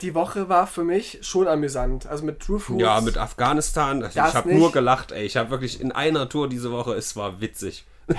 [0.00, 2.06] die Woche war für mich schon amüsant.
[2.06, 2.80] Also mit True Fruits.
[2.80, 4.04] Ja, mit Afghanistan.
[4.04, 5.24] Also ich habe nur gelacht, ey.
[5.24, 7.84] Ich habe wirklich in einer Tour diese Woche, es war witzig.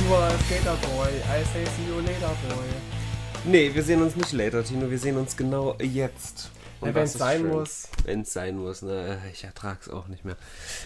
[0.00, 1.08] You are a skater boy.
[1.08, 2.64] I say see you later boy.
[3.44, 4.90] Nee, wir sehen uns nicht later, Tino.
[4.90, 6.50] Wir sehen uns genau jetzt.
[6.92, 7.50] Das wenn's ist sein schön.
[7.50, 7.88] muss.
[8.04, 9.18] Wenn es sein muss, ne?
[9.32, 10.36] Ich ertrag's auch nicht mehr.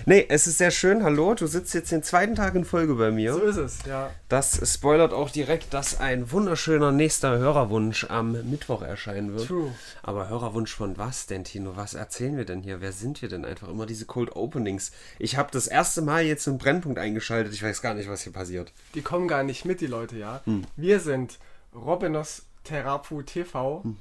[0.06, 1.02] Nee, es ist sehr schön.
[1.02, 3.34] Hallo, du sitzt jetzt den zweiten Tag in Folge bei mir.
[3.34, 4.10] So ist es, ja.
[4.28, 9.48] Das spoilert auch direkt, dass ein wunderschöner nächster Hörerwunsch am Mittwoch erscheinen wird.
[9.48, 9.72] True.
[10.02, 11.76] Aber Hörerwunsch von was denn, Tino?
[11.76, 12.80] Was erzählen wir denn hier?
[12.80, 13.44] Wer sind wir denn?
[13.44, 14.92] Einfach immer diese Cold Openings.
[15.18, 17.52] Ich habe das erste Mal jetzt einen Brennpunkt eingeschaltet.
[17.52, 18.72] Ich weiß gar nicht, was hier passiert.
[18.94, 20.40] Die kommen gar nicht mit, die Leute, ja.
[20.44, 20.64] Hm.
[20.76, 21.38] Wir sind
[21.74, 23.96] Robinos Therapu TV Hm,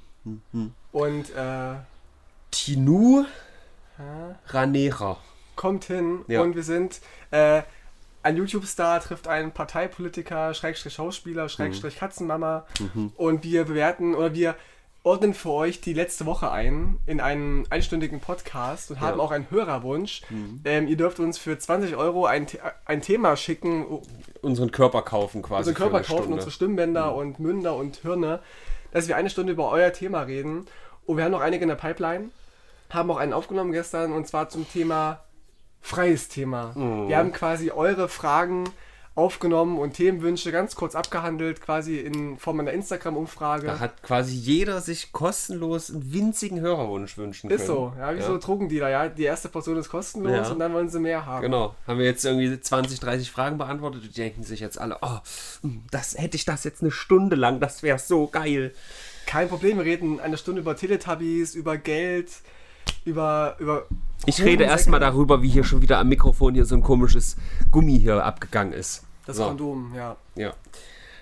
[0.91, 1.75] und äh,
[2.51, 3.25] Tinu
[3.97, 4.35] hä?
[4.47, 5.17] Ranera.
[5.55, 6.41] kommt hin Ja.
[6.41, 7.61] und wir sind äh,
[8.23, 11.99] ein YouTube-Star trifft einen Parteipolitiker, Schrägstrich Schauspieler, Schrägstrich Mhm.
[11.99, 12.65] Katzenmama
[13.15, 14.55] und wir bewerten oder wir
[15.03, 19.49] ordnen für euch die letzte Woche ein in einen einstündigen Podcast und haben auch einen
[19.49, 20.21] Hörerwunsch.
[20.29, 20.59] Mhm.
[20.65, 22.45] Ähm, ihr dürft uns für 20 Euro ein,
[22.85, 23.85] ein Thema schicken,
[24.41, 25.69] Unseren Körper kaufen quasi.
[25.69, 26.33] unseren Körper kaufen, Stunde.
[26.33, 28.41] unsere Stimmbänder und Münder und Hirne,
[28.97, 30.65] dass wir eine Stunde über euer Thema reden.
[31.05, 32.29] Und wir haben noch einige in der Pipeline,
[32.89, 35.23] haben auch einen aufgenommen gestern und zwar zum Thema
[35.81, 36.73] freies Thema.
[36.75, 37.07] Mhm.
[37.07, 38.65] Wir haben quasi eure Fragen
[39.17, 43.65] aufgenommen und Themenwünsche ganz kurz abgehandelt, quasi in Form einer Instagram-Umfrage.
[43.65, 47.59] Da hat quasi jeder sich kostenlos einen winzigen Hörerwunsch wünschen können.
[47.59, 49.09] Ist so, ja, wie so Drogendealer, ja.
[49.09, 50.51] Die erste Portion ist kostenlos Ja.
[50.51, 51.41] und dann wollen sie mehr haben.
[51.41, 51.73] Genau.
[51.87, 55.17] Haben wir jetzt irgendwie 20, 30 Fragen beantwortet und die denken sich jetzt alle, oh,
[55.89, 58.71] das hätte ich das jetzt eine Stunde lang, das wäre so geil.
[59.25, 62.29] Kein Problem, wir reden eine Stunde über Teletubbies, über Geld,
[63.03, 63.55] über.
[63.57, 63.87] über
[64.27, 67.35] Ich rede erstmal darüber, wie hier schon wieder am Mikrofon hier so ein komisches
[67.71, 69.06] Gummi hier abgegangen ist.
[69.27, 69.45] Das so.
[69.45, 70.15] Kondom, ja.
[70.35, 70.53] Ja.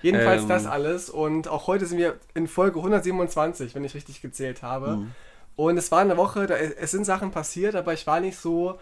[0.01, 0.49] Jedenfalls Ähm.
[0.49, 1.09] das alles.
[1.09, 4.97] Und auch heute sind wir in Folge 127, wenn ich richtig gezählt habe.
[4.97, 5.11] Mhm.
[5.55, 8.77] Und es war eine Woche, da, es sind Sachen passiert, aber ich war nicht so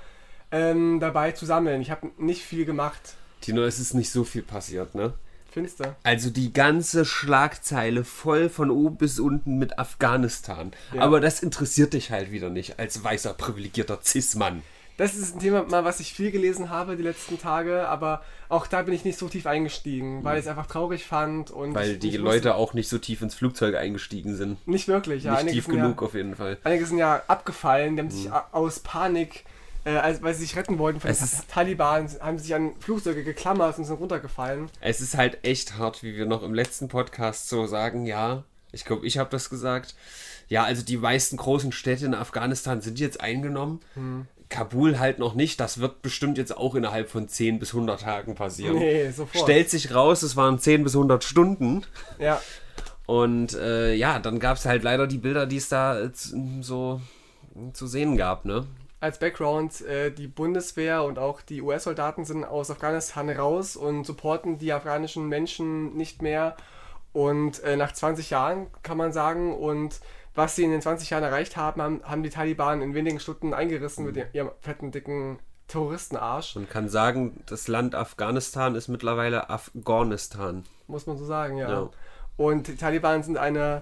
[0.51, 1.81] ähm, dabei zu sammeln.
[1.81, 3.15] Ich habe nicht viel gemacht.
[3.41, 5.13] Tino, es ist nicht so viel passiert, ne?
[5.51, 5.95] Findest du?
[6.01, 10.71] Also die ganze Schlagzeile voll von oben bis unten mit Afghanistan.
[10.93, 11.01] Ja.
[11.01, 14.63] Aber das interessiert dich halt wieder nicht als weißer, privilegierter Cis-Mann.
[14.97, 18.67] Das ist ein Thema, mal, was ich viel gelesen habe die letzten Tage, aber auch
[18.67, 21.75] da bin ich nicht so tief eingestiegen, weil ich es einfach traurig fand und Mhm.
[21.75, 24.65] Weil ich, die ich Leute auch nicht so tief ins Flugzeug eingestiegen sind.
[24.67, 26.57] nicht wirklich, ja, nicht einige tief genug ja, auf jeden Fall.
[26.63, 28.33] einige sind ja abgefallen, die haben sich Mhm.
[28.33, 29.45] a- aus Panik,
[29.85, 33.23] äh, als, weil sie sich retten wollten von Es den Taliban, haben sich an Flugzeuge
[33.23, 34.69] geklammert und sind runtergefallen.
[34.79, 38.85] Es ist halt echt hart, wie wir noch im letzten Podcast so sagen, ja, ich
[38.85, 39.95] glaube, ich habe das gesagt.
[40.49, 43.79] Ja, also die meisten großen Städte in Afghanistan sind jetzt eingenommen.
[43.95, 44.27] Hm.
[44.53, 45.59] Kabul halt noch nicht.
[45.59, 48.77] Das wird bestimmt jetzt auch innerhalb von 10 bis 100 Tagen passieren.
[48.77, 49.43] Nee, sofort.
[49.43, 51.83] Stellt sich raus, es waren 10 bis 100 Stunden.
[52.19, 52.39] Ja,
[53.07, 56.11] Und äh, ja, dann gab es halt leider die Bilder, die es da äh,
[56.61, 57.01] so
[57.73, 58.65] zu sehen gab, ne?
[58.99, 64.59] als Background, äh, die Bundeswehr und auch die US-Soldaten sind aus Afghanistan raus und supporten
[64.59, 66.55] die afghanischen Menschen nicht mehr.
[67.11, 69.99] Und äh, nach 20 Jahren kann man sagen, und
[70.35, 73.53] was sie in den 20 Jahren erreicht haben, haben, haben die Taliban in wenigen Stunden
[73.53, 80.63] eingerissen mit ihrem fetten, dicken Terroristenarsch, Man kann sagen, das Land Afghanistan ist mittlerweile Afghanistan.
[80.87, 81.69] muss man so sagen, ja.
[81.69, 81.89] Ja.
[82.35, 83.81] Und die Taliban sind eine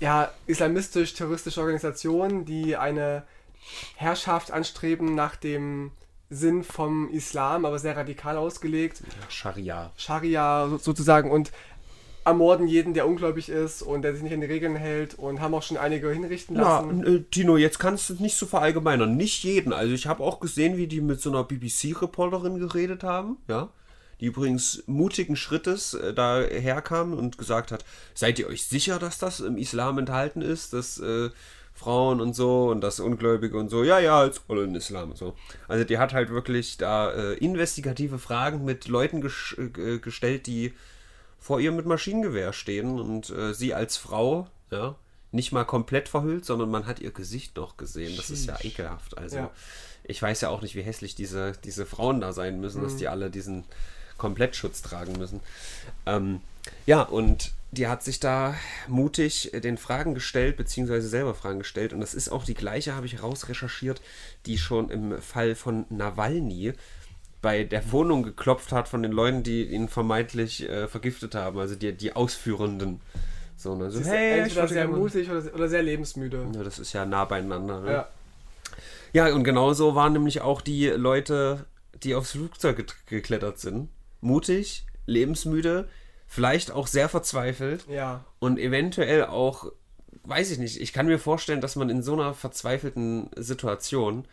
[0.00, 3.24] ja, islamistisch-terroristische Organisation, die eine
[3.96, 5.92] Herrschaft anstreben nach dem
[6.30, 9.02] Sinn vom Islam, aber sehr radikal ausgelegt.
[9.28, 9.92] Scharia.
[9.96, 11.52] Scharia so- sozusagen und
[12.24, 15.54] ermorden jeden, der ungläubig ist und der sich nicht an die Regeln hält und haben
[15.54, 17.04] auch schon einige hinrichten Ja, lassen.
[17.06, 19.16] äh, Tino, jetzt kannst du es nicht so verallgemeinern.
[19.16, 19.72] Nicht jeden.
[19.72, 23.68] Also ich habe auch gesehen, wie die mit so einer BBC-Reporterin geredet haben, ja.
[24.20, 27.84] Die übrigens mutigen Schrittes äh, daherkam und gesagt hat,
[28.14, 31.30] seid ihr euch sicher, dass das im Islam enthalten ist, dass äh,
[31.74, 35.16] Frauen und so und das Ungläubige und so, ja, ja, als alle in Islam und
[35.16, 35.34] so.
[35.66, 40.72] Also die hat halt wirklich da äh, investigative Fragen mit Leuten gesch- äh, gestellt, die
[41.42, 44.94] vor ihr mit Maschinengewehr stehen und äh, sie als Frau, ja,
[45.32, 48.16] nicht mal komplett verhüllt, sondern man hat ihr Gesicht noch gesehen.
[48.16, 49.18] Das ist ja ekelhaft.
[49.18, 49.50] Also Ja.
[50.04, 53.08] ich weiß ja auch nicht, wie hässlich diese, diese Frauen da sein müssen, dass die
[53.08, 53.64] alle diesen
[54.18, 55.40] Komplettschutz tragen müssen.
[56.06, 56.42] Ähm,
[56.86, 58.54] ja, und die hat sich da
[58.86, 61.94] mutig den Fragen gestellt, beziehungsweise selber Fragen gestellt.
[61.94, 64.00] Und das ist auch die gleiche, habe ich rausrecherchiert,
[64.46, 66.74] die schon im Fall von Nawalny
[67.42, 71.74] bei der Wohnung geklopft hat von den Leuten, die ihn vermeintlich äh, vergiftet haben, also
[71.74, 73.00] die, die Ausführenden.
[73.56, 73.90] So, ne?
[73.90, 76.46] so, ist hey, entweder sehr mutig oder, oder sehr lebensmüde.
[76.54, 77.80] ja, das ist ja nah beinander.
[77.80, 77.92] Ne?
[77.92, 78.08] Ja.
[79.12, 81.66] Ja, und genauso waren nämlich auch die Leute,
[82.02, 83.90] die aufs Flugzeug geklettert sind.
[84.20, 85.88] Mutig, lebensmüde,
[86.26, 88.24] vielleicht auch sehr verzweifelt Ja.
[88.38, 89.70] und eventuell auch,
[90.24, 94.26] weiß ich nicht, ich kann mir vorstellen, dass man in so einer verzweifelten Situation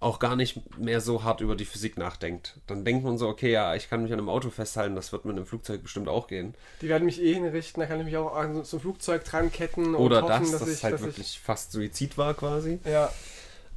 [0.00, 2.56] auch gar nicht mehr so hart über die Physik nachdenkt.
[2.66, 5.26] Dann denkt man so, okay, ja, ich kann mich an einem Auto festhalten, das wird
[5.26, 6.54] mit einem Flugzeug bestimmt auch gehen.
[6.80, 9.52] Die werden mich eh hinrichten, da kann ich mich auch an so- ein Flugzeug dran
[9.52, 12.78] ketten Oder hoffen, das, dass dass ich, es halt dass wirklich fast Suizid war quasi.
[12.82, 12.90] ich.
[12.90, 13.12] Ja.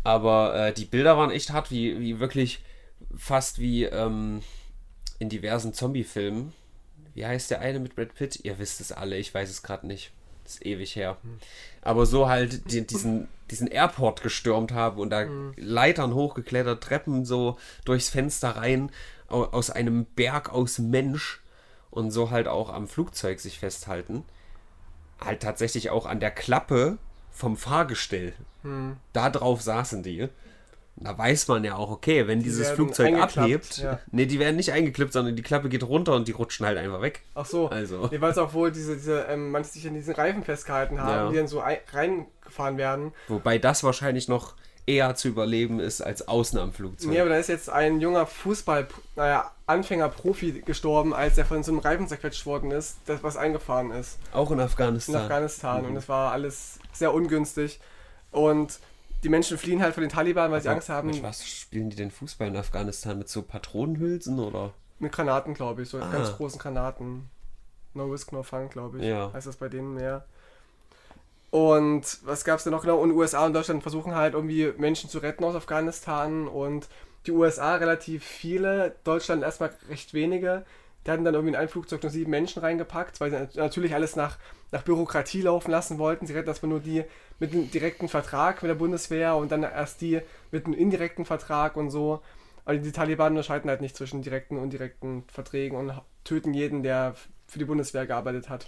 [0.05, 2.63] Aber äh, die Bilder waren echt hart, wie, wie wirklich
[3.15, 4.41] fast wie ähm,
[5.19, 6.53] in diversen Zombie-Filmen.
[7.15, 8.39] Wie heißt der eine mit Brad Pitt?
[8.43, 10.11] Ihr wisst es alle, ich weiß es gerade nicht.
[10.43, 11.17] Das ist ewig her.
[11.81, 15.21] Aber so halt die, diesen, diesen Airport gestürmt haben und da
[15.57, 18.91] Leitern hochgeklettert, Treppen so durchs Fenster rein,
[19.29, 21.41] au- aus einem Berg aus Mensch
[21.91, 24.23] und so halt auch am Flugzeug sich festhalten.
[25.19, 26.97] Halt tatsächlich auch an der Klappe
[27.31, 28.33] vom Fahrgestell.
[29.13, 30.27] Da drauf saßen die.
[30.95, 33.99] Da weiß man ja auch, okay, wenn dieses werden Flugzeug abhebt, ja.
[34.11, 37.01] nee, die werden nicht eingeklippt, sondern die Klappe geht runter und die rutschen halt einfach
[37.01, 37.21] weg.
[37.33, 37.67] Ach so.
[37.67, 38.07] Also.
[38.11, 41.09] Nee, weil es auch wohl diese, diese ähm, manche sich an diesen Reifen festgehalten haben,
[41.11, 41.29] Ja.
[41.31, 43.11] die dann so ein, reingefahren werden.
[43.27, 44.53] Wobei das wahrscheinlich noch
[44.85, 47.09] eher zu überleben ist als außen am Flugzeug.
[47.09, 51.71] Nee, aber da ist jetzt ein junger Fußball, naja, Anfänger-Profi gestorben, als er von so
[51.71, 55.15] einem Reifen zerquetscht worden ist, das was eingefahren ist auch in in Afghanistan.
[55.15, 55.81] Afghanistan.
[55.81, 55.87] Mhm.
[55.89, 57.79] Und das war alles sehr ungünstig.
[58.31, 58.79] Und
[59.23, 61.09] die Menschen fliehen halt von den Taliban, weil sie Angst haben.
[61.09, 63.17] Mit was spielen die denn Fußball in Afghanistan?
[63.17, 64.73] Mit so Patronenhülsen oder?
[64.99, 66.11] Mit Granaten, glaube ich, so Ah.
[66.11, 67.29] ganz großen Granaten.
[67.93, 69.05] No Risk, No Fun, glaube ich.
[69.05, 69.31] Ja.
[69.33, 70.25] Heißt das bei denen mehr.
[71.51, 72.97] Und was gab es denn noch genau?
[72.99, 76.87] Und USA und Deutschland versuchen halt irgendwie Menschen zu retten aus Afghanistan und
[77.27, 80.65] die USA relativ viele, Deutschland erstmal recht wenige.
[81.05, 83.93] Die hatten dann irgendwie in ein Flugzeug nur sieben Menschen reingepackt, weil sie nat- natürlich
[83.93, 84.37] alles nach,
[84.71, 86.27] nach Bürokratie laufen lassen wollten.
[86.27, 87.03] Sie retten erstmal nur die
[87.39, 90.21] mit einem direkten Vertrag mit der Bundeswehr und dann erst die
[90.51, 92.21] mit einem indirekten Vertrag und so.
[92.65, 95.91] Aber die Taliban unterscheiden halt nicht zwischen direkten und indirekten Verträgen und
[96.23, 97.15] töten jeden, der
[97.47, 98.65] für die Bundeswehr gearbeitet hat.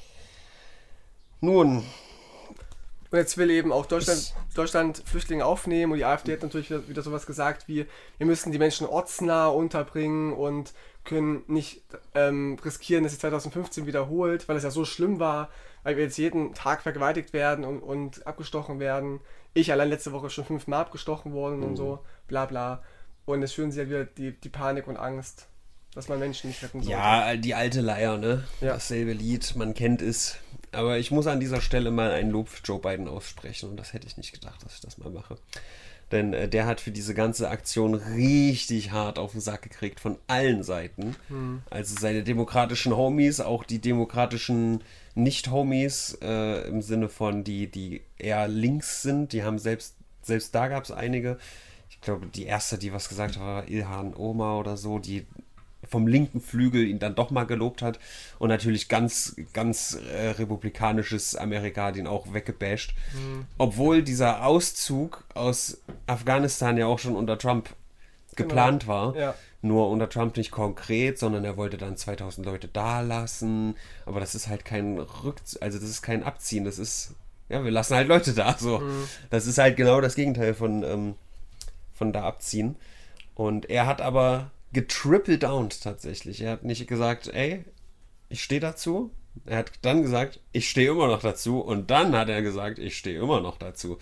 [1.42, 1.84] Nun,
[3.12, 6.88] Und jetzt will eben auch Deutschland, Deutschland Flüchtlinge aufnehmen und die AfD hat natürlich wieder,
[6.90, 7.86] wieder sowas gesagt wie,
[8.18, 10.74] wir müssen die Menschen ortsnah unterbringen und
[11.06, 15.50] können nicht ähm, riskieren, dass sich 2015 wiederholt, weil es ja so schlimm war,
[15.84, 19.22] weil wir jetzt jeden Tag vergewaltigt werden und, und abgestochen werden.
[19.54, 22.84] Ich allein letzte Woche schon fünfmal abgestochen worden und so, bla bla.
[23.26, 25.48] Und es schüren sie halt wieder die, die Panik und Angst,
[25.94, 26.92] dass man Menschen nicht retten soll.
[26.92, 28.44] ja, die alte Leier, ne?
[28.60, 28.74] Ja.
[28.74, 30.38] Dasselbe Lied, man kennt es.
[30.72, 33.94] Aber ich muss an dieser Stelle mal ein Lob für Joe Biden aussprechen und das
[33.94, 35.38] hätte ich nicht gedacht, dass ich das mal mache.
[36.12, 40.18] Denn äh, der hat für diese ganze Aktion richtig hart auf den Sack gekriegt von
[40.28, 41.16] allen Seiten.
[41.70, 44.84] Also seine demokratischen Homies, auch die demokratischen
[45.16, 50.68] Nicht-Homies äh, im Sinne von die, die eher links sind, die haben selbst, selbst da
[50.68, 51.38] gab es einige.
[51.90, 55.26] Ich glaube, die erste, die was gesagt hat, war Ilhan Oma oder so, die
[55.90, 58.00] vom linken Flügel ihn dann doch mal gelobt hat
[58.40, 62.96] und natürlich ganz, ganz äh, republikanisches Amerika hat ihn auch weggebasht.
[63.58, 67.70] Obwohl dieser Auszug aus Afghanistan ja auch schon unter Trump
[68.36, 69.16] geplant war.
[69.16, 69.36] Ja.
[69.62, 73.76] Nur unter Trump nicht konkret, sondern er wollte dann 2000 Leute da lassen.
[74.06, 77.16] Aber das ist halt kein Rückz also das ist kein Abziehen, das ist,
[77.50, 78.56] ja, wir lassen halt Leute da.
[78.58, 78.82] So.
[79.30, 81.16] Das ist halt genau das Gegenteil von, ähm,
[81.94, 82.76] von da abziehen.
[83.34, 86.42] Und er hat aber getriple downed tatsächlich.
[86.42, 87.66] Er hat nicht gesagt, ey,
[88.30, 89.10] ich stehe dazu.
[89.46, 91.60] Er hat dann gesagt, ich stehe immer noch dazu.
[91.60, 93.98] Und dann hat er gesagt, ich stehe immer noch dazu.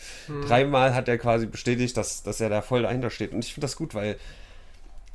[0.48, 3.32] Dreimal hat er quasi bestätigt, dass, dass er da voll dahinter steht.
[3.32, 4.18] Und ich finde das gut, weil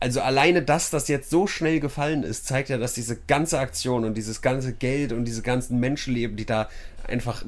[0.00, 4.04] also alleine das, das jetzt so schnell gefallen ist, zeigt ja, dass diese ganze Aktion
[4.04, 6.68] und dieses ganze Geld und diese ganzen Menschenleben, die da
[7.06, 7.44] einfach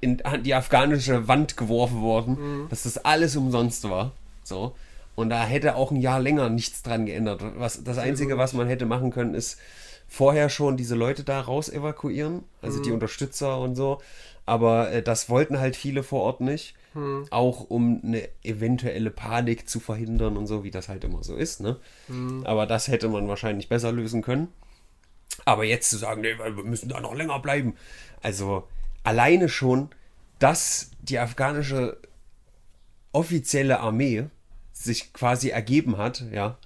[0.00, 4.12] in die afghanische Wand geworfen wurden, dass das alles umsonst war.
[4.44, 4.74] So.
[5.18, 7.42] Und da hätte auch ein Jahr länger nichts dran geändert.
[7.56, 9.58] Was, das Einzige, was man hätte machen können, ist
[10.06, 14.00] vorher schon diese Leute da raus evakuieren, also die Unterstützer und so.
[14.46, 16.76] Aber äh, das wollten halt viele vor Ort nicht.
[17.30, 21.60] Auch um eine eventuelle Panik zu verhindern und so, wie das halt immer so ist.
[21.60, 21.78] Ne?
[22.44, 24.46] Aber das hätte man wahrscheinlich besser lösen können.
[25.44, 27.74] Aber jetzt zu sagen, nee, wir müssen da noch länger bleiben.
[28.22, 28.68] Also
[29.02, 29.88] alleine schon,
[30.38, 31.98] dass die afghanische
[33.10, 34.28] offizielle Armee
[34.84, 36.56] sich quasi ergeben hat, ja,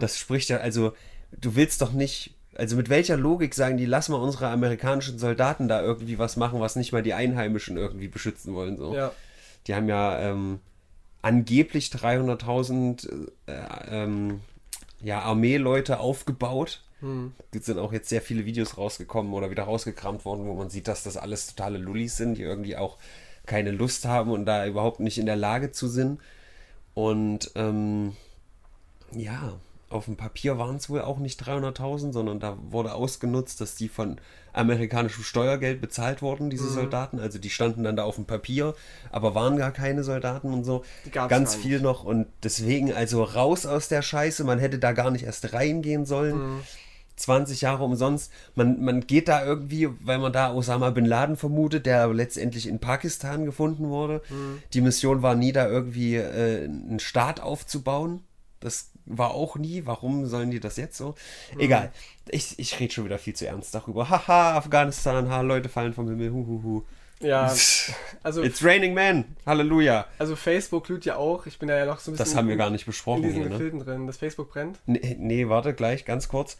[0.00, 0.94] das spricht ja, also
[1.32, 5.68] du willst doch nicht, also mit welcher Logik sagen die, lass mal unsere amerikanischen Soldaten
[5.68, 8.94] da irgendwie was machen, was nicht mal die Einheimischen irgendwie beschützen wollen, so.
[8.94, 9.12] Ja.
[9.66, 10.60] Die haben ja ähm,
[11.22, 13.52] angeblich 300.000 äh,
[13.90, 14.40] ähm,
[15.02, 16.82] ja, Armeeleute aufgebaut.
[17.52, 20.88] Es sind auch jetzt sehr viele Videos rausgekommen oder wieder rausgekramt worden, wo man sieht,
[20.88, 22.96] dass das alles totale Lullis sind, die irgendwie auch
[23.44, 26.20] keine Lust haben und da überhaupt nicht in der Lage zu sind.
[26.96, 28.16] Und ähm,
[29.12, 29.52] ja,
[29.90, 33.90] auf dem Papier waren es wohl auch nicht 300.000, sondern da wurde ausgenutzt, dass die
[33.90, 34.16] von
[34.54, 36.74] amerikanischem Steuergeld bezahlt wurden, diese mhm.
[36.74, 37.20] Soldaten.
[37.20, 38.74] Also die standen dann da auf dem Papier,
[39.12, 40.84] aber waren gar keine Soldaten und so.
[41.12, 44.42] Ganz viel noch und deswegen also raus aus der Scheiße.
[44.44, 46.54] Man hätte da gar nicht erst reingehen sollen.
[46.54, 46.62] Mhm.
[47.16, 48.30] 20 Jahre umsonst.
[48.54, 52.78] Man, man geht da irgendwie, weil man da Osama Bin Laden vermutet, der letztendlich in
[52.78, 54.22] Pakistan gefunden wurde.
[54.28, 54.62] Mhm.
[54.72, 58.22] Die Mission war nie da irgendwie äh, einen Staat aufzubauen.
[58.60, 59.86] Das war auch nie.
[59.86, 61.14] Warum sollen die das jetzt so?
[61.54, 61.60] Mhm.
[61.60, 61.92] Egal.
[62.28, 64.10] Ich, ich rede schon wieder viel zu ernst darüber.
[64.10, 66.84] Haha, Afghanistan, ha, Leute fallen vom Himmel, huhuhu.
[67.20, 67.50] Ja,
[68.22, 68.42] also.
[68.42, 69.24] It's raining man.
[69.46, 70.06] Halleluja.
[70.18, 71.46] Also Facebook glüht ja auch.
[71.46, 72.26] Ich bin da ja noch so ein bisschen.
[72.26, 73.24] Das haben wir gar nicht besprochen.
[73.24, 73.84] In diesen hier, ne?
[73.84, 74.06] drin.
[74.06, 74.80] Das Facebook brennt.
[74.84, 76.58] Nee, nee, warte, gleich, ganz kurz.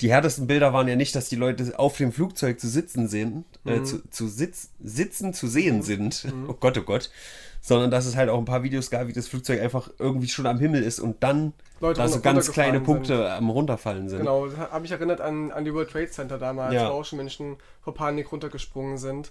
[0.00, 3.44] Die härtesten Bilder waren ja nicht, dass die Leute auf dem Flugzeug zu sitzen sind,
[3.66, 3.82] äh, mhm.
[3.82, 5.82] äh, zu, zu sitz, sitzen zu sehen mhm.
[5.82, 6.24] sind.
[6.24, 6.30] Mhm.
[6.48, 7.10] Oh Gott, oh Gott
[7.60, 10.46] sondern dass es halt auch ein paar Videos gab, wie das Flugzeug einfach irgendwie schon
[10.46, 13.26] am Himmel ist und dann Leute da so ganz kleine Punkte sind.
[13.26, 14.20] am runterfallen sind.
[14.20, 16.88] Genau, das habe ich erinnert an, an die World Trade Center damals, ja.
[16.88, 19.30] wo auch schon Menschen vor Panik runtergesprungen sind.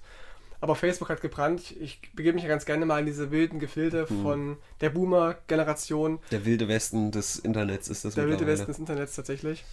[0.62, 1.74] Aber Facebook hat gebrannt.
[1.80, 4.22] Ich begebe mich ja ganz gerne mal in diese wilden Gefilde hm.
[4.24, 6.20] von der Boomer-Generation.
[6.32, 9.64] Der wilde Westen des Internets ist das Der wilde Westen des Internets tatsächlich.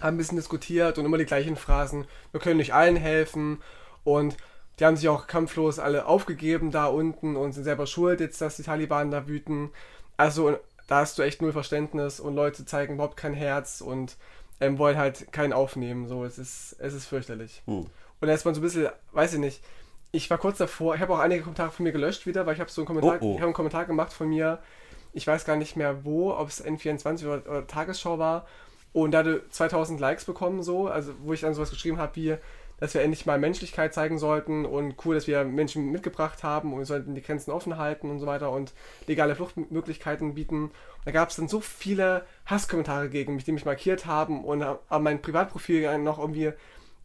[0.00, 2.06] Haben ein bisschen diskutiert und immer die gleichen Phrasen.
[2.32, 3.62] Wir können nicht allen helfen
[4.04, 4.36] und
[4.78, 8.56] die haben sich auch kampflos alle aufgegeben da unten und sind selber schuld jetzt, dass
[8.56, 9.70] die Taliban da wüten.
[10.16, 14.16] Also da hast du echt null Verständnis und Leute zeigen überhaupt kein Herz und
[14.60, 16.06] ähm, wollen halt keinen aufnehmen.
[16.06, 17.62] So, es ist, es ist fürchterlich.
[17.66, 17.86] Hm.
[18.20, 19.62] Und erstmal so ein bisschen, weiß ich nicht,
[20.12, 22.60] ich war kurz davor, ich habe auch einige Kommentare von mir gelöscht wieder, weil ich
[22.60, 23.36] habe so einen Kommentar, oh, oh.
[23.36, 24.60] ich einen Kommentar gemacht von mir,
[25.12, 28.46] ich weiß gar nicht mehr wo, ob es N24 oder, oder Tagesschau war
[28.92, 32.36] und da hatte 2000 Likes bekommen so, also wo ich dann sowas geschrieben habe wie,
[32.78, 36.78] dass wir endlich mal Menschlichkeit zeigen sollten und cool, dass wir Menschen mitgebracht haben und
[36.78, 38.72] wir sollten die Grenzen offen halten und so weiter und
[39.06, 40.70] legale Fluchtmöglichkeiten bieten.
[41.04, 45.04] Da gab es dann so viele Hasskommentare gegen mich, die mich markiert haben und haben
[45.04, 46.52] mein Privatprofil noch irgendwie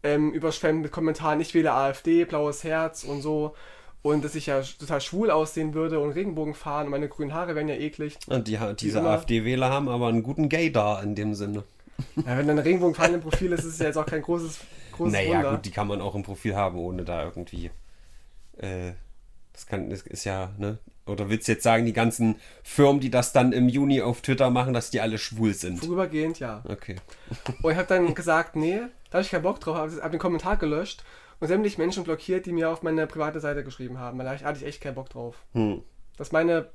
[0.03, 3.55] ähm, überschwemmt mit Kommentaren, ich wähle AfD, blaues Herz und so.
[4.03, 7.53] Und dass ich ja total schwul aussehen würde und Regenbogen fahren und meine grünen Haare
[7.53, 8.17] wären ja eklig.
[8.27, 11.63] Und die, diese AfD-Wähler haben aber einen guten Gay da in dem Sinne.
[12.15, 14.59] Ja, wenn dann Regenbogen fahren im Profil ist, ist es ja jetzt auch kein großes
[15.01, 15.51] großes naja, Wunder.
[15.51, 17.71] gut, die kann man auch im Profil haben, ohne da irgendwie.
[18.57, 18.93] Äh,
[19.53, 20.77] das kann, das ist ja, ne?
[21.05, 24.49] Oder willst du jetzt sagen, die ganzen Firmen, die das dann im Juni auf Twitter
[24.49, 25.79] machen, dass die alle schwul sind?
[25.79, 26.63] Vorübergehend, ja.
[26.69, 26.95] Okay.
[27.61, 28.79] Und ich habe dann gesagt, nee,
[29.09, 31.03] da habe ich keinen Bock drauf, habe hab den Kommentar gelöscht
[31.41, 34.19] und sämtliche Menschen blockiert, die mir auf meine private Seite geschrieben haben.
[34.19, 35.43] Da hatte ich echt keinen Bock drauf.
[35.53, 35.81] Hm.
[36.15, 36.69] Dass meine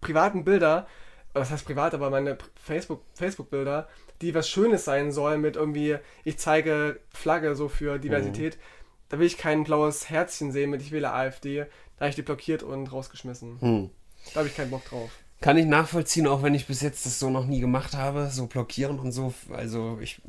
[0.00, 0.86] privaten Bilder,
[1.32, 6.38] das heißt privat, aber meine Facebook-Bilder, Facebook die was Schönes sein soll mit irgendwie, ich
[6.38, 8.56] zeige Flagge so für Diversität.
[8.56, 8.60] Mhm.
[9.08, 11.66] Da will ich kein blaues Herzchen sehen mit ich wähle AfD.
[11.96, 13.58] Da habe ich die blockiert und rausgeschmissen.
[13.60, 13.90] Mhm.
[14.34, 15.10] Da habe ich keinen Bock drauf.
[15.40, 18.48] Kann ich nachvollziehen, auch wenn ich bis jetzt das so noch nie gemacht habe, so
[18.48, 19.32] blockieren und so.
[19.50, 20.20] Also ich,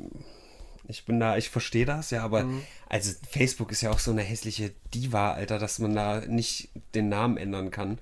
[0.90, 2.62] ich bin da, ich verstehe das, ja, aber mhm.
[2.88, 7.08] also Facebook ist ja auch so eine hässliche Diva, Alter, dass man da nicht den
[7.08, 7.98] Namen ändern kann.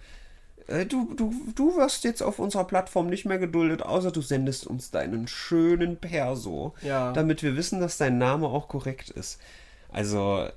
[0.68, 4.66] Äh, du, du, du wirst jetzt auf unserer Plattform nicht mehr geduldet, außer du sendest
[4.66, 7.12] uns deinen schönen Perso, ja.
[7.12, 9.40] damit wir wissen, dass dein Name auch korrekt ist.
[9.90, 10.48] Also,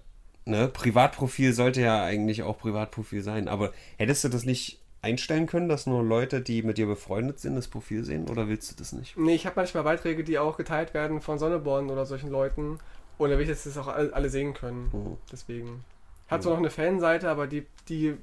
[0.45, 5.67] ne, Privatprofil sollte ja eigentlich auch Privatprofil sein, aber hättest du das nicht einstellen können,
[5.67, 8.93] dass nur Leute, die mit dir befreundet sind, das Profil sehen oder willst du das
[8.93, 9.17] nicht?
[9.17, 12.79] Nee, ich habe manchmal Beiträge, die auch geteilt werden von Sonneborn oder solchen Leuten
[13.17, 14.89] und da will ich, dass das auch alle sehen können.
[14.93, 15.17] Mhm.
[15.31, 15.83] Deswegen.
[16.27, 18.15] Hat zwar noch eine Fanseite, aber die, die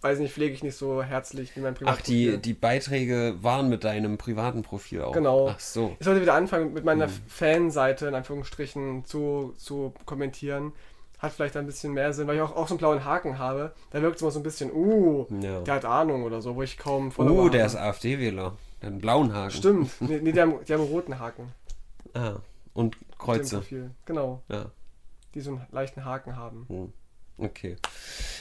[0.00, 2.30] weiß nicht, pflege ich nicht so herzlich wie mein Privatprofil.
[2.30, 5.12] Ach, die, die Beiträge waren mit deinem privaten Profil auch.
[5.12, 5.48] Genau.
[5.48, 5.94] Ach so.
[5.98, 7.12] Ich sollte wieder anfangen, mit meiner hm.
[7.28, 10.72] Fanseite in Anführungsstrichen zu, zu kommentieren.
[11.22, 13.72] Hat vielleicht ein bisschen mehr Sinn, weil ich auch, auch so einen blauen Haken habe.
[13.90, 15.60] Da wirkt es immer so ein bisschen, uh, ja.
[15.60, 17.30] der hat Ahnung oder so, wo ich kaum von.
[17.30, 18.56] Uh, der ist AfD-Wähler.
[18.80, 19.52] Der hat einen blauen Haken.
[19.52, 19.90] Stimmt.
[20.00, 21.52] nee, nee die, haben, die haben einen roten Haken.
[22.14, 22.40] Ah.
[22.74, 23.62] Und Kreuze.
[24.04, 24.42] Genau.
[24.48, 24.72] Ja.
[25.34, 26.66] Die so einen leichten Haken haben.
[26.68, 26.92] Hm.
[27.38, 27.76] Okay.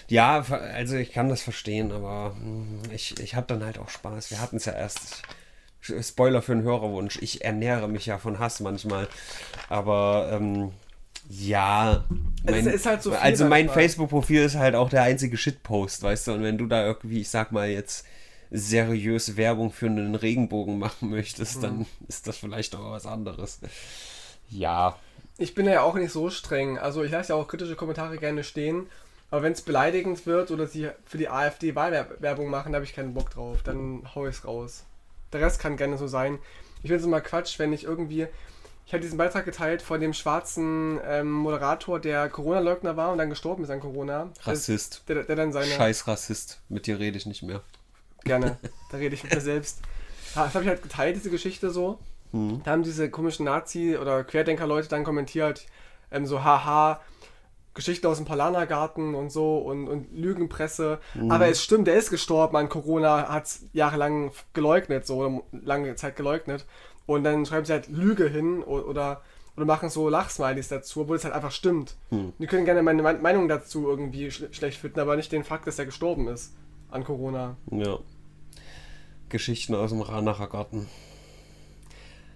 [0.07, 4.31] Ja, also ich kann das verstehen, aber hm, ich, ich habe dann halt auch Spaß.
[4.31, 5.21] Wir hatten es ja erst.
[5.81, 7.19] Spoiler für einen Hörerwunsch.
[7.21, 9.07] Ich ernähre mich ja von Hass manchmal.
[9.69, 10.71] Aber ähm,
[11.31, 12.03] ja.
[12.43, 16.33] Mein, halt so also mein Facebook-Profil ist halt auch der einzige Shitpost, weißt du?
[16.33, 18.05] Und wenn du da irgendwie, ich sag mal jetzt,
[18.51, 21.61] seriöse Werbung für einen Regenbogen machen möchtest, hm.
[21.61, 23.59] dann ist das vielleicht auch was anderes.
[24.49, 24.97] Ja,
[25.37, 26.77] ich bin ja auch nicht so streng.
[26.77, 28.87] Also ich lasse ja auch kritische Kommentare gerne stehen.
[29.29, 32.93] Aber wenn es beleidigend wird oder sie für die AfD Wahlwerbung machen, da habe ich
[32.93, 33.63] keinen Bock drauf.
[33.63, 34.83] Dann hau ich es raus.
[35.31, 36.37] Der Rest kann gerne so sein.
[36.83, 38.27] Ich finde es immer Quatsch, wenn ich irgendwie.
[38.91, 43.29] Ich habe diesen Beitrag geteilt von dem schwarzen ähm, Moderator, der Corona-Leugner war und dann
[43.29, 44.33] gestorben ist an Corona.
[44.43, 45.05] Rassist.
[45.07, 45.67] Der, der, dann seine.
[45.67, 46.59] Scheiß Rassist.
[46.67, 47.61] Mit dir rede ich nicht mehr.
[48.25, 48.57] Gerne.
[48.91, 49.79] Da rede ich mit mir selbst.
[50.35, 51.99] Das habe ich halt geteilt, diese Geschichte so.
[52.31, 52.63] Hm.
[52.65, 55.67] Da haben diese komischen Nazi- oder Querdenker-Leute dann kommentiert,
[56.11, 56.99] ähm, so, haha,
[57.73, 60.99] Geschichte aus dem Palanergarten und so und, und Lügenpresse.
[61.13, 61.31] Mhm.
[61.31, 66.17] Aber es stimmt, der ist gestorben an Corona, hat es jahrelang geleugnet, so lange Zeit
[66.17, 66.65] geleugnet.
[67.05, 69.21] Und dann schreiben sie halt Lüge hin oder,
[69.55, 71.95] oder machen so Lachsmilies dazu, obwohl es halt einfach stimmt.
[72.09, 72.33] Hm.
[72.39, 75.67] Die können gerne meine Me- Meinung dazu irgendwie schle schlecht finden, aber nicht den Fakt,
[75.67, 76.53] dass er gestorben ist
[76.89, 77.57] an Corona.
[77.71, 77.99] Ja.
[79.29, 80.87] Geschichten aus dem Ranacher Garten.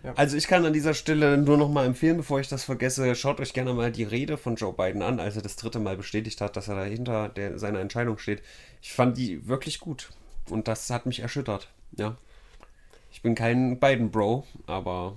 [0.03, 0.13] Ja.
[0.15, 3.39] Also ich kann an dieser Stelle nur noch mal empfehlen, bevor ich das vergesse, schaut
[3.39, 6.41] euch gerne mal die Rede von Joe Biden an, als er das dritte Mal bestätigt
[6.41, 8.43] hat, dass er dahinter der, seiner Entscheidung steht.
[8.81, 10.11] Ich fand die wirklich gut
[10.49, 11.69] und das hat mich erschüttert.
[11.97, 12.17] Ja.
[13.15, 15.13] Ich bin kein Biden-Bro, aber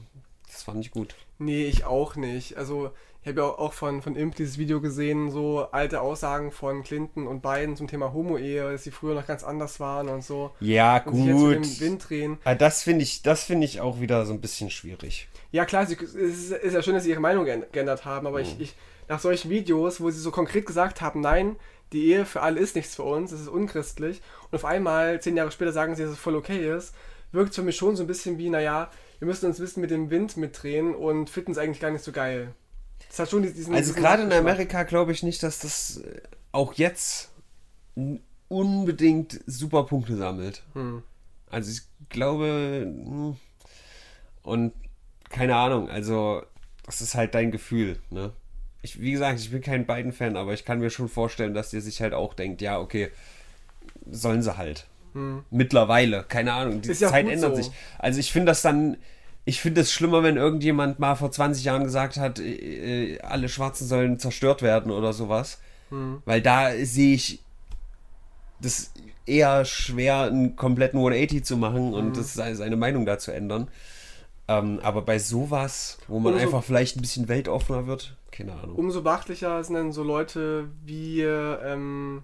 [0.46, 1.16] das fand ich gut.
[1.40, 2.56] Nee, ich auch nicht.
[2.56, 6.84] Also, ich habe ja auch von, von Imp dieses Video gesehen, so alte Aussagen von
[6.84, 10.52] Clinton und Biden zum Thema Homo-Ehe, dass sie früher noch ganz anders waren und so.
[10.60, 11.50] Ja, Und sich jetzt gut.
[11.58, 12.38] mit dem Wind drehen.
[12.44, 15.26] Ah, Das finde ich, das finde ich auch wieder so ein bisschen schwierig.
[15.50, 18.28] Ja, klar, sie, es ist, ist ja schön, dass sie ihre Meinung geänd- geändert haben,
[18.28, 18.76] aber ich, ich,
[19.08, 21.56] nach solchen Videos, wo sie so konkret gesagt haben, nein,
[21.92, 25.36] die Ehe für alle ist nichts für uns, es ist unchristlich, und auf einmal, zehn
[25.36, 26.94] Jahre später, sagen sie, dass es voll okay ist,
[27.32, 29.80] wirkt es für mich schon so ein bisschen wie, naja, wir müssen uns ein bisschen
[29.80, 32.54] mit dem Wind mitdrehen und finden es eigentlich gar nicht so geil.
[33.08, 33.74] Das hat schon diesen.
[33.74, 34.32] Also diesen gerade in.
[34.32, 36.20] Amerika glaube ich nicht, dass das äh,
[36.52, 37.30] auch jetzt
[38.48, 40.62] unbedingt super Punkte sammelt.
[40.74, 41.02] Hm.
[41.50, 43.36] Also ich glaube hm,
[44.42, 44.72] und
[45.28, 46.42] keine Ahnung, also
[46.86, 48.32] das ist halt dein Gefühl, ne?
[48.80, 51.80] Ich, wie gesagt, ich bin kein Biden-Fan, aber ich kann mir schon vorstellen, dass der
[51.80, 53.10] sich halt auch denkt, ja, okay,
[54.08, 54.86] sollen sie halt.
[55.50, 56.96] Mittlerweile, keine Ahnung, die Hm.
[56.98, 57.62] Ja Zeit ändert so.
[57.62, 57.70] sich.
[57.98, 58.96] Also ich finde das dann,
[59.44, 63.48] ich finde es schlimmer, wenn irgendjemand mal vor 20 Jahren gesagt hat, äh, äh, alle
[63.48, 65.60] Schwarzen sollen zerstört werden oder sowas.
[65.90, 66.22] Hm.
[66.24, 67.42] Weil da sehe ich
[68.60, 68.92] das
[69.26, 72.12] eher schwer, einen kompletten 180 zu machen und Mhm.
[72.14, 73.68] das sei- seine Meinung da zu ändern.
[74.48, 78.76] Ähm, aber bei sowas, wo man Umso- einfach vielleicht ein bisschen weltoffener wird, keine Ahnung.
[78.76, 82.22] Umso beachtlicher sind dann so Leute wie, ähm,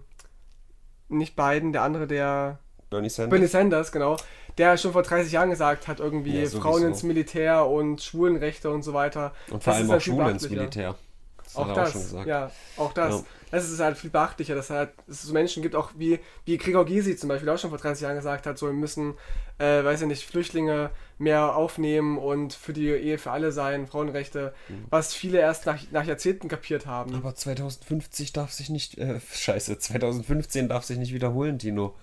[1.10, 2.58] nicht Biden, der andere, der
[2.90, 3.30] Bernie Sanders.
[3.30, 4.16] Bernie Sanders, genau,
[4.58, 6.48] der schon vor 30 Jahren gesagt hat, irgendwie Ja.
[6.48, 9.32] Frauen ins Militär und Schwulenrechte und so weiter.
[9.50, 10.48] und vor Das allem auch halt viel Schwule ins.
[10.50, 10.94] Militär.
[11.42, 12.26] Das Auch das, auch schon gesagt.
[12.26, 13.14] ja, auch das.
[13.20, 13.24] Ja.
[13.50, 16.56] Das ist halt viel beachtlicher, dass, halt, dass es so Menschen gibt, auch wie, wie
[16.58, 19.14] Gregor Gysi zum Beispiel auch schon vor 30 Jahren gesagt hat, so wir müssen,
[19.58, 24.52] äh, weiß ich nicht, Flüchtlinge mehr aufnehmen und für die Ehe für alle sein, Frauenrechte,
[24.90, 27.14] was viele erst nach, nach Jahrzehnten kapiert haben.
[27.14, 31.94] Aber 2050 darf sich nicht, äh, scheiße, 2015 darf sich nicht wiederholen, Tino.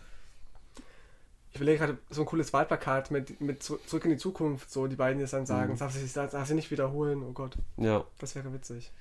[1.54, 4.88] Ich überlege gerade so ein cooles Wahlplakat mit, mit Zu- Zurück in die Zukunft, so
[4.88, 5.46] die beiden, es dann Mhm.
[5.48, 5.70] sagen.
[5.78, 8.06] Das darf das darf sich nicht wiederholen, oh Gott, Ja.
[8.20, 8.92] das wäre witzig.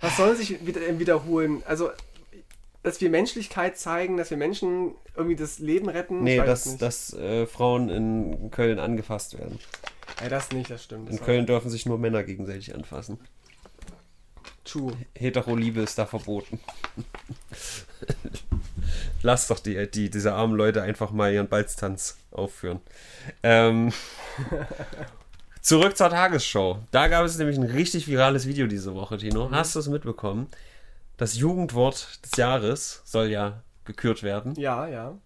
[0.00, 1.62] Was soll sich wieder, äh, wiederholen?
[1.66, 1.90] Also,
[2.82, 6.22] dass wir Menschlichkeit zeigen, dass wir Menschen irgendwie das Leben retten?
[6.22, 9.58] Nee, dass, dass äh, Frauen in Köln angefasst werden.
[10.22, 11.08] Ja, das nicht, das stimmt.
[11.08, 13.18] Das In Köln dürfen sich nur Männer gegenseitig anfassen.
[14.64, 14.92] True.
[15.16, 16.60] Hetero-Liebe ist da verboten.
[19.22, 22.80] Lass doch die, die, diese armen Leute einfach mal ihren Balztanz aufführen.
[23.42, 23.92] Ähm,
[25.60, 26.80] zurück zur Tagesschau.
[26.90, 29.50] Da gab es nämlich ein richtig virales Video diese Woche, Tino.
[29.50, 30.48] Hast du es mitbekommen?
[31.16, 34.54] Das Jugendwort des Jahres soll ja gekürt werden.
[34.56, 35.18] Ja, ja.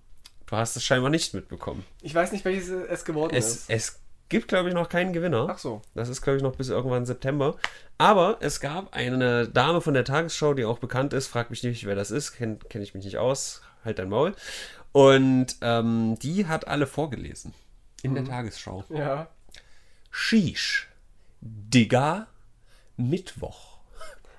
[0.46, 1.84] Du hast es scheinbar nicht mitbekommen.
[2.00, 3.64] Ich weiß nicht, welches es geworden Es, ist.
[3.70, 5.46] es gibt, glaube ich, noch keinen Gewinner.
[5.50, 5.82] Ach so.
[5.94, 7.56] Das ist, glaube ich, noch bis irgendwann September.
[7.98, 11.26] Aber es gab eine Dame von der Tagesschau, die auch bekannt ist.
[11.26, 12.32] Frag mich nicht, wer das ist.
[12.32, 13.60] Kenne kenn ich mich nicht aus.
[13.84, 14.34] Halt dein Maul.
[14.92, 17.54] Und ähm, die hat alle vorgelesen.
[18.02, 18.84] In der Tagesschau.
[18.90, 19.28] Ja.
[20.10, 20.88] Shish.
[21.40, 22.26] Digga.
[22.96, 23.78] Mittwoch.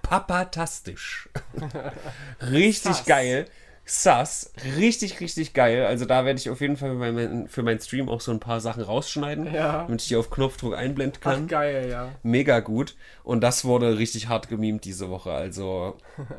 [0.01, 1.29] Papatastisch.
[2.41, 3.06] richtig Sass.
[3.06, 3.45] geil.
[3.86, 4.53] Sass.
[4.77, 5.86] Richtig, richtig geil.
[5.86, 8.62] Also da werde ich auf jeden Fall für meinen meinen Stream auch so ein paar
[8.62, 9.84] Sachen rausschneiden, Ja.
[9.84, 11.47] damit ich die auf Knopfdruck einblenden Ach, kann.
[11.47, 12.13] geil, ja.
[12.21, 12.95] Mega gut.
[13.23, 15.32] Und das wurde richtig hart gemimt diese Woche.
[15.34, 15.97] Also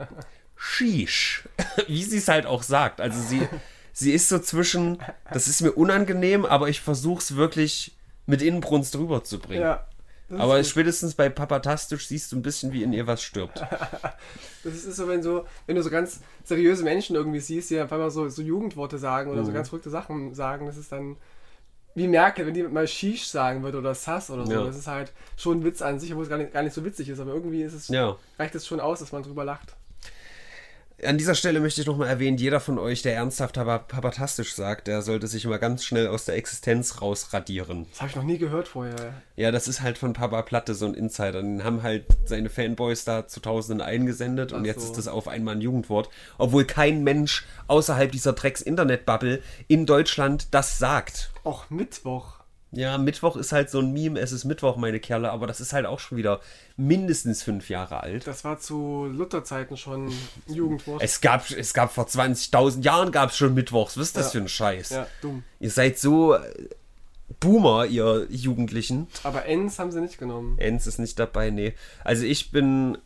[0.64, 1.44] Shish.
[1.88, 3.00] Wie sie es halt auch sagt.
[3.00, 3.46] Also sie,
[3.92, 4.98] sie ist so zwischen,
[5.32, 7.94] das ist mir unangenehm, aber ich versuche es wirklich
[8.26, 9.62] mit Inbrunst rüberzubringen.
[9.62, 9.86] Ja.
[10.38, 10.66] Aber gut.
[10.66, 13.60] spätestens bei Papatastisch siehst du ein bisschen, wie in ihr was stirbt.
[14.64, 17.98] das ist so, wenn, so, wenn du so ganz seriöse Menschen irgendwie siehst, die einfach
[17.98, 19.54] mal so, so Jugendworte sagen oder so Mhm.
[19.54, 21.16] ganz verrückte Sachen sagen, das ist dann
[21.94, 24.52] wie Merkel, wenn die mal Shish sagen würde oder Sass oder so.
[24.52, 24.64] Ja.
[24.64, 26.84] Das ist halt schon ein Witz an sich, obwohl es gar nicht, gar nicht so
[26.84, 28.16] witzig ist, aber irgendwie ist es, Ja.
[28.38, 29.76] reicht es schon aus, dass man drüber lacht.
[31.04, 34.86] An dieser Stelle möchte ich nochmal erwähnen, jeder von euch, der ernsthaft aber papatastisch sagt,
[34.86, 37.86] der sollte sich immer ganz schnell aus der Existenz rausradieren.
[37.90, 39.14] Das habe ich noch nie gehört vorher.
[39.36, 41.42] Ja, das ist halt von Papa Platte so ein Insider.
[41.42, 44.86] Den haben halt seine Fanboys da zu Tausenden eingesendet und Ach jetzt so.
[44.88, 46.08] ist das auf einmal ein Jugendwort.
[46.38, 51.30] Obwohl kein Mensch außerhalb dieser Drecks-Internet-Bubble in Deutschland das sagt.
[51.44, 52.43] Auch Mittwoch.
[52.74, 55.72] Ja, Mittwoch ist halt so ein Meme, es ist Mittwoch, meine Kerle, aber das ist
[55.72, 56.40] halt auch schon wieder
[56.76, 58.26] mindestens fünf Jahre alt.
[58.26, 60.12] Das war zu Lutherzeiten schon
[60.46, 61.02] Jugendwort.
[61.02, 63.96] Es gab, es gab vor 20.000 Jahren gab es schon Mittwochs.
[63.96, 64.30] Was ist das Ja.
[64.32, 64.90] für ein Scheiß?
[64.90, 65.44] ja, dumm.
[65.60, 66.40] Ihr seid so äh,
[67.40, 69.06] Boomer, ihr Jugendlichen.
[69.22, 70.58] Aber Ens haben sie nicht genommen.
[70.58, 71.74] Enz ist nicht dabei, nee.
[72.04, 72.98] Also ich bin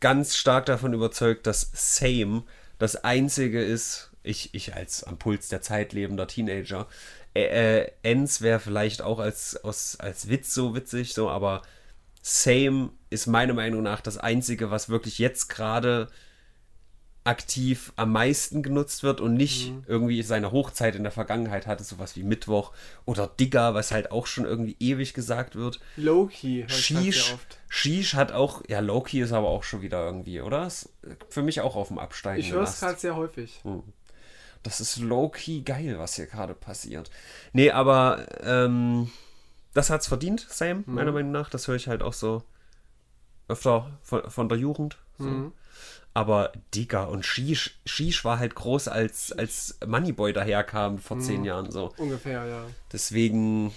[0.00, 2.42] ganz stark davon überzeugt, dass Same
[2.78, 6.86] das einzige ist, ich, ich als am Puls der Zeit lebender Teenager,
[7.36, 11.62] äh, äh, Enz wäre vielleicht auch als, aus, als Witz so witzig, so, aber
[12.22, 16.08] Same ist meiner Meinung nach das einzige, was wirklich jetzt gerade
[17.26, 22.14] aktiv am meisten genutzt wird und nicht irgendwie seine Hochzeit in der Vergangenheit hatte, sowas
[22.14, 22.72] wie Mittwoch
[23.04, 25.80] oder Digger, was halt auch schon irgendwie ewig gesagt wird.
[26.62, 27.58] Halt Sheesh, oft.
[27.68, 30.66] Sheesh hat auch, ja, Loki ist aber auch schon wieder irgendwie, oder?
[30.66, 30.88] Ist
[31.28, 32.40] für mich auch auf dem Absteigen.
[32.40, 33.60] Ich höre es gerade sehr häufig.
[34.66, 37.08] Das ist low-key geil, was hier gerade passiert.
[37.52, 39.10] Nee, aber ähm,
[39.74, 40.94] das hat's verdient, Sam, Mhm.
[40.94, 41.48] meiner Meinung nach.
[41.50, 42.42] Das höre ich halt auch so
[43.46, 44.98] öfter von, von der Jugend.
[45.18, 45.24] So.
[45.24, 45.52] Mhm.
[46.14, 51.46] Aber Digger und Sheesh, Sheesh war halt groß, als, als Moneyboy daherkam vor zehn Mhm.
[51.46, 51.92] Jahren so.
[51.98, 52.64] Ungefähr, ja.
[52.92, 53.72] Deswegen,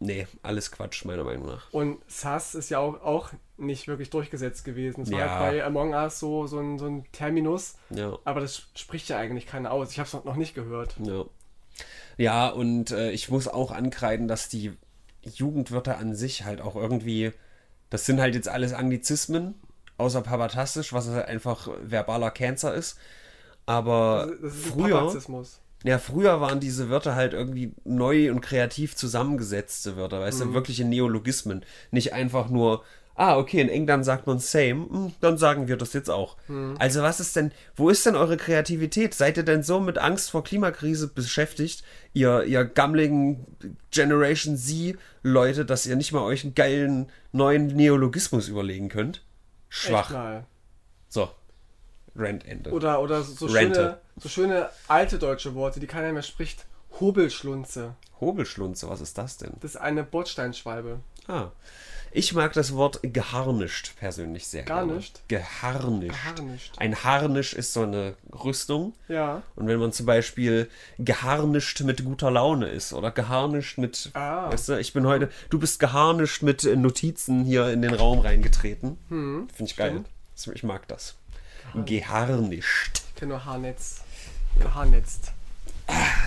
[0.00, 1.72] nee, alles Quatsch, meiner Meinung nach.
[1.72, 5.02] Und SAS ist ja auch, auch nicht wirklich durchgesetzt gewesen.
[5.02, 5.38] Es war Ja.
[5.38, 7.76] halt bei Among Us so, so, ein, so ein Terminus.
[7.90, 8.18] Ja.
[8.24, 9.90] Aber das spricht ja eigentlich keiner aus.
[9.92, 10.96] Ich habe es noch nicht gehört.
[11.00, 11.24] Ja.
[12.16, 14.72] Ja, und äh, ich muss auch ankreiden, dass die
[15.22, 17.32] Jugendwörter an sich halt auch irgendwie,
[17.90, 19.54] das sind halt jetzt alles Anglizismen,
[19.98, 22.98] außer papatastisch, was halt einfach verbaler Cancer ist.
[23.66, 25.60] Aber Das ist ein früher, Papazismus.
[25.84, 30.84] Ja, früher waren diese Wörter halt irgendwie neu und kreativ zusammengesetzte Wörter, weißt du, wirkliche
[30.86, 31.62] Neologismen.
[31.90, 32.82] Nicht einfach nur,
[33.16, 36.38] ah, okay, in England sagt man same, hm, dann sagen wir das jetzt auch.
[36.78, 39.12] Also was ist denn, wo ist denn eure Kreativität?
[39.12, 43.46] Seid ihr denn so mit Angst vor Klimakrise beschäftigt, ihr, ihr gammligen
[43.90, 49.22] Generation Z-Leute, dass ihr nicht mal euch einen geilen neuen Neologismus überlegen könnt?
[49.68, 50.10] Schwach.
[51.10, 51.28] So.
[52.16, 52.70] Rant Ende.
[52.70, 53.74] Oder, oder so Rente.
[53.74, 56.64] schöne, so schöne alte deutsche Worte, die keiner mehr spricht.
[57.00, 57.94] Hobelschlunze.
[58.20, 59.52] Hobelschlunze, was ist das denn?
[59.60, 61.00] Das ist eine Bordsteinschwalbe.
[61.26, 61.48] Ah.
[62.16, 65.22] Ich mag das Wort geharnischt persönlich sehr Garnischt?
[65.26, 65.44] gerne.
[65.60, 66.14] Geharnischt.
[66.14, 66.74] Geharnischt.
[66.78, 68.94] Ein Harnisch ist so eine Rüstung.
[69.08, 69.42] Ja.
[69.56, 74.48] Und wenn man zum Beispiel geharnischt mit guter Laune ist oder geharnischt mit, Ah.
[74.52, 78.96] weißt du, ich bin heute, du bist geharnischt mit Notizen hier in den Raum reingetreten.
[79.08, 80.04] Finde ich geil.
[80.36, 80.56] stimmt.
[80.56, 81.16] Ich mag das.
[81.84, 83.02] Geharnischt.
[83.08, 84.02] Ich kenne nur Haarnetz.
[84.58, 85.32] Geharnetzt.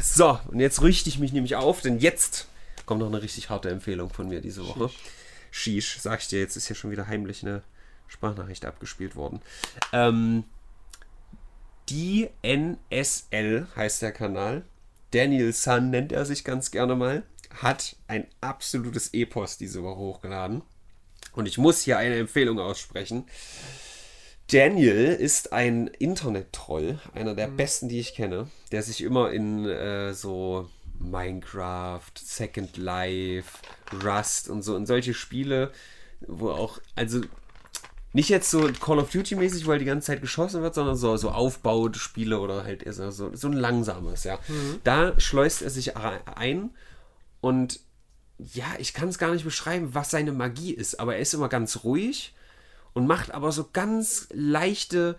[0.02, 2.48] So, und jetzt richte ich mich nämlich auf, denn jetzt
[2.86, 4.90] kommt noch eine richtig harte Empfehlung von mir diese Woche.
[5.52, 7.64] Sheesh, sag ich dir, jetzt ist hier schon wieder heimlich eine
[8.08, 9.42] Sprachnachricht abgespielt worden.
[9.94, 10.44] Ähm,
[11.90, 14.64] die NSL heißt der Kanal.
[15.12, 17.24] Daniel Sun nennt er sich ganz gerne mal.
[17.62, 20.62] Hat ein absolutes Epos diese Woche hochgeladen.
[21.34, 23.26] Und ich muss hier eine Empfehlung aussprechen.
[24.52, 30.14] Daniel ist ein Internet-Troll, einer der besten, die ich kenne, der sich immer in äh,
[30.14, 33.58] so Minecraft, Second Life,
[34.04, 35.72] Rust und so in solche Spiele,
[36.22, 37.22] wo auch, also
[38.14, 40.96] nicht jetzt so Call of Duty mäßig, wo halt die ganze Zeit geschossen wird, sondern
[40.96, 44.40] so, so Aufbauspiele oder halt so, so, so ein langsames, ja.
[44.86, 46.72] Da schleust er sich ein
[47.42, 47.82] und
[48.40, 51.50] ja, ich kann es gar nicht beschreiben, was seine Magie ist, aber er ist immer
[51.50, 52.34] ganz ruhig
[52.94, 55.18] und macht aber so ganz leichte,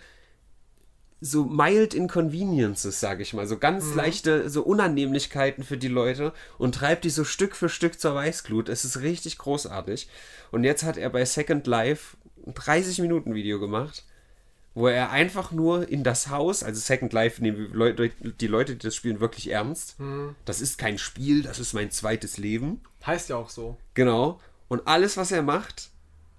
[1.20, 6.76] so mild inconveniences, sage ich mal, so ganz leichte, so Unannehmlichkeiten für die Leute und
[6.76, 8.68] treibt die so Stück für Stück zur Weißglut.
[8.68, 10.08] Es ist richtig großartig.
[10.50, 14.04] Und jetzt hat er bei Second Life ein 30 Minuten Video gemacht,
[14.74, 18.76] wo er einfach nur in das Haus, also Second Life nehmen die Leute, die Leute,
[18.76, 19.96] die das spielen, wirklich ernst.
[20.44, 22.80] Das ist kein Spiel, das ist mein zweites Leben.
[23.04, 23.76] Heißt ja auch so.
[23.94, 24.40] Genau.
[24.68, 25.90] Und alles, was er macht,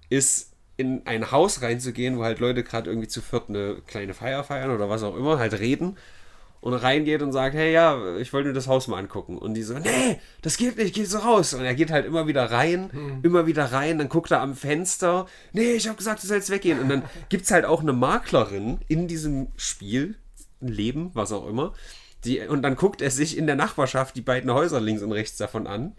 [0.08, 0.49] ist
[0.80, 4.70] in ein Haus reinzugehen, wo halt Leute gerade irgendwie zu viert eine kleine Feier feiern
[4.70, 5.96] oder was auch immer, halt reden
[6.60, 9.38] und reingeht und sagt, hey, ja, ich wollte mir das Haus mal angucken.
[9.38, 11.54] Und die so, nee, das geht nicht, geh so raus.
[11.54, 12.90] Und er geht halt immer wieder rein,
[13.22, 16.78] immer wieder rein, dann guckt er am Fenster, nee, ich habe gesagt, du sollst weggehen.
[16.78, 20.16] Und dann gibt es halt auch eine Maklerin in diesem Spiel,
[20.60, 21.72] Leben, was auch immer,
[22.24, 25.38] die, und dann guckt er sich in der Nachbarschaft die beiden Häuser links und rechts
[25.38, 25.96] davon an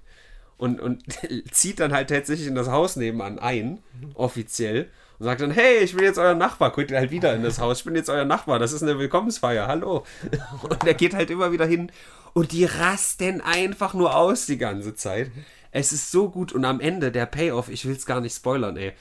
[0.61, 1.03] und, und
[1.51, 3.79] zieht dann halt tatsächlich in das Haus nebenan ein,
[4.13, 6.71] offiziell, und sagt dann, hey, ich bin jetzt euer Nachbar.
[6.71, 8.99] Guckt ihr halt wieder in das Haus, ich bin jetzt euer Nachbar, das ist eine
[8.99, 10.05] Willkommensfeier, hallo.
[10.69, 11.91] Und er geht halt immer wieder hin
[12.33, 15.31] und die rasten einfach nur aus die ganze Zeit.
[15.71, 18.77] Es ist so gut und am Ende der Payoff, ich will es gar nicht spoilern,
[18.77, 18.93] ey.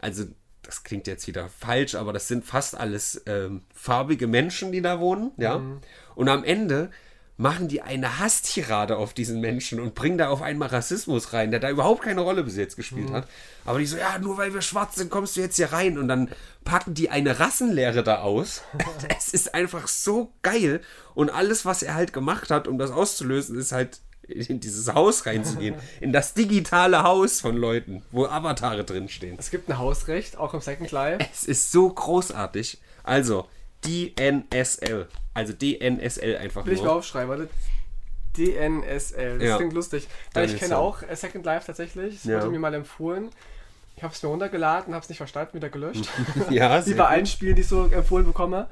[0.00, 0.24] Also,
[0.62, 5.00] das klingt jetzt wieder falsch, aber das sind fast alles ähm, farbige Menschen, die da
[5.00, 5.58] wohnen, ja.
[5.58, 5.80] Mhm.
[6.14, 6.90] Und am Ende
[7.40, 11.58] machen die eine Hasstirade auf diesen Menschen und bringen da auf einmal Rassismus rein, der
[11.58, 13.14] da überhaupt keine Rolle bis jetzt gespielt mhm.
[13.14, 13.28] hat.
[13.64, 15.98] Aber die so, ja, nur weil wir schwarz sind, kommst du jetzt hier rein.
[15.98, 16.28] Und dann
[16.64, 18.60] packen die eine Rassenlehre da aus.
[19.18, 20.82] es ist einfach so geil.
[21.14, 25.24] Und alles, was er halt gemacht hat, um das auszulösen, ist halt in dieses Haus
[25.24, 25.76] reinzugehen.
[26.02, 29.36] in das digitale Haus von Leuten, wo Avatare drinstehen.
[29.38, 31.26] Es gibt ein Hausrecht, auch im Second Life.
[31.32, 32.78] Es ist so großartig.
[33.02, 33.48] Also,
[33.84, 35.08] DNSL.
[35.34, 36.82] Also DNSL einfach Will nur.
[36.82, 37.48] ich mal aufschreiben, warte.
[38.36, 39.38] DNSL.
[39.38, 39.56] Das ja.
[39.56, 40.08] klingt lustig.
[40.34, 42.14] Weil ich kenne auch Second Life tatsächlich.
[42.16, 42.40] Das ja.
[42.40, 43.30] wurde mir mal empfohlen.
[43.96, 46.08] Ich habe es mir runtergeladen, habe es nicht verstanden, wieder gelöscht.
[46.50, 48.66] ja, Wie bei allen Spielen, die ich so empfohlen bekomme.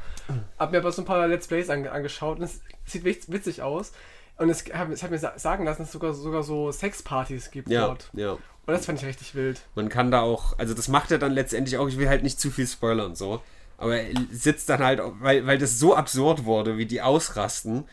[0.59, 3.93] Habe mir aber so ein paar Let's Plays angeschaut und es sieht witzig aus.
[4.39, 7.89] Und es, es hat mir sagen lassen, dass es sogar, sogar so Sexpartys gibt ja,
[7.89, 8.09] dort.
[8.15, 8.33] Ja.
[8.33, 9.61] Und das fand ich richtig wild.
[9.75, 12.41] Man kann da auch, also das macht er dann letztendlich auch, ich will halt nicht
[12.41, 13.43] zu viel spoilern und so.
[13.79, 17.85] Aber er sitzt dann halt, weil, weil das so absurd wurde, wie die ausrasten,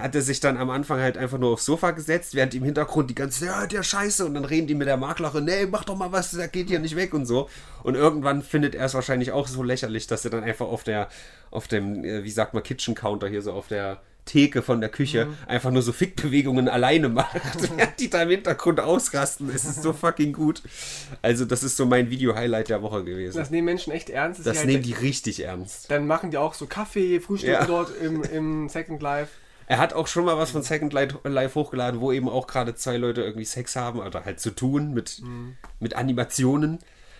[0.00, 3.10] hat er sich dann am Anfang halt einfach nur aufs Sofa gesetzt, während im Hintergrund
[3.10, 5.96] die ganze, ja, der Scheiße, und dann reden die mit der Maklerin, nee, mach doch
[5.96, 7.48] mal was, der geht hier nicht weg und so.
[7.82, 11.08] Und irgendwann findet er es wahrscheinlich auch so lächerlich, dass er dann einfach auf der,
[11.50, 14.88] auf dem, äh, wie sagt man, Kitchen Counter hier so auf der Theke von der
[14.90, 15.36] Küche mhm.
[15.46, 17.40] einfach nur so Fickbewegungen alleine macht,
[17.76, 19.50] während die da im Hintergrund ausrasten.
[19.50, 20.62] Es ist so fucking gut.
[21.22, 23.36] Also, das ist so mein Video-Highlight der Woche gewesen.
[23.36, 24.40] Das nehmen Menschen echt ernst.
[24.40, 25.90] Das, das halt nehmen die richtig ernst.
[25.90, 27.64] Dann machen die auch so Kaffee, Frühstück ja.
[27.64, 29.30] dort im, im Second Life.
[29.66, 32.96] Er hat auch schon mal was von Second Life hochgeladen, wo eben auch gerade zwei
[32.96, 35.56] Leute irgendwie Sex haben oder halt zu tun mit, mhm.
[35.80, 36.78] mit Animationen.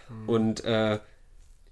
[0.08, 0.28] Mhm.
[0.28, 0.98] Und äh,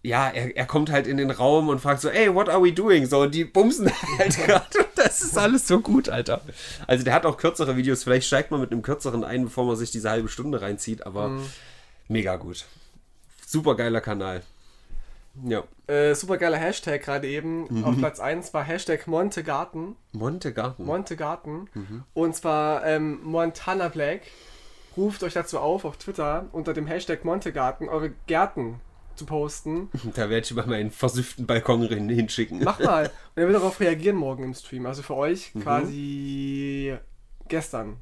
[0.02, 2.72] ja, er, er kommt halt in den Raum und fragt so, ey, what are we
[2.72, 3.06] doing?
[3.06, 4.89] So, und die bumsen halt gerade.
[5.02, 6.42] Das ist alles so gut, Alter.
[6.86, 8.04] Also der hat auch kürzere Videos.
[8.04, 11.28] Vielleicht steigt man mit einem kürzeren ein, bevor man sich diese halbe Stunde reinzieht, aber
[11.28, 11.46] mhm.
[12.08, 12.66] mega gut.
[13.46, 14.42] Super geiler Kanal.
[15.44, 15.64] Ja.
[15.86, 17.66] Äh, super geiler Hashtag gerade eben.
[17.68, 17.84] Mhm.
[17.84, 19.96] Auf Platz 1 war Hashtag Montegarten.
[20.12, 20.84] Montegarten.
[20.84, 21.68] Montegarten.
[21.74, 22.04] Mhm.
[22.14, 24.22] Und zwar ähm, Montana Black.
[24.96, 28.80] Ruft euch dazu auf, auf Twitter unter dem Hashtag Montegarten eure Gärten
[29.20, 29.90] zu posten.
[30.14, 32.64] Da werde ich mal meinen versüften Balkon hinschicken.
[32.64, 33.04] Mach mal.
[33.34, 34.86] Und er wird darauf reagieren morgen im Stream.
[34.86, 35.62] Also für euch mhm.
[35.62, 36.96] quasi
[37.48, 37.98] gestern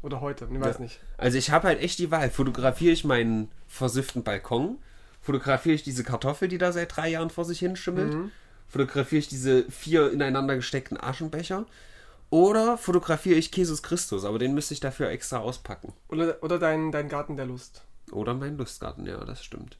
[0.00, 0.48] oder heute.
[0.50, 0.82] Ich weiß ja.
[0.82, 1.00] nicht.
[1.18, 2.30] Also ich habe halt echt die Wahl.
[2.30, 4.78] Fotografiere ich meinen versüften Balkon?
[5.20, 8.14] Fotografiere ich diese Kartoffel, die da seit drei Jahren vor sich hin schimmelt?
[8.14, 8.32] Mhm.
[8.66, 11.66] Fotografiere ich diese vier ineinander gesteckten Aschenbecher?
[12.30, 15.92] Oder fotografiere ich Jesus Christus, aber den müsste ich dafür extra auspacken.
[16.08, 17.84] Oder, oder dein, dein Garten der Lust.
[18.10, 19.76] Oder mein Lustgarten, ja, das stimmt.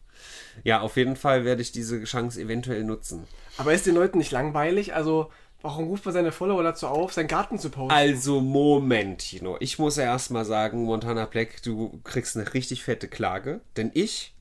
[0.64, 3.26] Ja, auf jeden Fall werde ich diese Chance eventuell nutzen.
[3.58, 4.94] Aber ist den Leuten nicht langweilig?
[4.94, 5.30] Also,
[5.60, 7.92] warum ruft man seine Follower dazu auf, seinen Garten zu posten?
[7.92, 9.56] Also, Moment, Tino.
[9.60, 13.60] Ich muss ja erstmal sagen, Montana Black, du kriegst eine richtig fette Klage.
[13.76, 14.34] Denn ich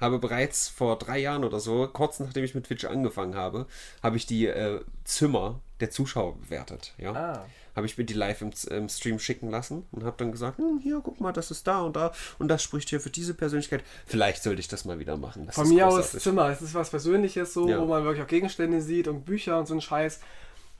[0.00, 3.66] habe bereits vor drei Jahren oder so, kurz nachdem ich mit Twitch angefangen habe,
[4.02, 6.94] habe ich die äh, Zimmer der Zuschauer bewertet.
[6.98, 7.12] Ja.
[7.12, 10.58] Ah habe ich mir die live im, im Stream schicken lassen und habe dann gesagt,
[10.58, 13.34] hm, hier, guck mal, das ist da und da und das spricht hier für diese
[13.34, 13.82] Persönlichkeit.
[14.06, 15.46] Vielleicht sollte ich das mal wieder machen.
[15.46, 16.16] Das Von mir großartig.
[16.16, 17.80] aus Zimmer, es ist was Persönliches so, ja.
[17.80, 20.20] wo man wirklich auch Gegenstände sieht und Bücher und so ein Scheiß.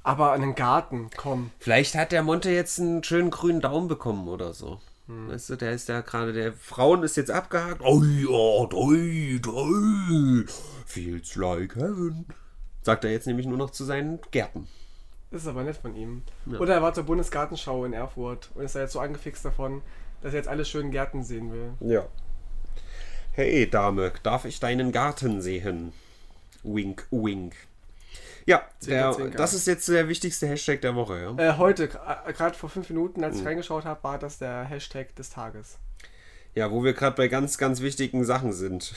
[0.02, 1.50] Aber einen Garten, komm.
[1.58, 4.80] Vielleicht hat der Monte jetzt einen schönen grünen Daumen bekommen oder so.
[5.06, 5.30] Hm.
[5.30, 7.80] Weißt du, der ist ja gerade, der Frauen ist jetzt abgehakt.
[7.82, 10.44] Oh ja, drei, drei.
[10.86, 12.26] Feels like heaven.
[12.82, 14.68] Sagt er jetzt nämlich nur noch zu seinen Gärten.
[15.34, 16.22] Das ist aber nett von ihm.
[16.46, 16.60] Ja.
[16.60, 19.82] Oder er war zur Bundesgartenschau in Erfurt und ist da jetzt so angefixt davon,
[20.20, 21.72] dass er jetzt alle schönen Gärten sehen will.
[21.80, 22.06] Ja.
[23.32, 25.92] Hey Dame, darf ich deinen Garten sehen?
[26.62, 27.56] Wink, wink.
[28.46, 31.20] Ja, der, das ist jetzt der wichtigste Hashtag der Woche.
[31.20, 31.36] Ja?
[31.36, 33.48] Äh, heute, äh, gerade vor fünf Minuten, als ich mhm.
[33.48, 35.78] reingeschaut habe, war das der Hashtag des Tages.
[36.54, 38.94] Ja, wo wir gerade bei ganz, ganz wichtigen Sachen sind.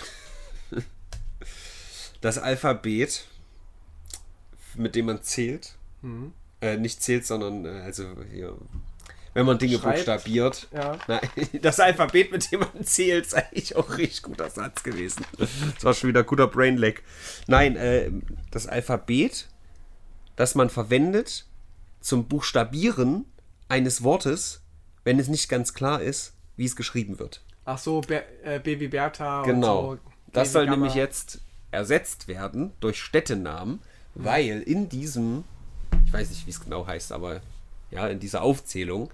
[2.21, 3.25] Das Alphabet,
[4.75, 6.33] mit dem man zählt, Mhm.
[6.61, 8.57] Äh, nicht zählt, sondern äh, also hier,
[9.33, 9.97] wenn man Dinge Schreibt.
[9.97, 10.67] buchstabiert.
[10.73, 10.97] Ja.
[11.07, 11.21] Na,
[11.61, 15.25] das Alphabet, mit dem man zählt, ist eigentlich auch ein richtig guter Satz gewesen.
[15.37, 17.03] Das war schon wieder guter Brainlag.
[17.47, 18.11] Nein, äh,
[18.49, 19.47] das Alphabet,
[20.35, 21.45] das man verwendet
[21.99, 23.25] zum Buchstabieren
[23.69, 24.61] eines Wortes,
[25.03, 27.43] wenn es nicht ganz klar ist, wie es geschrieben wird.
[27.65, 29.43] Ach so, Be äh, Baby Bertha.
[29.43, 29.95] Genau.
[29.95, 29.99] So,
[30.31, 30.77] das soll Gamma.
[30.77, 33.81] nämlich jetzt ersetzt werden durch Städtenamen,
[34.15, 34.25] mhm.
[34.25, 35.43] weil in diesem
[36.07, 37.41] ich weiß nicht, wie es genau heißt, aber
[37.91, 39.11] ja, in dieser Aufzählung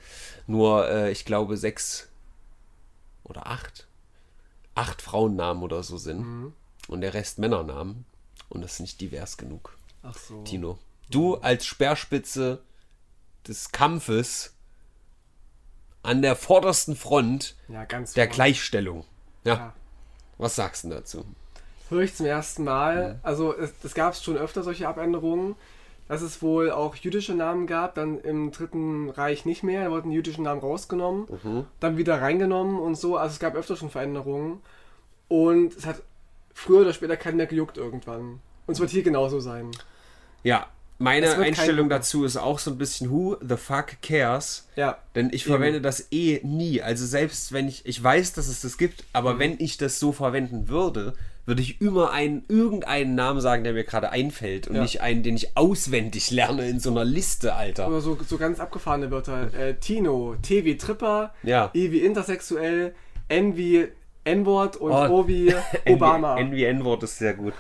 [0.48, 2.08] nur, äh, ich glaube, sechs
[3.24, 3.88] oder acht,
[4.76, 6.22] acht Frauennamen oder so sind.
[6.22, 6.54] Mhm.
[6.88, 8.06] und der Rest Männernamen.
[8.50, 10.44] Und das ist nicht divers genug, Ach so.
[10.44, 10.78] Tino.
[11.10, 12.62] Du als Speerspitze
[13.48, 14.54] des Kampfes
[16.04, 18.28] an der vordersten Front Ja, der vorne.
[18.30, 19.06] Gleichstellung.
[19.44, 19.74] Ja, Ja.
[20.38, 21.26] was sagst du dazu?
[21.90, 23.20] Höre ich zum ersten Mal.
[23.24, 25.56] Also es, es gab schon öfter solche Abänderungen,
[26.08, 30.10] dass es wohl auch jüdische Namen gab, dann im Dritten Reich nicht mehr, da wurden
[30.10, 33.18] die jüdischen Namen rausgenommen, dann wieder reingenommen und so.
[33.18, 34.62] Also es gab öfter schon Veränderungen.
[35.28, 36.02] Und es hat
[36.54, 38.40] früher oder später keinen mehr gejuckt irgendwann.
[38.68, 39.72] Und es wird hier genauso sein.
[40.44, 40.68] Ja,
[41.04, 44.68] meine Einstellung dazu ist auch so ein bisschen Who the fuck cares?
[44.76, 44.98] Ja.
[45.16, 46.82] Denn ich verwende das eh nie.
[46.82, 49.08] Also selbst wenn ich, ich weiß, dass es das gibt, Mhm.
[49.14, 51.14] aber wenn ich das so verwenden würde,
[51.46, 54.82] würde ich immer einen, irgendeinen Namen sagen, der mir gerade einfällt und Ja.
[54.82, 57.88] nicht einen, den ich auswendig lerne in so einer Liste, Alter.
[57.90, 59.54] Oder so, so ganz abgefahrene Wörter.
[59.54, 61.70] Äh, Tino, T wie Tripper, Ja.
[61.76, 62.96] I wie intersexuell,
[63.28, 63.90] N wie
[64.24, 65.08] N-Wort und Oh.
[65.24, 65.54] O wie
[65.86, 66.38] Obama.
[66.40, 67.54] N wie N-Wort ist sehr gut.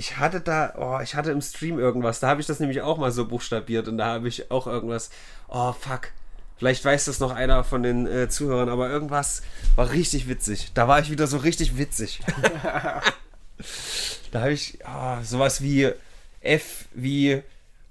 [0.00, 2.96] Ich hatte da, oh, ich hatte im Stream irgendwas, da habe ich das nämlich auch
[2.96, 5.10] mal so buchstabiert und da habe ich auch irgendwas,
[5.46, 6.08] oh fuck.
[6.56, 9.42] Vielleicht weiß das noch einer von den äh, Zuhörern, aber irgendwas
[9.76, 10.70] war richtig witzig.
[10.72, 12.20] Da war ich wieder so richtig witzig.
[14.32, 15.92] da habe ich oh, sowas wie
[16.40, 17.42] F wie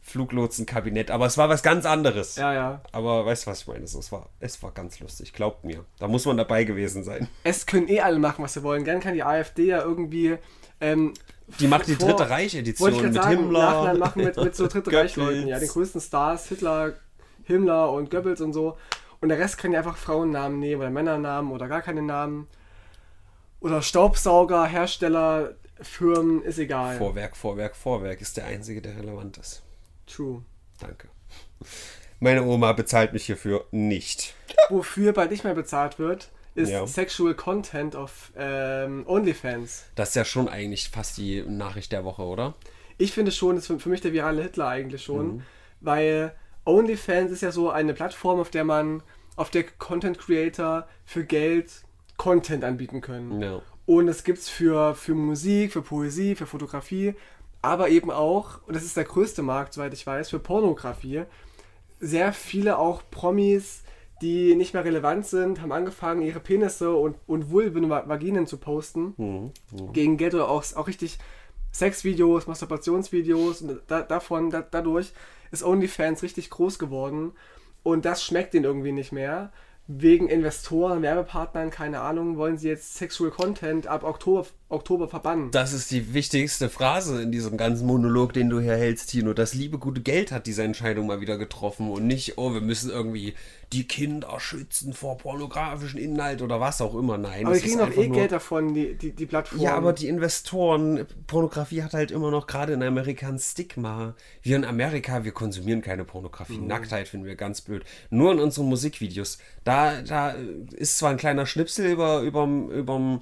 [0.02, 2.38] Fluglotsenkabinett, aber es war was ganz anderes.
[2.38, 2.82] Ja, ja.
[2.92, 3.84] Aber weißt du, was ich meine?
[3.84, 5.86] Es war, es war ganz lustig, glaubt mir.
[6.00, 7.28] Da muss man dabei gewesen sein.
[7.44, 8.84] Es können eh alle machen, was sie wollen.
[8.84, 10.38] Gern kann die AfD ja irgendwie.
[10.82, 11.14] Ähm,
[11.60, 13.60] Die macht die vor- Dritte Reich-Edition mit sagen, Himmler.
[13.60, 14.92] Nachhinein machen mit, mit so Dritte.
[14.92, 15.48] Reich-Leuten.
[15.48, 16.94] Ja, den größten Stars, Hitler,
[17.44, 18.78] Himmler und Goebbels und so.
[19.22, 22.48] Und der Rest kann ja einfach Frauennamen nehmen oder Männernamen oder gar keine Namen.
[23.60, 26.98] Oder Staubsauger, Hersteller, Firmen, ist egal.
[26.98, 29.64] Vorwerk, Vorwerk, Vorwerk ist der einzige, der relevant ist.
[30.08, 30.44] True.
[30.80, 31.10] Danke.
[32.22, 34.34] Meine Oma bezahlt mich hierfür nicht.
[34.70, 36.30] Wofür bald nicht mehr bezahlt wird,
[36.60, 36.86] ist Ja.
[36.86, 39.86] Sexual Content auf ähm, OnlyFans.
[39.96, 42.56] Das ist ja schon eigentlich fast die Nachricht der Woche, oder?
[42.98, 45.42] Ich finde schon, das ist für, mich der virale Hitler eigentlich schon, Mhm.
[45.82, 46.34] weil
[46.66, 49.02] OnlyFans ist ja so eine Plattform, auf der man,
[49.36, 51.72] auf der Content Creator für Geld
[52.18, 53.42] Content anbieten können.
[53.42, 53.62] Ja.
[53.86, 57.16] Und es gibt's für, für Musik, für Poesie, für Fotografie,
[57.62, 61.24] aber eben auch, und das ist der größte Markt, soweit ich weiß, für Pornografie.
[62.00, 63.84] Sehr viele auch Promis,
[64.22, 69.14] die nicht mehr relevant sind, haben angefangen, ihre Penisse und, und Vulven, Vaginen zu posten.
[69.18, 69.94] Mhm.
[69.94, 71.20] Gegen Geld oder auch, auch richtig
[71.72, 73.62] Sexvideos, Masturbationsvideos.
[73.62, 75.14] Und da, davon, da, dadurch
[75.52, 77.34] ist OnlyFans richtig groß geworden.
[77.84, 79.52] Und das schmeckt denen irgendwie nicht mehr.
[79.92, 85.50] Wegen Investoren, Werbepartnern, keine Ahnung, wollen sie jetzt Sexual Content ab Oktober, Oktober verbannen.
[85.50, 89.34] Das ist die wichtigste Phrase in diesem ganzen Monolog, den du hier hältst, Tino.
[89.34, 92.92] Das liebe gute Geld hat diese Entscheidung mal wieder getroffen und nicht, oh, wir müssen
[92.92, 93.34] irgendwie
[93.72, 97.18] die Kinder schützen vor pornografischen Inhalt oder was auch immer.
[97.18, 99.62] Nein, aber die kriegen doch einfach eh nur- Geld davon, die, die, die Plattform.
[99.62, 104.16] Ja, aber die Investoren, Pornografie hat halt immer noch gerade in Amerika ein Stigma.
[104.42, 106.58] Wir in Amerika, wir konsumieren keine Pornografie.
[106.58, 107.84] Nacktheit finden wir ganz blöd.
[108.10, 109.38] Nur in unseren Musikvideos.
[109.64, 110.36] Da, da
[110.76, 113.22] ist zwar ein kleiner Schnipsel über, überm, überm,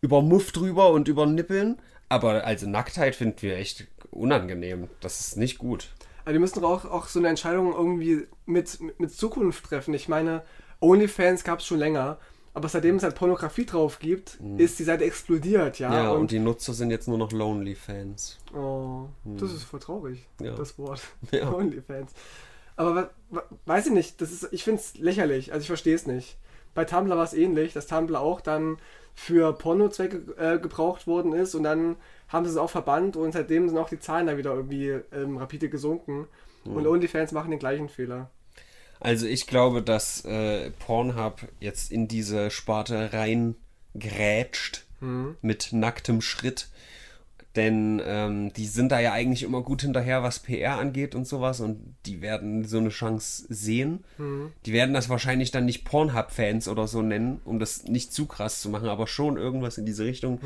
[0.00, 1.78] über Muff drüber und über Nippeln,
[2.08, 4.88] aber also Nacktheit finden wir echt unangenehm.
[5.00, 5.88] Das ist nicht gut.
[6.24, 9.92] Aber die müssen doch auch, auch so eine Entscheidung irgendwie mit, mit, Zukunft treffen.
[9.94, 10.42] Ich meine,
[10.80, 12.18] OnlyFans gab es schon länger,
[12.54, 15.88] aber seitdem es halt Pornografie drauf gibt, ist die Seite explodiert, ja.
[15.88, 15.94] Mhm.
[15.94, 18.38] Ja, und, und die Nutzer sind jetzt nur noch Lonely-Fans.
[18.54, 20.54] oh, das ist voll traurig, Ja.
[20.54, 21.00] das Wort.
[21.30, 21.52] Ja.
[21.52, 22.12] OnlyFans.
[22.76, 25.94] Aber wa- wa- weiß ich nicht, das ist, ich finde es lächerlich, also ich verstehe
[25.94, 26.36] es nicht.
[26.74, 28.78] Bei Tumblr war es ähnlich, dass Tumblr auch dann
[29.14, 31.96] für Pornozwecke äh, gebraucht worden ist und dann
[32.32, 35.36] haben sie es auch verbannt und seitdem sind auch die Zahlen da wieder irgendwie ähm,
[35.36, 36.26] rapide gesunken.
[36.64, 38.30] Und OnlyFans machen den gleichen Fehler.
[39.00, 44.84] Also ich glaube, dass äh, Pornhub jetzt in diese Sparte reingrätscht
[45.42, 46.68] mit nacktem Schritt.
[47.56, 51.60] Denn ähm, die sind da ja eigentlich immer gut hinterher, was PR angeht und sowas.
[51.60, 54.04] Und die werden so eine Chance sehen.
[54.64, 58.62] Die werden das wahrscheinlich dann nicht Pornhub-Fans oder so nennen, um das nicht zu krass
[58.62, 60.40] zu machen, aber schon irgendwas in diese Richtung.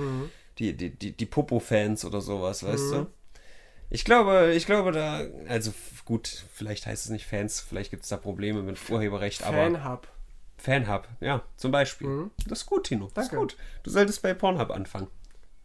[0.59, 3.07] Die, die, die, die Popo-Fans oder sowas, weißt du?
[3.91, 5.73] Ich glaube, ich glaube da, also
[6.05, 10.09] gut, vielleicht heißt es nicht Fans, vielleicht gibt es da Probleme mit Urheberrecht, aber Fanhub.
[10.57, 12.31] Fanhub, ja, zum Beispiel.
[12.49, 13.09] Das ist gut, Tino.
[13.15, 13.57] Das ist gut.
[13.83, 15.09] Du solltest bei Pornhub anfangen.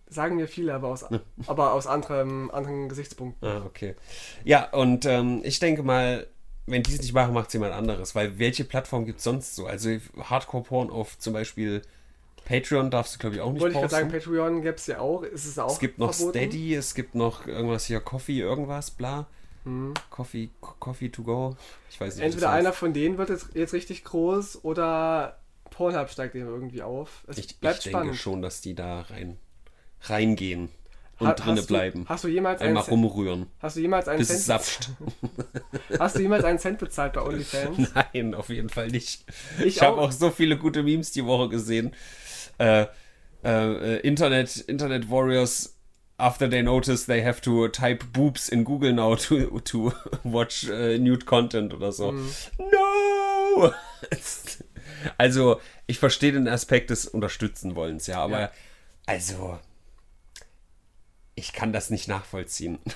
[0.08, 1.06] Sagen wir viele, aber aus,
[1.48, 3.48] aber aus anderem, anderen Gesichtspunkten.
[3.48, 3.96] Ah, okay.
[4.44, 6.28] Ja, und ähm, ich denke mal,
[6.66, 8.14] wenn die es nicht machen, macht es jemand anderes.
[8.14, 9.68] Weil welche Plattform gibt es sonst so?
[9.68, 11.82] Also Hardcore-Porn auf zum Beispiel
[12.46, 14.10] Patreon darfst du, glaube ich, auch nicht Wollte ich gerade sagen.
[14.12, 15.24] Patreon gäbe es ja auch.
[15.24, 16.38] Ist es auch es gibt noch verboten?
[16.38, 19.28] Steady, es gibt noch irgendwas hier, Coffee, irgendwas, bla.
[19.64, 19.94] Hm.
[20.10, 21.56] Coffee, Co- Coffee to go.
[21.90, 22.26] Ich weiß nicht.
[22.26, 22.60] Entweder heißt.
[22.60, 25.38] einer von denen wird jetzt, jetzt richtig groß oder
[25.70, 27.24] Pornhub steigt eben irgendwie auf.
[27.28, 28.16] Es Ich, ich bleibt denke spannend.
[28.18, 29.38] schon, dass die da rein
[30.04, 30.70] reingehen.
[31.20, 32.06] und Ha- hast du- bleiben.
[32.10, 34.90] hast du jemals einen Einmal Cent- rumrühren, Hast du jemals einen bis es Cent, sapft.
[36.00, 37.92] hast du jemals einen Cent bezahlt bei OnlyFans?
[37.94, 39.24] Nein, auf jeden Fall nicht.
[39.60, 41.94] Ich Ich, habe auch so viele gute Memes die Woche gesehen.
[42.62, 42.88] Äh,
[43.44, 45.78] äh, Internet, Internet Warriors,
[46.18, 49.92] after they notice they have to type boobs in Google now to, to
[50.24, 52.12] watch äh, nude content oder so.
[52.12, 52.32] Mhm.
[52.60, 53.74] No!
[55.18, 58.52] also, ich verstehe den Aspekt des Unterstützen wollens, ja, aber Ja.
[59.08, 59.60] also,
[61.36, 62.80] ich kann das nicht nachvollziehen.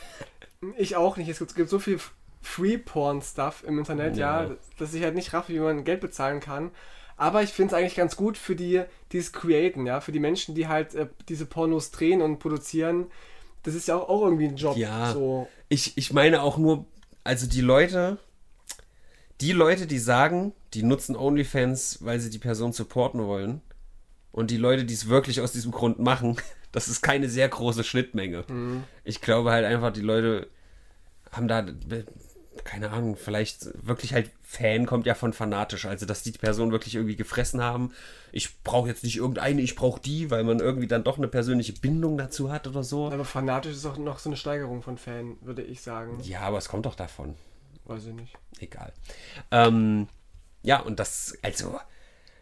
[0.77, 1.29] Ich auch nicht.
[1.29, 1.99] Es gibt, so viel
[2.41, 4.45] Free-Porn-Stuff im Internet, ja.
[4.45, 4.55] Ja.
[4.79, 6.71] dass ich halt nicht raffe, wie man Geld bezahlen kann.
[7.17, 10.01] Aber ich finde es eigentlich ganz gut für die, die es createn, ja.
[10.01, 13.07] Für die Menschen, die halt äh, diese Pornos drehen und produzieren.
[13.63, 14.77] Das ist ja auch, auch irgendwie ein Job.
[14.77, 15.13] Ja.
[15.13, 15.47] So.
[15.69, 16.85] Ich, ich meine auch nur,
[17.23, 18.17] also die Leute,
[19.41, 23.61] die Leute, die sagen, die nutzen OnlyFans, weil sie die Person supporten wollen.
[24.31, 26.35] Und die Leute, die es wirklich aus diesem Grund machen,
[26.73, 28.43] das ist keine sehr große Schnittmenge.
[29.05, 30.49] Ich glaube halt einfach, die Leute
[31.31, 31.65] haben da,
[32.65, 35.85] keine Ahnung, vielleicht wirklich halt Fan kommt ja von fanatisch.
[35.85, 37.93] Also, dass die Person wirklich irgendwie gefressen haben.
[38.31, 41.73] Ich brauche jetzt nicht irgendeine, ich brauche die, weil man irgendwie dann doch eine persönliche
[41.73, 43.11] Bindung dazu hat oder so.
[43.11, 46.19] Aber fanatisch ist auch noch so eine Steigerung von Fan, würde ich sagen.
[46.23, 47.35] Ja, aber es kommt doch davon.
[47.85, 48.35] Weiß ich nicht.
[48.59, 48.91] egal.
[49.51, 50.07] Ähm,
[50.63, 51.79] ja, und das, also,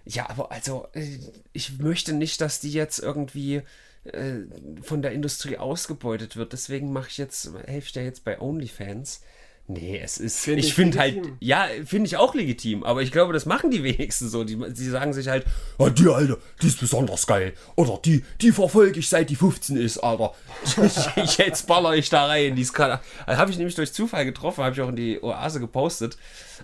[0.06, 1.20] ja, aber also, äh,
[1.52, 3.62] ich möchte nicht, dass die jetzt irgendwie
[4.06, 4.40] äh,
[4.82, 6.54] von der Industrie ausgebeutet wird.
[6.54, 9.22] Deswegen mache ich jetzt, helfe ich dir jetzt bei OnlyFans.
[9.68, 13.14] Nee, es ist, Find ich ich finde halt, ja, finde ich auch legitim, aber ich
[13.14, 14.44] glaube, das machen die wenigsten so.
[14.44, 15.46] Die, die sagen sich halt,
[15.78, 17.54] oh, die Alte, die ist besonders geil.
[17.76, 20.34] Oder die, die verfolge ich seit die 15 ist, Alter.
[21.16, 22.58] ich, jetzt baller ich da rein.
[22.58, 25.24] Die ist gerade, also habe ich nämlich durch Zufall getroffen, habe ich auch in die
[25.24, 26.18] Oase gepostet.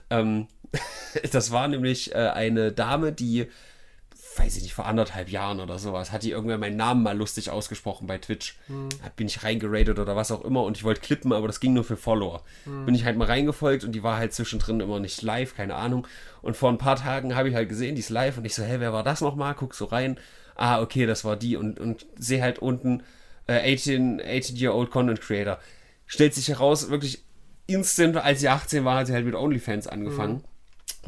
[0.09, 0.47] Ähm,
[1.31, 3.47] das war nämlich äh, eine Dame, die,
[4.39, 7.49] weiß ich nicht, vor anderthalb Jahren oder sowas, hat die irgendwann meinen Namen mal lustig
[7.49, 8.57] ausgesprochen bei Twitch.
[9.03, 11.73] Da bin ich reingeratet oder was auch immer und ich wollte klippen, aber das ging
[11.73, 12.43] nur für Follower.
[12.85, 16.07] Bin ich halt mal reingefolgt und die war halt zwischendrin immer nicht live, keine Ahnung.
[16.41, 18.63] Und vor ein paar Tagen habe ich halt gesehen, die ist live und ich so,
[18.63, 19.55] hä, wer war das nochmal?
[19.55, 20.17] Guck so rein.
[20.55, 23.03] Ah, okay, das war die und, und sehe halt unten
[23.47, 25.59] äh, 18, 18-year-old Content Creator.
[26.05, 27.23] Stellt sich heraus, wirklich
[27.67, 30.43] instant, als sie 18 war, hat sie halt mit OnlyFans angefangen.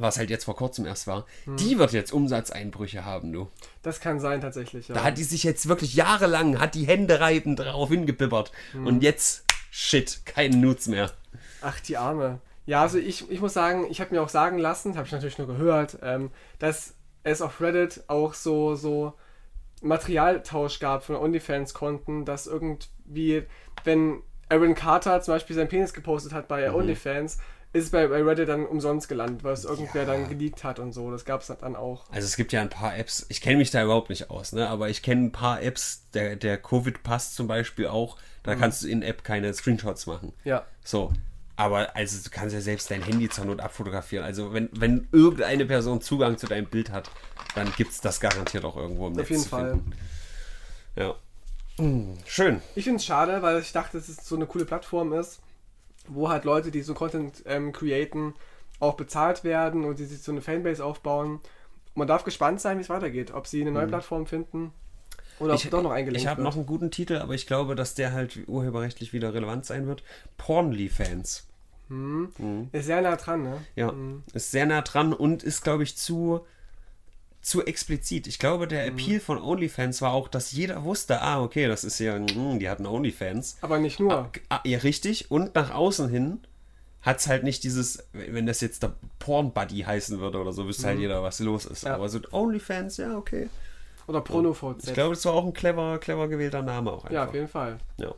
[0.01, 1.27] Was halt jetzt vor kurzem erst war.
[1.45, 3.49] Die wird jetzt Umsatzeinbrüche haben, du.
[3.83, 4.95] Das kann sein tatsächlich, ja.
[4.95, 8.51] Da hat die sich jetzt wirklich jahrelang, hat die Hände reibend drauf hingebibbert.
[8.73, 11.11] Und jetzt, shit, kein Nuts mehr.
[11.61, 12.39] Ach, die Arme.
[12.65, 15.37] Ja, also ich, ich muss sagen, ich habe mir auch sagen lassen, habe ich natürlich
[15.37, 19.13] nur gehört, ähm, dass es auf Reddit auch so, so
[19.81, 23.43] Materialtausch gab von OnlyFans-Konten, dass irgendwie,
[23.83, 27.37] wenn Aaron Carter zum Beispiel seinen Penis gepostet hat bei OnlyFans,
[27.73, 31.09] ist bei, bei Reddit dann umsonst gelandet, weil es irgendwer dann geleakt hat und so.
[31.09, 32.03] Das gab es dann auch.
[32.11, 34.67] Also es gibt ja ein paar Apps, ich kenne mich da überhaupt nicht aus, ne?
[34.67, 38.87] aber ich kenne ein paar Apps, der, der Covid-Pass zum Beispiel auch, da kannst du
[38.87, 40.33] in App keine Screenshots machen.
[40.43, 40.65] Ja.
[40.83, 41.13] So.
[41.55, 44.25] Aber also du kannst ja selbst dein Handy zur Not abfotografieren.
[44.25, 47.11] Also wenn, wenn irgendeine Person Zugang zu deinem Bild hat,
[47.55, 49.23] dann gibt es das garantiert auch irgendwo im Netz.
[49.23, 49.69] Auf jeden zu Fall.
[49.71, 49.91] Finden.
[50.95, 51.15] Ja.
[51.77, 52.61] Hm, schön.
[52.75, 55.39] Ich finde es schade, weil ich dachte, dass es so eine coole Plattform ist,
[56.13, 58.33] wo halt Leute, die so Content ähm, createn,
[58.79, 61.39] auch bezahlt werden und die sich so eine Fanbase aufbauen.
[61.95, 63.31] Man darf gespannt sein, wie es weitergeht.
[63.33, 64.71] Ob sie eine neue Plattform finden
[65.39, 67.75] oder ob Ich, doch noch eingelenkt ich habe noch einen guten Titel, aber ich glaube,
[67.75, 70.03] dass der halt urheberrechtlich wieder relevant sein wird.
[70.37, 71.47] Pornly-Fans.
[72.71, 73.57] Ist sehr nah dran, ne?
[73.75, 73.93] Ja,
[74.33, 76.45] ist sehr nah dran und ist, glaube ich, zu,
[77.41, 78.27] zu explizit.
[78.27, 81.99] Ich glaube, der Appeal von OnlyFans war auch, dass jeder wusste, ah, okay, das ist
[81.99, 83.57] ja, mm, die hatten OnlyFans.
[83.61, 84.29] Aber nicht nur.
[84.49, 85.31] Ah, ja, richtig.
[85.31, 86.39] Und nach außen hin
[87.01, 90.87] hat es halt nicht dieses, wenn das jetzt der Porn-Buddy heißen würde oder so, wüsste
[90.87, 91.83] halt jeder, was los ist.
[91.83, 91.95] Ja.
[91.95, 93.49] Aber so OnlyFans, ja, okay.
[94.07, 94.87] Oder PronoVZ.
[94.87, 97.11] Ich glaube, das war auch ein clever, clever gewählter Name auch einfach.
[97.11, 97.77] ja, auf jeden Fall.
[97.97, 98.13] Ja.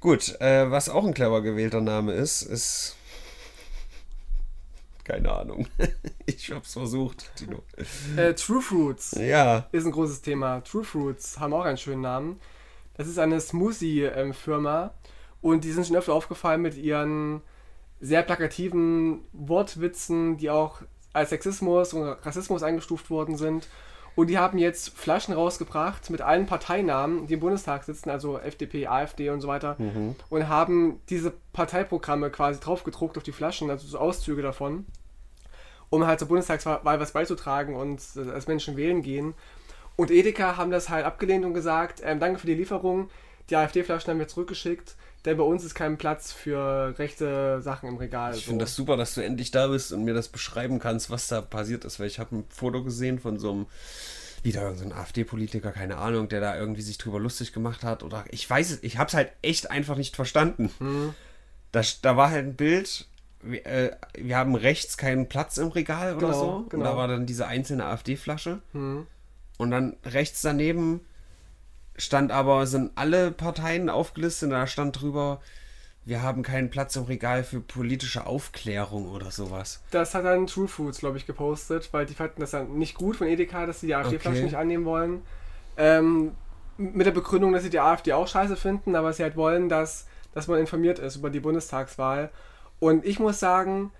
[0.00, 2.96] Gut, äh, was auch ein clever gewählter Name ist, ist.
[5.04, 5.66] Keine Ahnung.
[6.26, 7.62] ich hab's versucht, Tino.
[8.16, 9.66] Äh, True Fruits Ja.
[9.72, 10.60] ist ein großes Thema.
[10.62, 12.38] True Fruits haben auch einen schönen Namen.
[12.96, 14.92] Das ist eine Smoothie-Firma
[15.40, 17.40] und die sind schon öfter aufgefallen mit ihren
[18.00, 20.82] sehr plakativen Wortwitzen, die auch
[21.12, 23.68] als Sexismus und Rassismus eingestuft worden sind.
[24.14, 28.86] Und die haben jetzt Flaschen rausgebracht mit allen Parteinamen, die im Bundestag sitzen, also FDP,
[28.86, 29.76] AfD und so weiter,
[30.28, 34.86] und haben diese Parteiprogramme quasi draufgedruckt auf die Flaschen, also so Auszüge davon,
[35.88, 39.34] um halt zur Bundestagswahl was beizutragen und äh, als Menschen wählen gehen.
[39.96, 43.10] Und Edeka haben das halt abgelehnt und gesagt, ähm, danke für die Lieferung,
[43.50, 44.94] die AfD-Flaschen haben wir zurückgeschickt,
[45.24, 48.34] denn bei uns ist kein Platz für rechte Sachen im Regal.
[48.34, 51.28] Ich finde das super, dass du endlich da bist und mir das beschreiben kannst, was
[51.28, 53.66] da passiert ist, weil ich habe ein Foto gesehen von so einem
[54.42, 58.02] wieder so ein AfD-Politiker, keine Ahnung, der da irgendwie sich drüber lustig gemacht hat.
[58.02, 60.70] Oder ich weiß es, ich habe es halt echt einfach nicht verstanden.
[60.78, 61.14] Hm.
[61.70, 63.06] Da, da war halt ein Bild,
[63.42, 66.50] wir, äh, wir haben rechts keinen Platz im Regal oder Genau, so.
[66.50, 66.84] Und genau.
[66.84, 68.60] da war dann diese einzelne AfD-Flasche.
[68.72, 69.06] Hm.
[69.58, 71.02] Und dann rechts daneben
[71.96, 75.40] stand aber, sind alle Parteien aufgelistet und da stand drüber,
[76.04, 79.82] wir haben keinen Platz im Regal für politische Aufklärung oder sowas.
[79.90, 83.16] Das hat dann True Foods, glaube ich, gepostet, weil die fanden das dann nicht gut
[83.16, 84.44] von Edeka, dass sie die AfD-Flaschen Okay.
[84.44, 85.22] nicht annehmen wollen.
[85.76, 86.32] Ähm,
[86.76, 90.06] mit der Begründung, dass sie die AfD auch scheiße finden, aber sie halt wollen, dass,
[90.34, 92.30] dass man informiert ist über die Bundestagswahl.
[92.80, 93.92] Und ich muss sagen,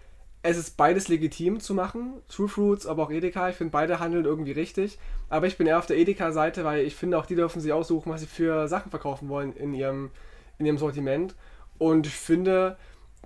[0.42, 2.14] es ist beides legitim zu machen.
[2.28, 3.48] True Fruits, aber auch Edeka.
[3.48, 4.98] Ich finde, beide handeln irgendwie richtig.
[5.28, 8.10] Aber ich bin eher auf der Edeka-Seite, weil ich finde, auch die dürfen sich aussuchen,
[8.10, 10.10] was sie für Sachen verkaufen wollen in ihrem,
[10.58, 11.36] in ihrem Sortiment.
[11.78, 12.76] Und ich finde,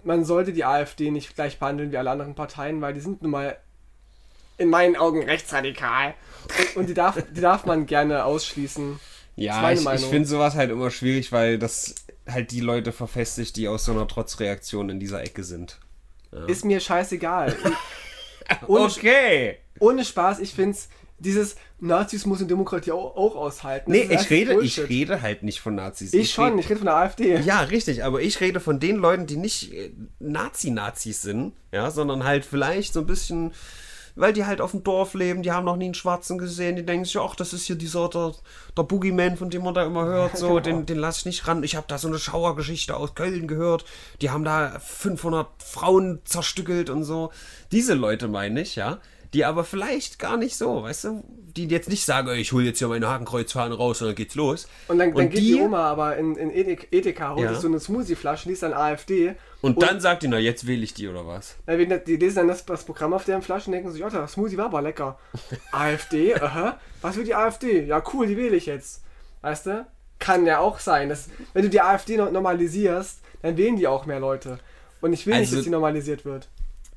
[0.04, 3.30] man sollte die AfD nicht gleich behandeln wie alle anderen Parteien, weil die sind nun
[3.30, 3.56] mal
[4.58, 6.14] in meinen Augen rechtsradikal.
[6.58, 9.00] Und, und die, darf, die darf man gerne ausschließen.
[9.36, 11.94] Ja, ich, ich finde sowas halt immer schwierig, weil das
[12.26, 15.78] halt die Leute verfestigt, die aus so einer Trotzreaktion in dieser Ecke sind.
[16.46, 17.54] Ist mir scheißegal.
[18.68, 19.58] Ohne, Okay.
[19.80, 23.90] ohne Spaß, ich finde es, dieses Nazis muss in Demokratie auch, auch aushalten.
[23.92, 24.84] Das Nee, ich rede, Bullshit.
[24.84, 26.12] ich rede halt nicht von Nazis.
[26.14, 27.36] Ich schon, rede- ich rede von der AfD.
[27.40, 32.24] Ja, richtig, aber ich rede von den Leuten, die nicht äh, Nazi-Nazis sind, ja, sondern
[32.24, 33.52] halt vielleicht so ein bisschen,
[34.16, 36.84] weil die halt auf dem Dorf leben, die haben noch nie einen Schwarzen gesehen, die
[36.84, 38.32] denken sich, ach, das ist hier dieser, der,
[38.76, 40.60] der Boogeyman, von dem man da immer hört, so, Genau.
[40.60, 41.62] den, den lass ich nicht ran.
[41.62, 43.84] Ich habe da so eine Schauergeschichte aus Köln gehört,
[44.22, 47.30] die haben da 500 Frauen zerstückelt und so.
[47.70, 48.98] Diese Leute meine ich, ja.
[49.36, 51.22] Die aber vielleicht gar nicht so, weißt du,
[51.56, 54.66] die jetzt nicht sagen, ich hole jetzt hier meine Hakenkreuzfahne raus und dann geht's los.
[54.88, 56.50] Und dann, dann geht die, die Oma aber in, in
[56.90, 57.54] Edeka, holt Ja.
[57.54, 59.34] so eine Smoothie-Flasche, liest dann AfD.
[59.60, 61.56] Und dann sagt die, na, jetzt wähle ich die oder was?
[61.66, 64.08] Na, die, die lesen dann das, das Programm auf deren Flaschen und denken sich, oh,
[64.08, 65.18] der Smoothie war aber lecker.
[65.72, 66.78] AfD, aha.
[67.02, 67.84] Was will die AfD?
[67.84, 69.02] Ja, cool, die wähle ich jetzt.
[69.42, 69.86] Weißt du?
[70.18, 71.10] Kann ja auch sein.
[71.10, 74.58] Dass, wenn du die AfD no- normalisierst, dann wählen die auch mehr Leute.
[75.02, 76.48] Und ich will nicht, Also- dass die normalisiert wird.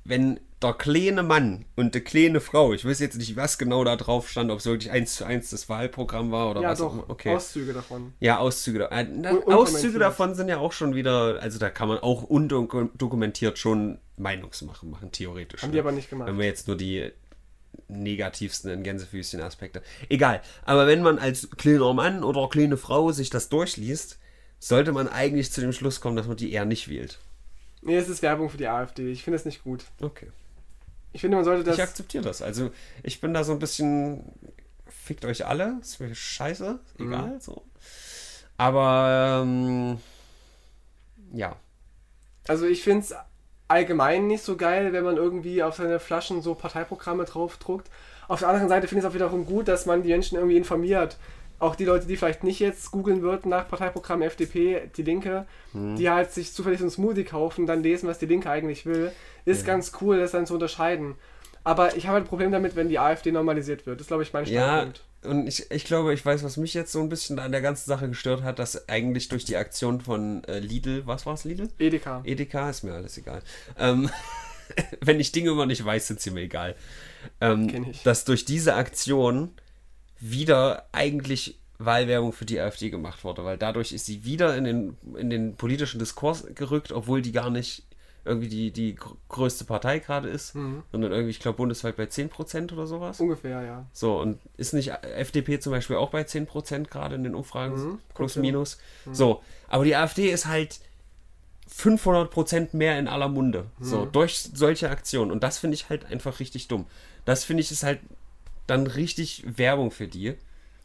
[0.06, 3.96] wenn der kleine Mann und die kleine Frau, ich weiß jetzt nicht, was genau da
[3.96, 6.88] drauf stand, ob es wirklich eins zu eins das Wahlprogramm war oder Ja, was auch
[6.88, 6.94] doch.
[7.06, 7.10] immer.
[7.10, 7.34] Okay.
[7.36, 8.14] Auszüge davon.
[8.20, 8.80] ja, Auszüge.
[8.80, 12.24] da- Äh, na, Auszüge davon sind ja auch schon wieder, also da kann man auch
[12.24, 15.62] undokumentiert schon Meinungsmachen machen, theoretisch.
[15.62, 15.74] Haben ne?
[15.76, 16.28] die aber nicht gemacht.
[16.28, 17.10] Wenn wir jetzt nur die
[17.88, 19.82] negativsten in Gänsefüßchen Aspekte.
[20.10, 20.42] Egal.
[20.66, 24.20] Aber wenn man als kleiner Mann oder kleine Frau sich das durchliest,
[24.60, 27.20] sollte man eigentlich zu dem Schluss kommen, dass man die eher nicht wählt.
[27.82, 29.10] Nee, es ist Werbung für die AfD.
[29.12, 29.86] Ich finde es nicht gut.
[30.02, 30.28] Okay.
[31.14, 31.76] Ich finde, man sollte das.
[31.76, 32.42] ich akzeptiere das.
[32.42, 32.72] Also
[33.04, 34.24] ich bin da so ein bisschen,
[34.88, 37.14] fickt euch alle, ist mir scheiße, ist Mhm.
[37.14, 37.64] egal, so.
[38.58, 39.98] Aber ähm,
[41.34, 41.56] ja,
[42.48, 43.16] Also ich finde es
[43.68, 47.90] allgemein nicht so geil, wenn man irgendwie auf seine Flaschen so Parteiprogramme draufdruckt.
[48.28, 50.58] Auf der anderen Seite finde ich es auch wiederum gut, dass man die Menschen irgendwie
[50.58, 51.18] informiert.
[51.60, 55.98] Auch die Leute, die vielleicht nicht jetzt googeln würden nach Parteiprogramm FDP, die Linke, Hm.
[55.98, 59.12] die halt sich zufällig so einen Smoothie kaufen, dann lesen, was die Linke eigentlich will,
[59.46, 61.16] ist ganz cool, das dann zu unterscheiden.
[61.66, 64.00] Aber ich habe halt ein Problem damit, wenn die AfD normalisiert wird.
[64.00, 65.04] Das ist, glaube ich, mein ja, Standpunkt.
[65.24, 67.88] und ich, ich glaube, ich weiß, was mich jetzt so ein bisschen an der ganzen
[67.90, 71.68] Sache gestört hat, dass eigentlich durch die Aktion von äh, Lidl, was war es, Lidl?
[71.78, 72.22] Edeka.
[72.24, 73.42] Edeka, ist mir alles egal.
[73.78, 74.10] Ähm,
[75.02, 76.76] wenn ich Dinge immer nicht weiß, sind sie mir egal.
[77.42, 78.04] Ähm, Kenn ich.
[78.04, 79.52] Dass durch diese Aktion
[80.20, 84.98] wieder eigentlich Wahlwerbung für die AfD gemacht wurde, weil dadurch ist sie wieder in den,
[85.18, 87.84] in den politischen Diskurs gerückt, obwohl die gar nicht
[88.26, 90.84] irgendwie die, die gr- größte Partei gerade ist, Mhm.
[90.92, 93.22] sondern irgendwie, ich glaube, bundesweit bei 10% oder sowas.
[93.22, 93.86] Ungefähr, ja.
[93.94, 97.76] So, und ist nicht FDP zum Beispiel auch bei 10% gerade in den Umfragen?
[97.82, 98.78] Mhm, plus, minus.
[99.14, 100.82] So, aber die AfD ist halt
[101.72, 103.66] 500% mehr in aller Munde.
[103.80, 104.12] So, Mhm.
[104.12, 105.32] durch solche Aktionen.
[105.32, 106.86] Und das finde ich halt einfach richtig dumm.
[107.26, 108.00] Das finde ich ist halt
[108.70, 110.36] dann richtig Werbung für die.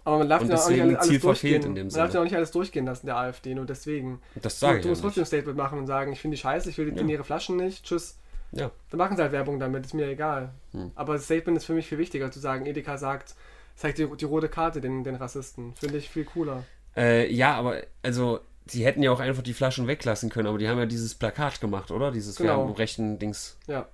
[0.06, 1.62] Aber man darf Und ja auch nicht alles, durchgehen.
[1.62, 2.14] in dem man darf Sinne.
[2.14, 4.20] ja auch nicht alles durchgehen lassen, der AfD, nur deswegen.
[4.34, 5.26] Das Du, sage du ich musst ja trotzdem ein.
[5.26, 7.06] Statement machen und sagen, ich finde die scheiße, ich will die Ja.
[7.06, 8.18] ihre Flaschen nicht, tschüss.
[8.52, 8.70] Ja.
[8.90, 10.50] Dann machen sie halt Werbung damit, ist mir egal.
[10.72, 10.92] Hm.
[10.94, 13.34] Aber das Statement ist für mich viel wichtiger, zu sagen, Edeka sagt,
[13.76, 15.74] zeigt die, die rote Karte den, den Rassisten.
[15.74, 16.64] Finde ich viel cooler.
[16.96, 20.68] Äh, ja, aber also, sie hätten ja auch einfach die Flaschen weglassen können, aber die
[20.68, 22.12] haben ja dieses Plakat gemacht, oder?
[22.12, 22.70] Dieses genau.
[22.72, 23.56] rechten Dings.
[23.66, 23.88] Ja.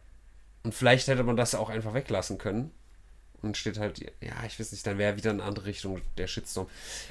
[0.65, 2.73] Und vielleicht hätte man das auch einfach weglassen können.
[3.43, 6.27] Und steht halt, ja, ich weiß nicht, dann wäre wieder in eine andere Richtung der
[6.27, 6.67] Shitstorm.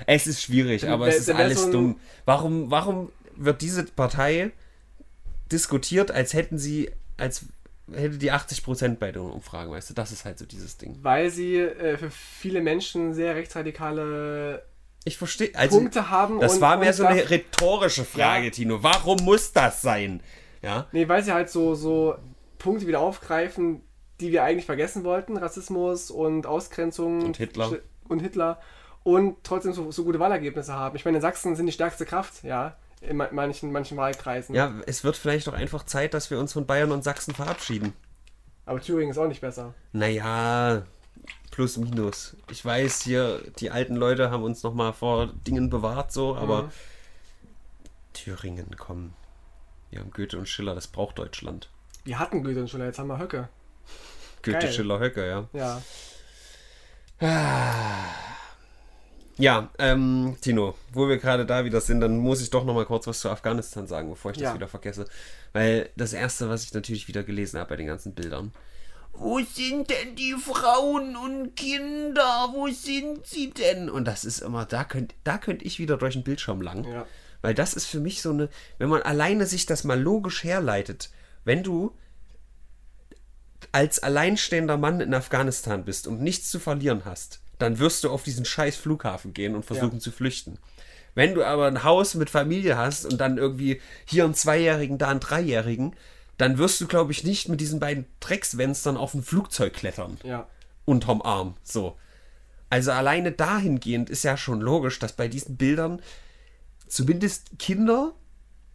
[0.05, 1.99] Es ist schwierig, aber es ist alles so dumm.
[2.25, 4.51] Warum, warum wird diese Partei
[5.51, 7.45] diskutiert, als hätten sie, als
[7.91, 9.93] hätte die 80% bei den Umfragen, weißt du?
[9.95, 10.97] Das ist halt so dieses Ding.
[11.01, 14.63] Weil sie äh, für viele Menschen sehr rechtsradikale
[15.05, 16.39] Ich verstehe, also Punkte haben.
[16.39, 18.51] das und, war mehr so eine rhetorische Frage, Ja.
[18.51, 18.83] Tino.
[18.83, 20.21] Warum muss das sein?
[20.61, 22.15] Ja, Nee, weil sie halt so, so
[22.57, 23.81] Punkte wieder aufgreifen,
[24.19, 25.37] die wir eigentlich vergessen wollten.
[25.37, 27.23] Rassismus und Ausgrenzung.
[27.23, 27.79] Und Hitler.
[28.07, 28.59] Und Hitler
[29.03, 30.95] und trotzdem so, so gute Wahlergebnisse haben.
[30.95, 34.55] Ich meine, in Sachsen sind die stärkste Kraft, ja, in manchen, manchen Wahlkreisen.
[34.55, 37.93] Ja, es wird vielleicht doch einfach Zeit, dass wir uns von Bayern und Sachsen verabschieden.
[38.65, 39.73] Aber Thüringen ist auch nicht besser.
[39.93, 40.83] Naja,
[41.49, 42.35] plus minus.
[42.51, 46.69] Ich weiß, hier, die alten Leute haben uns nochmal vor Dingen bewahrt, so, aber mhm.
[48.13, 49.13] Thüringen, komm.
[49.89, 51.69] Wir haben Goethe und Schiller, das braucht Deutschland.
[52.03, 53.49] Wir hatten Goethe und Schiller, jetzt haben wir Höcke.
[54.41, 54.71] Goethe, Geil.
[54.71, 55.49] Schiller, Höcke, ja.
[55.53, 55.81] Ja.
[59.37, 62.85] Ja, ähm, Tino, wo wir gerade da wieder sind, dann muss ich doch noch mal
[62.85, 64.53] kurz was zu Afghanistan sagen, bevor ich das ja.
[64.53, 65.05] wieder vergesse.
[65.53, 68.51] Weil das Erste, was ich natürlich wieder gelesen habe bei den ganzen Bildern,
[69.13, 72.49] wo sind denn die Frauen und Kinder?
[72.53, 73.89] Wo sind sie denn?
[73.89, 76.85] Und das ist immer, da könnte da könnt ich wieder durch den Bildschirm lang.
[76.85, 77.05] Ja.
[77.41, 81.09] Weil das ist für mich so eine, wenn man alleine sich das mal logisch herleitet,
[81.43, 81.95] wenn du
[83.71, 88.23] als alleinstehender Mann in Afghanistan bist und nichts zu verlieren hast, dann wirst du auf
[88.23, 89.99] diesen scheiß Flughafen gehen und versuchen ja.
[89.99, 90.57] zu flüchten.
[91.15, 95.09] Wenn du aber ein Haus mit Familie hast und dann irgendwie hier einen Zweijährigen, da
[95.09, 95.95] einen Dreijährigen,
[96.37, 100.17] dann wirst du, glaube ich, nicht mit diesen beiden Drecksfenstern auf ein Flugzeug klettern.
[100.23, 100.47] Ja.
[100.85, 101.55] Unterm Arm.
[101.63, 101.97] So.
[102.69, 106.01] Also alleine dahingehend ist ja schon logisch, dass bei diesen Bildern
[106.87, 108.13] zumindest Kinder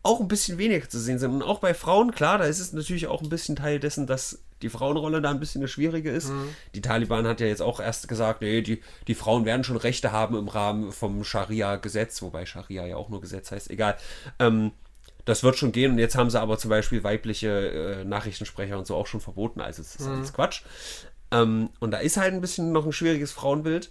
[0.02, 1.30] auch ein bisschen weniger zu sehen sind.
[1.30, 4.43] Und auch bei Frauen, klar, da ist es natürlich auch ein bisschen Teil dessen, dass
[4.62, 6.30] die Frauenrolle da ein bisschen eine schwierige ist.
[6.30, 6.48] Mhm.
[6.74, 10.12] Die Taliban hat ja jetzt auch erst gesagt, nee, die, die Frauen werden schon Rechte
[10.12, 13.96] haben im Rahmen vom Scharia-Gesetz, wobei Scharia ja auch nur Gesetz heißt, egal.
[14.38, 14.72] Ähm,
[15.24, 18.86] das wird schon gehen und jetzt haben sie aber zum Beispiel weibliche äh, Nachrichtensprecher und
[18.86, 20.16] so auch schon verboten, also es ist mhm.
[20.16, 20.62] alles Quatsch.
[21.30, 23.90] Ähm, und da ist halt ein bisschen noch ein schwieriges Frauenbild.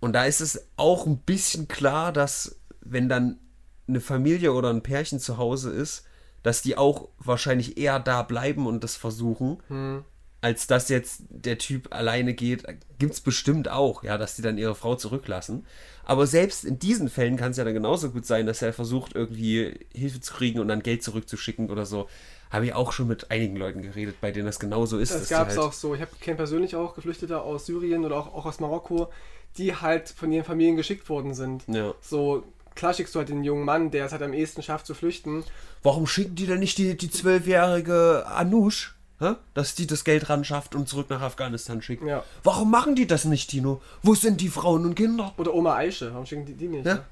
[0.00, 3.38] Und da ist es auch ein bisschen klar, dass wenn dann
[3.86, 6.04] eine Familie oder ein Pärchen zu Hause ist,
[6.42, 10.04] dass die auch wahrscheinlich eher da bleiben und das versuchen, hm.
[10.40, 12.64] als dass jetzt der Typ alleine geht.
[12.98, 15.66] Gibt es bestimmt auch, ja, dass die dann ihre Frau zurücklassen.
[16.04, 19.14] Aber selbst in diesen Fällen kann es ja dann genauso gut sein, dass er versucht,
[19.14, 22.08] irgendwie Hilfe zu kriegen und dann Geld zurückzuschicken oder so.
[22.50, 25.14] Habe ich auch schon mit einigen Leuten geredet, bei denen das genauso ist.
[25.14, 25.94] Das gab es halt auch so.
[25.94, 29.08] Ich kenne persönlich auch Geflüchtete aus Syrien oder auch, auch aus Marokko,
[29.56, 31.64] die halt von ihren Familien geschickt worden sind.
[31.66, 31.94] Ja.
[32.02, 34.94] So klar schickst du halt den jungen Mann, der es halt am ehesten schafft zu
[34.94, 35.44] flüchten.
[35.82, 39.34] Warum schicken die denn nicht die, die zwölfjährige Anush, hä?
[39.54, 42.04] dass die das Geld ran schafft und zurück nach Afghanistan schickt?
[42.04, 42.24] Ja.
[42.44, 43.80] Warum machen die das nicht, Tino?
[44.02, 45.32] Wo sind die Frauen und Kinder?
[45.36, 46.86] Oder Oma Aische, warum schicken die die nicht?
[46.86, 47.04] Ja,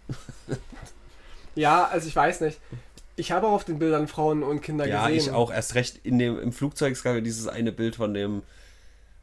[1.54, 2.58] ja also ich weiß nicht.
[3.16, 5.18] Ich habe auch auf den Bildern Frauen und Kinder ja, gesehen.
[5.18, 5.52] Ja, ich auch.
[5.52, 8.42] Erst recht in dem, im Flugzeug es gab ja dieses eine Bild von dem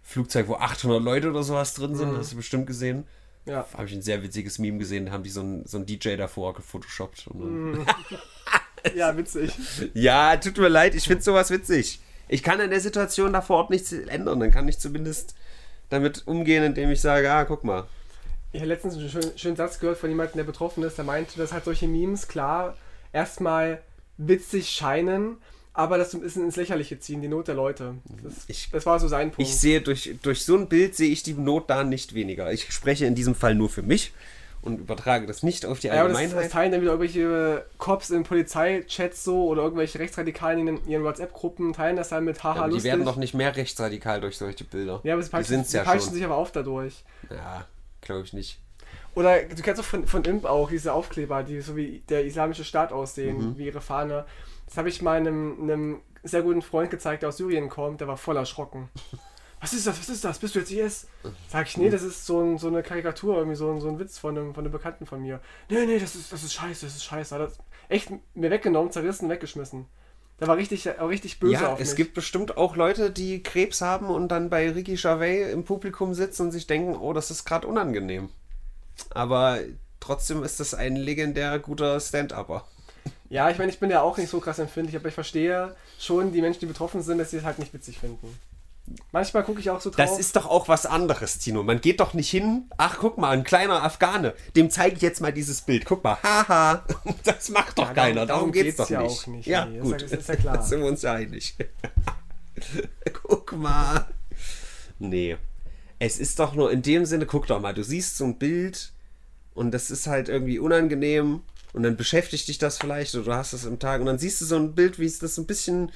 [0.04, 2.14] Flugzeug, wo 800 Leute oder sowas drin sind.
[2.14, 2.18] Mhm.
[2.18, 3.06] Hast du bestimmt gesehen.
[3.48, 3.66] Ja.
[3.74, 6.54] Habe ich ein sehr witziges Meme gesehen, da haben die so einen so DJ davor
[6.54, 7.34] gefotoshoppt.
[7.34, 7.82] Mm.
[8.96, 9.54] ja, witzig.
[9.94, 12.02] Ja, tut mir leid, ich finde sowas witzig.
[12.28, 14.40] Ich kann in der Situation da vor Ort nichts ändern.
[14.42, 15.34] Dann kann ich zumindest
[15.90, 17.86] damit umgehen, indem ich sage, ah, guck mal.
[18.52, 21.38] Ich habe letztens einen schönen, schönen Satz gehört von jemandem, der betroffen ist, der meinte,
[21.38, 22.76] dass halt solche Memes klar
[23.14, 23.82] erstmal
[24.18, 25.38] witzig scheinen,
[25.78, 27.94] aber das ein bisschen ins Lächerliche ziehen, die Not der Leute.
[28.24, 29.48] Das, ich, das war so sein Punkt.
[29.48, 32.52] Ich sehe durch, durch so ein Bild sehe ich die Not da nicht weniger.
[32.52, 34.12] Ich spreche in diesem Fall nur für mich
[34.64, 36.30] und übertrage das nicht auf die Allgemeinheit.
[36.30, 40.88] Ja, das, das teilen dann wieder irgendwelche Cops in Polizeichats so oder irgendwelche Rechtsradikalen in
[40.90, 44.36] ihren WhatsApp-Gruppen teilen das dann mit haha ja, Die werden doch nicht mehr rechtsradikal durch
[44.36, 45.00] solche Bilder.
[45.04, 47.04] Ja, aber sie peitschen, sie ja peitschen sich aber auf dadurch.
[47.30, 47.68] Ja,
[48.02, 48.60] glaube ich nicht.
[49.14, 52.64] Oder du kennst doch von, von Imp auch diese Aufkleber, die so wie der islamische
[52.64, 53.58] Staat aussehen, mhm.
[53.60, 54.26] wie ihre Fahne.
[54.68, 58.08] Das habe ich mal einem, einem sehr guten Freund gezeigt, der aus Syrien kommt, der
[58.08, 58.90] war voll erschrocken.
[59.60, 60.00] Was ist das?
[60.00, 60.38] Was ist das?
[60.38, 61.08] Bist du jetzt IS?
[61.50, 63.98] Sag ich, nee, das ist so, ein, so eine Karikatur, irgendwie so ein, so ein
[63.98, 65.40] Witz von einem, von einem Bekannten von mir.
[65.68, 67.34] Nee, nee, das ist, das ist scheiße, das ist scheiße.
[67.34, 67.58] Hat das
[67.90, 69.88] echt mir weggenommen, zerrissen, weggeschmissen.
[70.40, 71.88] Der war richtig, richtig böse ja, auf mich.
[71.88, 76.14] es gibt bestimmt auch Leute, die Krebs haben und dann bei Ricky Gervais im Publikum
[76.14, 78.30] sitzen und sich denken, oh, das ist gerade unangenehm.
[79.10, 79.60] Aber
[80.00, 82.68] trotzdem ist das ein legendär guter Stand-Upper.
[83.30, 86.32] Ja, ich meine, ich bin ja auch nicht so krass empfindlich, aber ich verstehe schon
[86.32, 88.40] die Menschen, die betroffen sind, dass sie es halt nicht witzig finden.
[89.12, 89.98] Manchmal gucke ich auch so drauf.
[89.98, 91.62] Das ist doch auch was anderes, Tino.
[91.62, 95.20] Man geht doch nicht hin, ach guck mal, ein kleiner Afghane, dem zeige ich jetzt
[95.20, 95.84] mal dieses Bild.
[95.84, 96.86] Guck mal, haha,
[97.26, 99.24] das macht doch ja, keiner, darum, darum geht's, geht's doch ja nicht.
[99.24, 99.46] Auch nicht.
[99.46, 100.62] Ja, nee, gut, ist, ist ja klar.
[100.64, 101.56] sind wir uns ja einig.
[103.24, 104.08] guck mal.
[105.00, 105.36] Nee,
[106.00, 108.94] es ist doch nur in dem Sinne, guck doch mal, du siehst so ein Bild
[109.54, 111.42] und das ist halt irgendwie unangenehm
[111.78, 114.42] und dann beschäftigt dich das vielleicht oder du hast es im Tag und dann siehst
[114.42, 115.92] du so ein Bild, wie es das ein bisschen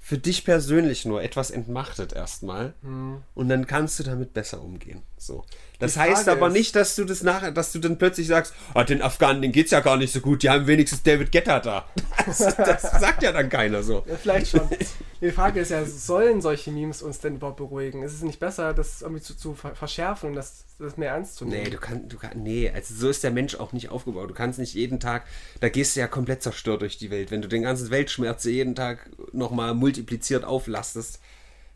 [0.00, 3.18] für dich persönlich nur etwas entmachtet erstmal mhm.
[3.34, 5.02] und dann kannst du damit besser umgehen.
[5.26, 5.44] So.
[5.78, 8.84] Das heißt aber ist- nicht, dass du das nachher, dass du dann plötzlich sagst, ah,
[8.84, 11.86] den Afghanen, denen geht's ja gar nicht so gut, die haben wenigstens David Guetta da.
[12.26, 14.04] Das, das sagt ja dann keiner so.
[14.06, 14.68] Ja, vielleicht schon.
[15.20, 18.02] Die Frage ist ja, sollen solche Memes uns denn überhaupt beruhigen?
[18.02, 21.36] Ist es nicht besser, das irgendwie zu, zu ver- verschärfen und das, das mehr ernst
[21.36, 21.62] zu nehmen?
[21.64, 24.30] Nee, du kannst, du kann, nee, also so ist der Mensch auch nicht aufgebaut.
[24.30, 25.24] Du kannst nicht jeden Tag,
[25.60, 27.30] da gehst du ja komplett zerstört durch die Welt.
[27.30, 31.20] Wenn du den ganzen Weltschmerz jeden Tag nochmal multipliziert auflastest,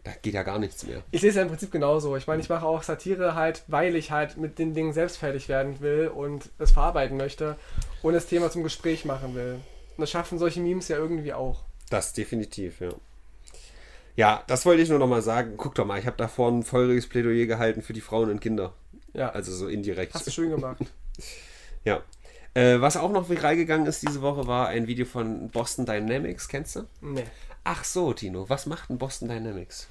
[0.06, 1.02] da geht ja gar nichts mehr.
[1.10, 2.16] Ich sehe es ja im Prinzip genauso.
[2.16, 5.48] Ich meine, ich mache auch Satire halt, weil ich halt mit den Dingen selbst fertig
[5.48, 7.56] werden will und es verarbeiten möchte
[8.02, 9.54] und das Thema zum Gespräch machen will.
[9.96, 11.64] Und das schaffen solche Memes ja irgendwie auch.
[11.90, 12.90] Das definitiv, ja.
[14.14, 15.54] Ja, das wollte ich nur nochmal sagen.
[15.56, 18.40] Guck doch mal, ich habe da vorhin ein feuriges Plädoyer gehalten für die Frauen und
[18.40, 18.72] Kinder.
[19.12, 20.14] Ja, Also so indirekt.
[20.14, 20.78] hast du schön gemacht.
[21.84, 22.02] Ja.
[22.54, 26.48] Äh, was auch noch viral gegangen ist diese Woche, war ein Video von Boston Dynamics.
[26.48, 26.82] Kennst du?
[27.00, 27.22] Nee.
[27.68, 29.88] Ach so, Tino, was macht denn Boston Dynamics?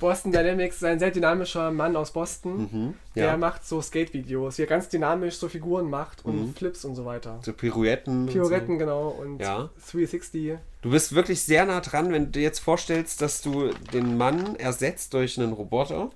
[0.00, 2.56] Boston Dynamics ist ein sehr dynamischer Mann aus Boston.
[2.62, 3.36] Mhm, Der ja.
[3.36, 7.38] macht so Skate-Videos, wie er ganz dynamisch so Figuren macht und Flips und so weiter.
[7.42, 8.26] So Pirouetten.
[8.26, 9.70] Pirouetten, genau, und Ja.
[9.88, 10.58] 360.
[10.80, 14.56] Du bist wirklich sehr nah dran, wenn du dir jetzt vorstellst, dass du den Mann
[14.56, 16.10] ersetzt durch einen Roboter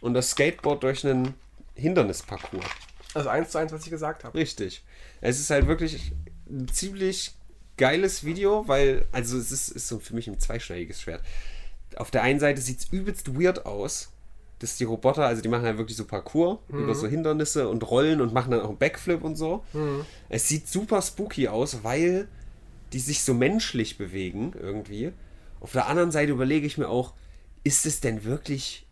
[0.00, 1.34] und das Skateboard durch einen
[1.74, 2.64] Hindernisparcours.
[3.12, 4.38] Also eins zu eins, was ich gesagt habe.
[4.38, 4.82] Richtig.
[5.20, 6.12] Es ist halt wirklich
[6.48, 7.34] ein ziemlich
[7.80, 11.22] geiles Video, weil, also es ist, ist so für mich ein zweischneidiges Schwert.
[11.96, 14.10] Auf der einen Seite sieht es übelst weird aus,
[14.60, 18.20] dass die Roboter, also die machen halt wirklich so Parcours über so Hindernisse und rollen
[18.20, 19.64] und machen dann auch einen Backflip und so.
[20.28, 22.28] Es sieht super spooky aus, weil
[22.92, 25.12] die sich so menschlich bewegen irgendwie.
[25.60, 27.14] Auf der anderen Seite überlege ich mir auch,
[27.64, 28.86] ist es denn wirklich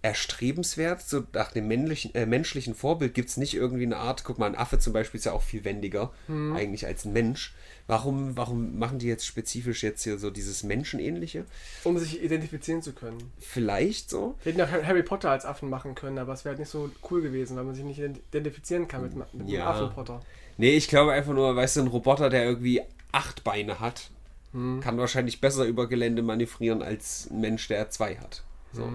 [0.00, 1.02] erstrebenswert?
[1.02, 4.46] So nach dem männlichen, äh, menschlichen Vorbild gibt es nicht irgendwie eine Art, guck mal,
[4.46, 6.10] ein Affe zum Beispiel ist ja auch viel wendiger
[6.56, 7.54] eigentlich als ein Mensch.
[7.86, 11.44] Warum, warum machen die jetzt spezifisch jetzt hier so dieses Menschenähnliche?
[11.84, 13.18] Um sich identifizieren zu können.
[13.40, 14.36] Vielleicht so?
[14.44, 16.90] Wir hätten ja Harry Potter als Affen machen können, aber es wäre halt nicht so
[17.10, 19.68] cool gewesen, weil man sich nicht identifizieren kann mit, mit Ja.
[19.68, 20.20] einem Affenpotter.
[20.58, 24.10] Nee, ich glaube einfach nur, weißt du, ein Roboter, der irgendwie acht Beine hat,
[24.52, 28.42] kann wahrscheinlich besser über Gelände manövrieren als ein Mensch, der zwei hat.
[28.74, 28.86] So.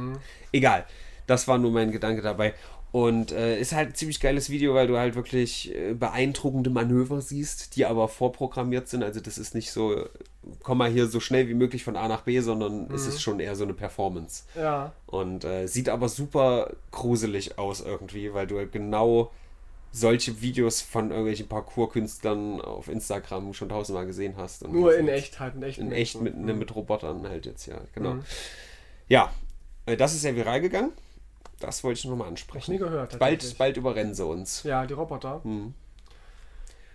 [0.52, 0.86] Egal.
[1.26, 2.54] Das war nur mein Gedanke dabei.
[2.92, 7.22] Und äh, ist halt ein ziemlich geiles Video, weil du halt wirklich äh, beeindruckende Manöver
[7.22, 9.04] siehst, die aber vorprogrammiert sind.
[9.04, 10.08] Also das ist nicht so,
[10.64, 13.40] komm mal hier so schnell wie möglich von A nach B, sondern es ist schon
[13.40, 14.44] eher so eine Performance.
[14.56, 14.94] Ja.
[15.06, 19.32] Und äh, sieht aber super gruselig aus irgendwie, weil du halt genau
[19.92, 24.64] solche Videos von irgendwelchen Parkour-Künstlern auf Instagram schon tausendmal gesehen hast.
[24.64, 25.80] Und Nur in echt halt, in echt.
[25.80, 28.16] In echt mit, ne, mit Robotern halt jetzt, ja, genau.
[28.16, 28.24] Mhm.
[29.08, 29.32] Ja,
[29.86, 30.92] äh, das ist ja viral gegangen.
[31.60, 32.72] Das wollte ich nochmal ansprechen.
[32.72, 34.64] nie gehört, Bald, bald überrennen sie uns.
[34.64, 35.42] Ja, die Roboter.
[35.44, 35.74] Mhm.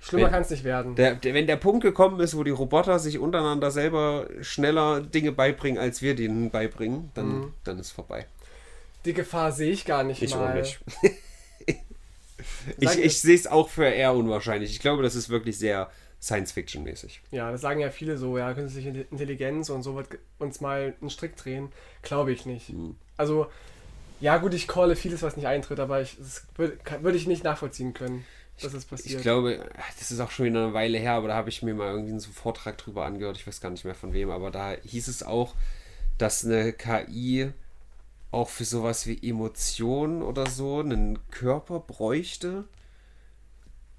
[0.00, 0.96] Schlimmer kann es nicht werden.
[0.96, 5.30] Der, der, wenn der Punkt gekommen ist, wo die Roboter sich untereinander selber schneller Dinge
[5.32, 7.54] beibringen, als wir denen beibringen, dann, Mhm.
[7.64, 8.26] dann ist vorbei.
[9.04, 10.58] Die Gefahr sehe ich gar nicht Ich mal.
[10.60, 10.80] nicht.
[12.78, 14.72] Ich ich sehe es auch für eher unwahrscheinlich.
[14.72, 15.90] Ich glaube, das ist wirklich sehr
[16.20, 17.20] Science-Fiction-mäßig.
[17.30, 20.08] Ja, das sagen ja viele so, ja, künstliche Intelligenz und so wird
[20.38, 21.70] uns mal einen Strick drehen.
[22.02, 22.70] Glaube ich nicht.
[22.70, 22.96] Mhm.
[23.16, 23.46] Also,
[24.22, 27.42] ja gut, ich calle vieles, was nicht eintritt, aber ich, das würde würde ich nicht
[27.42, 28.24] nachvollziehen können,
[28.60, 29.16] dass es passiert.
[29.16, 29.68] Ich glaube,
[29.98, 32.16] das ist auch schon wieder eine Weile her, aber da habe ich mir mal irgendwie
[32.20, 33.36] so einen Vortrag drüber angehört.
[33.36, 35.56] Ich weiß gar nicht mehr von wem, aber da hieß es auch,
[36.18, 37.50] dass eine KI
[38.30, 42.64] auch für sowas wie Emotionen oder so einen Körper bräuchte.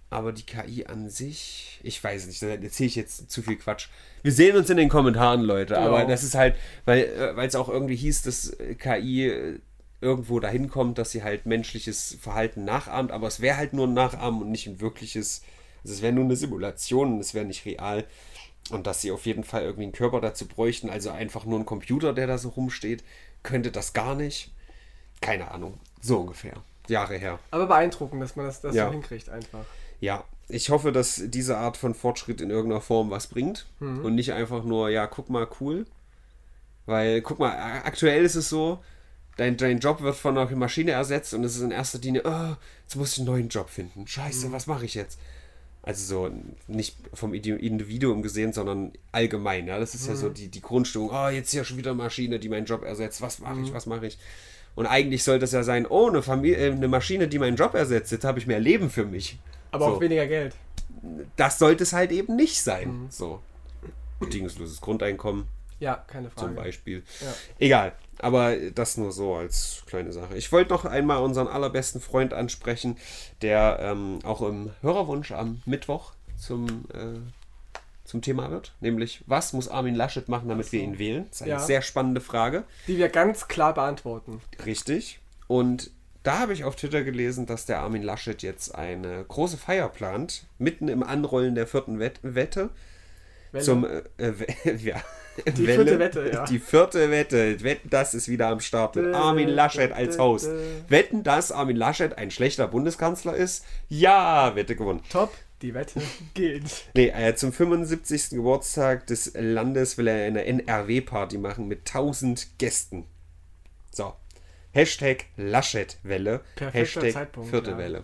[0.09, 3.87] Aber die KI an sich, ich weiß nicht, da erzähle ich jetzt zu viel Quatsch.
[4.21, 5.73] Wir sehen uns in den Kommentaren, Leute.
[5.73, 5.87] Genau.
[5.87, 6.55] Aber das ist halt,
[6.85, 9.59] weil äh, es auch irgendwie hieß, dass KI äh,
[10.03, 13.11] irgendwo dahin kommt, dass sie halt menschliches Verhalten nachahmt.
[13.11, 15.41] Aber es wäre halt nur ein Nachahmen und nicht ein wirkliches.
[15.83, 18.05] Also es wäre nur eine Simulation und es wäre nicht real.
[18.69, 21.65] Und dass sie auf jeden Fall irgendwie einen Körper dazu bräuchten, also einfach nur ein
[21.65, 23.03] Computer, der da so rumsteht,
[23.41, 24.51] könnte das gar nicht.
[25.21, 25.79] Keine Ahnung.
[26.01, 26.53] So ungefähr.
[26.87, 27.39] Jahre her.
[27.51, 28.87] aber beeindruckend, dass man das, das Ja.
[28.87, 29.63] so hinkriegt einfach.
[30.01, 34.33] Ja, ich hoffe, dass diese Art von Fortschritt in irgendeiner Form was bringt und nicht
[34.33, 35.85] einfach nur, ja, guck mal, cool.
[36.85, 37.51] Weil, guck mal,
[37.85, 38.83] aktuell ist es so,
[39.37, 42.55] dein, dein Job wird von einer Maschine ersetzt und es ist in erster Linie, oh,
[42.83, 44.07] jetzt muss ich einen neuen Job finden.
[44.07, 45.19] Scheiße, was mache ich jetzt?
[45.81, 46.35] Also so
[46.67, 49.67] nicht vom Indi- Individuum gesehen, sondern allgemein.
[49.67, 51.09] Ja, das ist ja so die, die Grundstimmung.
[51.11, 53.21] Oh, jetzt hier schon wieder eine Maschine, die meinen Job ersetzt.
[53.21, 53.73] Was mache ich?
[53.73, 54.17] Was mache ich?
[54.75, 57.73] Und eigentlich sollte es ja sein, oh, eine, Familie, äh, eine Maschine, die meinen Job
[57.73, 58.13] ersetzt.
[58.13, 59.37] Jetzt habe ich mehr Leben für mich.
[59.71, 59.91] Aber So.
[59.95, 60.55] auch weniger Geld.
[61.35, 63.07] Das sollte es halt eben nicht sein.
[63.09, 63.41] So.
[64.21, 65.47] Bedingungsloses Grundeinkommen
[65.83, 66.47] Ja, keine Frage.
[66.47, 67.03] zum Beispiel.
[67.21, 67.33] Ja.
[67.59, 67.93] Egal.
[68.19, 70.37] Aber das nur so als kleine Sache.
[70.37, 72.97] Ich wollte noch einmal unseren allerbesten Freund ansprechen,
[73.41, 77.19] der ähm, auch im Hörerwunsch am Mittwoch zum, äh,
[78.05, 78.73] zum Thema wird.
[78.79, 81.25] Nämlich, was muss Armin Laschet machen, damit wir ihn wählen?
[81.29, 81.59] Das ist eine Ja.
[81.59, 82.63] sehr spannende Frage.
[82.87, 84.41] Die wir ganz klar beantworten.
[84.65, 85.19] Richtig.
[85.47, 85.91] Und
[86.23, 90.45] da habe ich auf Twitter gelesen, dass der Armin Laschet jetzt eine große Feier plant,
[90.57, 92.69] mitten im Anrollen der vierten Wett Wette.
[93.51, 93.63] Welle.
[93.65, 95.01] Zum, äh, äh, ja,
[95.45, 96.45] Die vierte Wette, ja.
[96.45, 97.63] Die vierte Wette.
[97.63, 100.49] Wetten, das ist wieder am Start mit Armin Laschet als Host.
[100.87, 103.65] Wetten, dass Armin Laschet ein schlechter Bundeskanzler ist?
[103.89, 105.01] Ja, Wette gewonnen.
[105.09, 106.01] Top, die Wette
[106.33, 106.85] gilt.
[106.95, 108.29] Nee, äh, zum 75.
[108.31, 113.05] Geburtstag des Landes will er eine NRW-Party machen mit 1000 Gästen.
[113.91, 114.13] So.
[114.71, 116.41] Hashtag Laschet-Welle.
[116.71, 117.77] Hashtag Zeitpunkt, vierte ja.
[117.77, 118.01] Welle.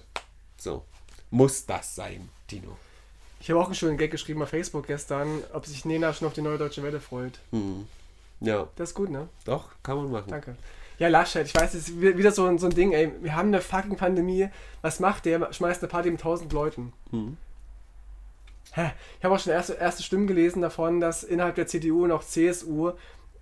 [0.58, 0.86] So.
[1.32, 2.78] Muss das sein, Dino.
[3.40, 6.34] Ich habe auch einen schönen Gag geschrieben auf Facebook gestern, ob sich Nena schon auf
[6.34, 7.40] die neue deutsche Welle freut.
[8.42, 9.28] Ja, Das ist gut, ne?
[9.46, 10.30] doch, kann man machen.
[10.30, 10.56] Danke.
[10.98, 13.12] Ja, Laschet, ich weiß, es ist wi- wieder so, ein- so ein Ding, ey.
[13.22, 14.50] Wir haben eine fucking Pandemie.
[14.82, 15.52] Was macht der?
[15.54, 16.92] Schmeißt eine Party mit 1000 Leuten.
[18.74, 18.92] Hä?
[19.18, 22.24] Ich habe auch schon erste, erste Stimmen gelesen davon, dass innerhalb der CDU und auch
[22.24, 22.92] CSU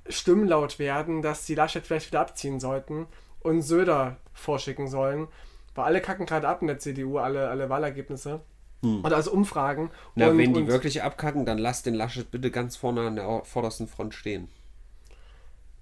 [0.07, 3.07] Stimmen laut werden, dass die Laschet vielleicht wieder abziehen sollten
[3.41, 5.27] und Söder vorschicken sollen.
[5.75, 8.39] Weil alle kacken gerade ab in der CDU, alle, alle Wahlergebnisse.
[8.81, 9.89] Oder also Umfragen.
[10.15, 13.41] Na, und, wenn die wirklich abkacken, dann lass den Laschet bitte ganz vorne an der
[13.43, 14.49] vordersten Front stehen.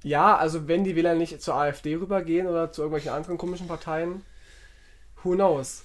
[0.03, 4.23] Ja, also wenn die Wähler nicht zur AfD rübergehen oder zu irgendwelchen anderen komischen Parteien,
[5.23, 5.83] who knows?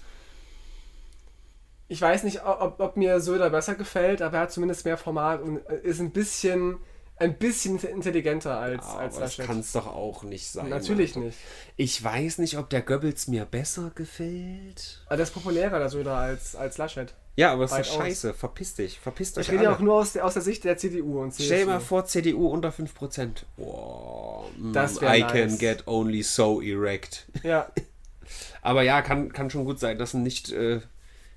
[1.89, 5.43] Ich weiß nicht, ob, ob mir Söder besser gefällt, aber er hat zumindest mehr Format
[5.43, 6.77] und ist ein bisschen,
[7.21, 9.47] ein bisschen intelligenter als, als Aber das Laschet.
[9.47, 10.69] kann es doch auch nicht sein.
[10.69, 11.27] Natürlich Alter.
[11.27, 11.39] nicht.
[11.77, 15.03] Ich weiß nicht, ob der Goebbels mir besser gefällt.
[15.07, 17.15] Aber der ist populärer, der Söder, als, als Laschet.
[17.37, 18.35] Ja, aber es ist scheiße.
[18.35, 18.99] Verpiss dich.
[18.99, 21.33] Verpiss euch Ich rede ja auch nur aus der, aus der Sicht der CDU und
[21.33, 21.45] CSU.
[21.45, 23.45] Stell dir mal vor, CDU unter 5%.
[23.57, 24.51] Wow.
[24.59, 25.33] mm, Das I nice.
[25.33, 27.27] can get only so erect.
[27.43, 27.71] Ja,
[28.63, 30.81] Aber ja, kann, kann schon gut sein, dass ein nicht, äh,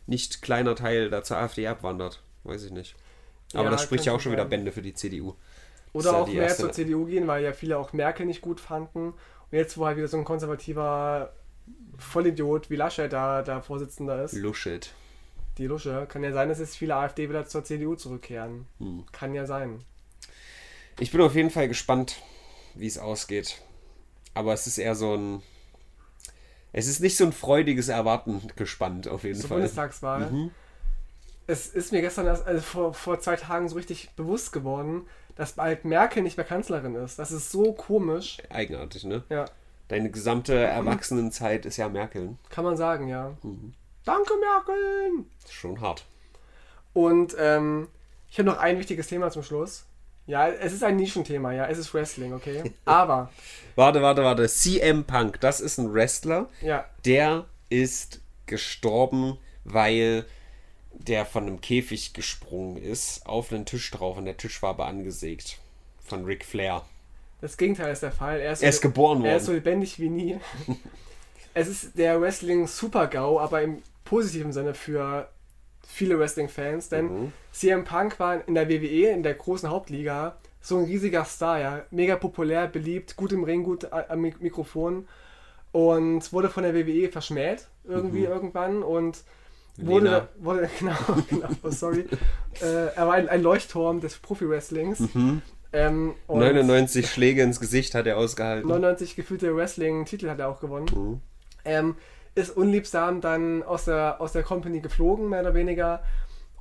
[0.07, 2.21] nicht kleiner Teil da zur AfD abwandert.
[2.43, 2.95] Weiß ich nicht.
[3.53, 4.45] Aber Ja, das spricht ja auch schon wieder.
[4.45, 5.35] Bände für die CDU.
[5.93, 9.09] Oder auch mehr zur CDU gehen, weil ja viele auch Merkel nicht gut fanden.
[9.09, 9.17] Und
[9.51, 11.33] jetzt, wo halt wieder so ein konservativer
[11.97, 14.93] Vollidiot wie Laschet da, da Vorsitzender ist, Luschet.
[15.57, 18.65] die Lusche, kann ja sein, dass jetzt viele AfD wieder zur CDU zurückkehren.
[18.79, 19.05] Hm.
[19.11, 19.83] Kann ja sein.
[20.99, 22.21] Ich bin auf jeden Fall gespannt,
[22.75, 23.61] wie es ausgeht.
[24.33, 25.43] Aber es ist eher so ein.
[26.71, 29.59] Es ist nicht so ein freudiges Erwarten gespannt, auf jeden Zur Fall.
[29.59, 30.31] Bundestagswahl.
[30.31, 30.51] Mhm.
[31.45, 35.53] Es ist mir gestern erst, also vor, vor zwei Tagen so richtig bewusst geworden, dass
[35.53, 37.17] bald Merkel nicht mehr Kanzlerin ist.
[37.19, 38.37] Das ist so komisch.
[38.49, 39.23] Eigenartig, ne?
[39.29, 39.45] Ja,
[39.89, 42.35] Deine gesamte Erwachsenenzeit ist ja Merkel.
[42.49, 43.33] kann man sagen, ja.
[43.43, 43.73] Mhm.
[44.05, 45.25] Danke, Merkel!
[45.49, 46.05] Schon hart.
[46.93, 47.87] Und ähm,
[48.29, 49.85] ich habe noch ein wichtiges Thema zum Schluss.
[50.25, 52.73] Ja, es ist ein Nischenthema, ja, es ist Wrestling, okay?
[52.85, 53.29] Aber,
[53.75, 54.47] Warte, warte, warte.
[54.47, 56.47] CM Punk, das ist ein Wrestler.
[56.61, 60.25] ja, Der ist gestorben, weil
[60.93, 64.85] der von einem Käfig gesprungen ist, auf einen Tisch drauf und der Tisch war aber
[64.87, 65.57] angesägt.
[66.05, 66.83] Von Ric Flair.
[67.41, 68.39] das Gegenteil ist der Fall.
[68.39, 69.63] Er ist, Er ist geboren er ist so worden.
[69.63, 70.37] lebendig wie nie.
[71.53, 75.29] es ist der Wrestling-Super-GAU, aber im positiven Sinne für
[75.87, 77.33] viele Wrestling-Fans, denn Mhm.
[77.51, 81.85] CM Punk war in der WWE, in der großen Hauptliga, so ein riesiger Star, ja.
[81.91, 85.07] Mega populär, beliebt, gut im Ring, gut am Mik- Mikrofon
[85.71, 89.23] und wurde von der WWE verschmäht irgendwie irgendwann und
[89.77, 90.45] wurde, Mhm.
[90.45, 90.95] Wurde genau,
[91.29, 92.05] genau, sorry.
[92.61, 94.99] äh, er war ein, ein Leuchtturm des Profi-Wrestlings.
[95.13, 95.41] Mhm.
[95.71, 98.67] Ähm, und 99 Schläge ins Gesicht hat er ausgehalten.
[98.69, 100.85] 99 gefühlte Wrestling-Titel hat er auch gewonnen.
[100.93, 101.21] Mhm.
[101.65, 101.95] Ähm,
[102.35, 106.03] ist unliebsam dann aus der, aus der Company geflogen, mehr oder weniger.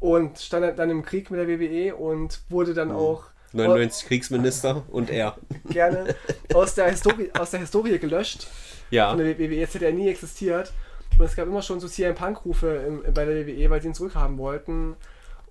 [0.01, 2.77] Und stand dann im Krieg mit der WWE und wurde Mhm.
[2.77, 5.37] dann auch 99 Kriegsminister und er.
[5.71, 6.15] gerne
[6.55, 8.47] aus der, Historie, aus der Historie gelöscht.
[8.91, 9.11] Ja.
[9.11, 9.55] Von der WWE.
[9.55, 10.73] Jetzt hätte er nie existiert.
[11.19, 13.95] Und es gab immer schon so CM Punk-Rufe im- bei der WWE, weil sie ihn
[13.95, 14.97] zurückhaben wollten.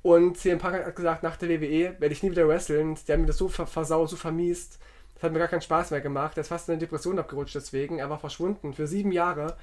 [0.04, 2.98] Und CM Punk hat gesagt, nach der WWE werde ich nie wieder wresteln.
[3.08, 4.80] Die haben mir das so ver versaut, so vermiest.
[5.16, 6.38] Das hat mir gar keinen Spaß mehr gemacht.
[6.38, 8.00] Er ist fast in eine Depression abgerutscht deswegen.
[8.00, 9.56] Er war verschwunden für sieben Jahre.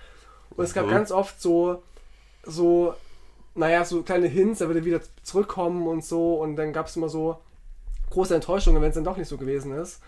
[0.50, 0.90] Und es gab Mhm.
[0.90, 1.82] ganz oft so,
[2.44, 2.94] so,
[3.56, 6.34] naja, so kleine Hints, er würde wieder zurückkommen und so.
[6.36, 7.38] Und dann gab es immer so
[8.10, 10.00] große Enttäuschungen, wenn es dann doch nicht so gewesen ist.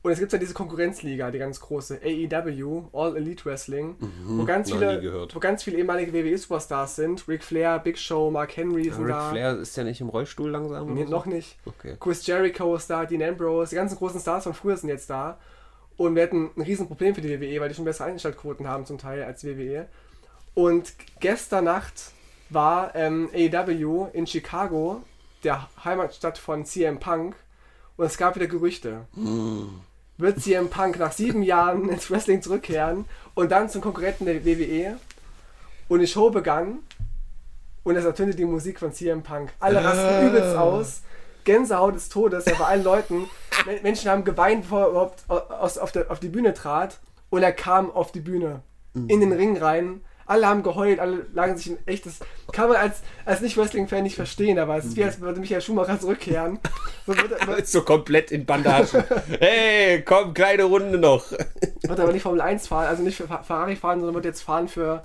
[0.00, 4.70] Und es gibt ja diese Konkurrenzliga, die ganz große AEW, All Elite Wrestling, wo, ganz
[4.70, 7.26] viele, wo ganz viele ehemalige WWE-Superstars sind.
[7.26, 9.30] Ric Flair, Big Show, Mark Henry sind Ric da.
[9.30, 10.94] Flair ist ja nicht im Rollstuhl langsam.
[10.94, 11.16] Nee, oder so?
[11.16, 11.58] noch nicht.
[11.66, 11.96] Okay.
[11.98, 15.38] Chris Jericho ist da, Dean Ambrose, die ganzen großen Stars von früher sind jetzt da.
[15.96, 18.98] Und wir hatten ein Riesenproblem für die WWE, weil die schon bessere Einschaltquoten haben zum
[18.98, 19.88] Teil als WWE.
[20.54, 22.12] Und gestern Nacht
[22.50, 25.02] war ähm, AEW in Chicago,
[25.42, 27.34] der Heimatstadt von CM Punk,
[27.96, 29.06] und es gab wieder Gerüchte.
[30.18, 33.04] Wird CM Punk nach sieben Jahren ins Wrestling zurückkehren
[33.34, 34.96] und dann zum Konkurrenten der WWE?
[35.88, 36.80] Und die Show begann
[37.84, 39.50] und es ertönte die Musik von CM Punk.
[39.60, 41.02] Alle rasten übelst aus.
[41.44, 43.24] Gänsehaut des Todes, ja bei allen Leuten.
[43.64, 46.98] Men- Menschen haben geweint, bevor er überhaupt aus, auf, der, auf die Bühne trat.
[47.30, 48.60] Und er kam auf die Bühne.
[48.94, 50.00] in den Ring rein.
[50.28, 52.20] Alle haben geheult, alle lagen sich in echtes.
[52.52, 55.98] Kann man als, als Nicht-Wrestling-Fan nicht verstehen, aber es ist wie, als würde Michael Schumacher
[55.98, 56.58] zurückkehren.
[57.06, 59.04] So wird, er- So komplett in Bandagen.
[59.40, 61.32] hey, komm, kleine Runde noch.
[61.32, 64.68] wird aber nicht Formel 1 fahren, also nicht für Ferrari fahren, sondern wird jetzt fahren
[64.68, 65.00] für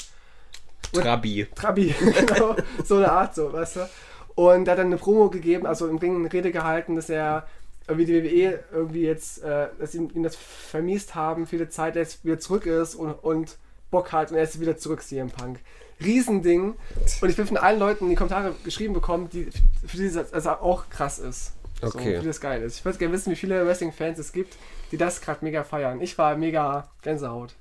[0.91, 1.47] Trabi.
[1.55, 1.95] Trabi.
[2.28, 3.89] genau, so eine Art, so, weißt du.
[4.36, 7.47] Und er hat dann eine Promo gegeben, also im Ring eine Rede gehalten, dass er
[7.88, 12.01] irgendwie die WWE irgendwie jetzt, äh, dass ihm, ihm das vermiest haben, viele Zeit, er
[12.03, 13.57] jetzt wieder zurück ist und, und
[13.94, 15.60] Bock hat und er ist wieder zurück, CM Punk.
[16.04, 16.74] Riesending.
[17.22, 19.48] Und ich bin von allen Leuten die Kommentare geschrieben bekommen, die,
[19.86, 21.54] für die das also auch krass ist.
[21.80, 22.16] So, Okay.
[22.16, 22.80] für die das geil ist.
[22.80, 24.56] Ich würde gerne wissen, wie viele Wrestling-Fans es gibt,
[24.91, 26.02] die das gerade mega feiern.
[26.02, 27.54] Ich war mega Gänsehaut.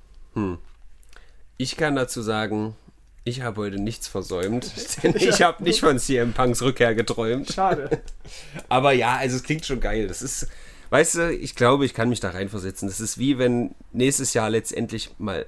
[1.57, 2.75] Ich kann dazu sagen,
[3.23, 4.71] ich habe heute nichts versäumt,
[5.03, 7.51] denn ich habe nicht von CM Punks Rückkehr geträumt.
[7.53, 8.01] Schade.
[8.69, 10.07] Aber ja, also es klingt schon geil.
[10.07, 10.47] Das ist,
[10.89, 12.87] weißt du, ich glaube, ich kann mich da reinversetzen.
[12.87, 15.45] Das ist wie wenn nächstes Jahr letztendlich mal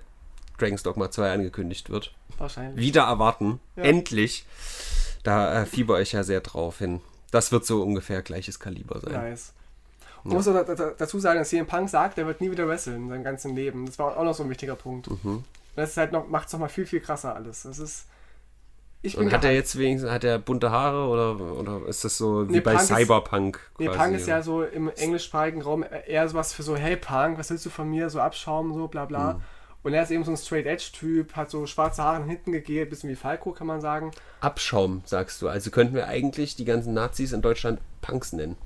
[0.57, 2.13] Dragon's Dogma 2 angekündigt wird.
[2.37, 2.77] Wahrscheinlich.
[2.83, 3.59] Wieder erwarten.
[3.75, 3.83] Ja.
[3.83, 4.45] Endlich.
[5.23, 7.01] Da äh, fieber ich ja sehr drauf hin.
[7.31, 9.13] Das wird so ungefähr gleiches Kaliber sein.
[9.13, 9.53] Nice.
[10.23, 12.67] Ich muss auch da, da, dazu sagen, dass CM Punk sagt, er wird nie wieder
[12.67, 13.85] wresteln in seinem ganzen Leben.
[13.85, 15.07] Das war auch noch so ein wichtiger Punkt.
[15.23, 15.43] Mhm.
[15.75, 17.63] Das ist halt noch, macht es nochmal viel, viel krasser alles.
[17.63, 18.05] Das ist.
[19.03, 19.65] Ich bin Und hat er gehypt.
[19.65, 22.89] jetzt wenigstens, hat er bunte Haare oder, oder ist das so wie Nee, bei Punk
[22.89, 23.59] ist- Cyberpunk?
[23.77, 23.99] Nee, quasi?
[23.99, 27.65] Punk ist ja so im englischsprachigen Raum eher sowas für so, hey Punk, was willst
[27.67, 28.09] du von mir?
[28.09, 29.33] So Abschaum, so bla bla.
[29.33, 29.41] Mhm.
[29.85, 33.07] Und er ist eben so ein Straight-Edge-Typ, hat so schwarze Haare nach hinten gegelt, bisschen
[33.07, 34.09] wie Falco, kann man sagen.
[34.41, 35.47] Abschaum, sagst du.
[35.47, 38.57] Also könnten wir eigentlich die ganzen Nazis in Deutschland Punks nennen.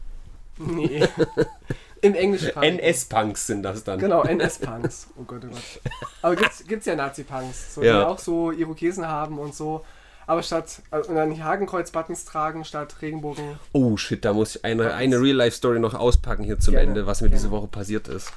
[0.58, 1.06] Nee.
[2.02, 2.80] Im englischsprachigen.
[2.80, 4.00] NS-Punks sind das dann.
[4.00, 5.08] Genau, NS-Punks.
[5.18, 5.92] Oh Gott, oh Gott.
[6.22, 8.00] Aber gibt's, gibt's ja Nazi-Punks, so, Ja.
[8.00, 9.84] die auch so Irokesen haben und so.
[10.26, 13.60] Aber statt, also, und dann Hakenkreuz-Buttons tragen, statt Regenbogen.
[13.74, 17.20] Oh shit, da muss ich eine, eine Real-Life-Story noch auspacken hier zum Gerne, Ende, was
[17.20, 17.42] mir gerne.
[17.42, 18.32] diese Woche passiert ist.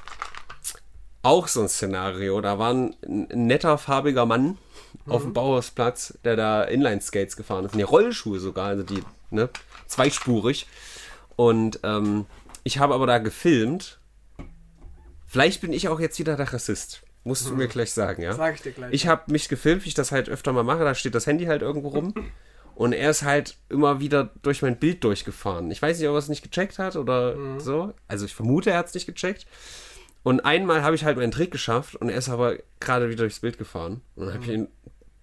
[1.23, 2.39] Auch so ein Szenario.
[2.41, 2.95] Da war ein,
[3.33, 4.57] netter, farbiger Mann
[5.07, 5.29] auf Mhm.
[5.29, 7.75] dem Bauhausplatz, der da Inline-Skates gefahren ist.
[7.75, 9.01] Nee, Rollschuhe sogar, also die,
[9.31, 9.49] ne,
[9.87, 10.67] zweispurig.
[11.35, 12.25] Und ähm,
[12.63, 13.99] ich habe aber da gefilmt.
[15.25, 17.01] Vielleicht bin ich auch jetzt wieder der Rassist.
[17.23, 18.33] Musst du mir gleich sagen, ja?
[18.33, 18.93] Sag ich dir gleich.
[18.93, 20.83] Ich habe mich gefilmt, wie ich das halt öfter mal mache.
[20.83, 22.13] Da steht das Handy halt irgendwo rum.
[22.75, 25.71] Und er ist halt immer wieder durch mein Bild durchgefahren.
[25.71, 27.93] Ich weiß nicht, ob er es nicht gecheckt hat oder so.
[28.07, 29.47] Also ich vermute, er hat es nicht gecheckt.
[30.23, 33.41] Und einmal habe ich halt meinen Trick geschafft und er ist aber gerade wieder durchs
[33.41, 34.01] Bild gefahren.
[34.15, 34.67] Und dann habe ich ihn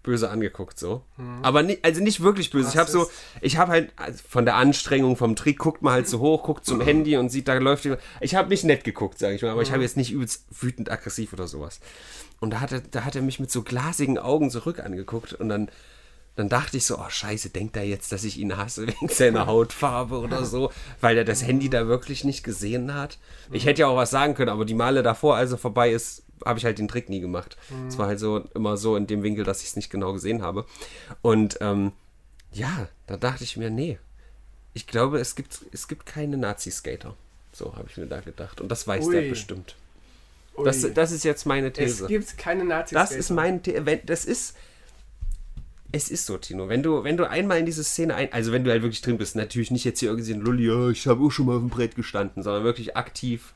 [0.02, 1.02] böse angeguckt so.
[1.42, 2.68] Aber nicht, also nicht wirklich böse.
[2.70, 6.08] Ich habe so, ich habe halt also von der Anstrengung vom Trick guckt man halt
[6.08, 8.02] so hoch, guckt zum Handy und sieht, da läuft jemand.
[8.20, 10.90] Ich habe nicht nett geguckt, sage ich mal, aber ich habe jetzt nicht übelst wütend
[10.90, 11.80] aggressiv oder sowas.
[12.40, 15.50] Und da hat er, da hat er mich mit so glasigen Augen zurück angeguckt und
[15.50, 15.70] dann
[16.40, 19.46] dann dachte ich so, oh scheiße, denkt er jetzt, dass ich ihn hasse wegen seiner
[19.46, 23.18] Hautfarbe oder so, weil er das Handy da wirklich nicht gesehen hat.
[23.52, 26.22] Ich hätte ja auch was sagen können, aber die Male davor, als er vorbei ist,
[26.44, 27.58] habe ich halt den Trick nie gemacht.
[27.86, 30.40] Es war halt so immer so in dem Winkel, dass ich es nicht genau gesehen
[30.40, 30.64] habe.
[31.20, 31.92] Und ähm,
[32.52, 33.98] ja, da dachte ich mir, nee,
[34.72, 37.14] ich glaube, es gibt, es gibt keine Nazi-Skater.
[37.52, 38.62] So habe ich mir da gedacht.
[38.62, 39.14] Und das weiß Ui.
[39.14, 39.76] der bestimmt.
[40.64, 42.06] Das, das ist jetzt meine es These.
[42.06, 42.94] gibt keine Nazis.
[42.94, 44.54] Das ist mein, The wenn, das ist,
[45.92, 46.68] es ist so, Tino.
[46.68, 49.18] Wenn du, wenn du einmal in diese Szene ein, also wenn du halt wirklich drin
[49.18, 51.56] bist, natürlich nicht jetzt hier irgendwie so ein Lulli, ja, ich habe auch schon mal
[51.56, 53.52] auf dem Brett gestanden, sondern wirklich aktiv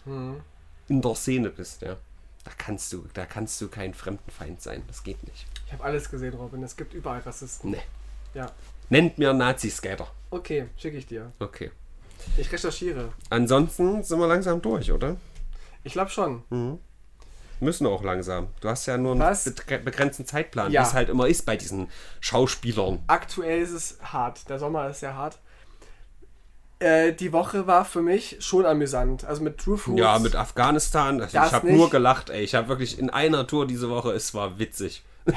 [0.89, 1.97] in der Szene bist, ja.
[2.45, 4.83] Da kannst du, da kannst du kein Fremdenfeind sein.
[4.87, 5.47] Das geht nicht.
[5.67, 6.63] Ich habe alles gesehen, Robin.
[6.63, 7.71] Es gibt überall Rassisten.
[7.71, 7.81] Nee.
[8.35, 8.51] Ja.
[8.91, 10.07] Nennt mir Nazi-Skater.
[10.29, 11.33] Okay, schicke ich dir.
[11.39, 11.71] Okay.
[12.37, 13.13] Ich recherchiere.
[13.31, 15.17] Ansonsten sind wir langsam durch, oder?
[15.85, 16.43] Ich glaube schon.
[17.61, 18.49] Müssen auch langsam.
[18.61, 19.45] Du hast ja nur einen Was?
[19.85, 20.83] begrenzten Zeitplan, Ja.
[20.83, 21.89] wie es halt immer ist bei diesen
[22.21, 23.03] Schauspielern.
[23.07, 24.49] Aktuell ist es hart.
[24.49, 25.39] Der Sommer ist sehr hart.
[26.81, 29.25] Äh, die Woche war für mich schon amüsant.
[29.25, 30.01] Also mit True Fruits.
[30.01, 31.21] Ja, mit Afghanistan.
[31.21, 32.43] Also ich habe nur gelacht, ey.
[32.43, 35.03] Ich habe wirklich in einer Tour diese Woche, es war witzig.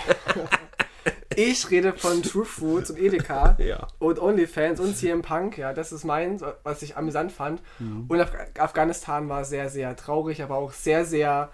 [1.39, 3.87] Ich rede von True Fruits und Edeka Ja.
[3.99, 5.59] und OnlyFans und CM Punk.
[5.59, 7.61] Ja, das ist mein, was ich amüsant fand.
[7.77, 8.05] Mhm.
[8.07, 11.49] Und Af Afghanistan war sehr, sehr traurig, aber auch sehr, sehr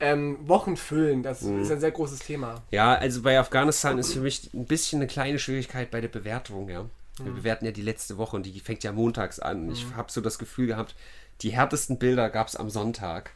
[0.00, 1.24] ähm, wochenfüllend.
[1.26, 1.62] Das Mhm.
[1.62, 2.62] ist ein sehr großes Thema.
[2.70, 6.68] Ja, also bei Afghanistan ist für mich ein bisschen eine kleine Schwierigkeit bei der Bewertung,
[6.68, 6.86] ja.
[7.20, 9.72] Wir bewerten ja die letzte Woche und die fängt ja montags an.
[9.72, 10.94] Ich habe so das Gefühl gehabt,
[11.42, 13.32] die härtesten Bilder gab es am Sonntag.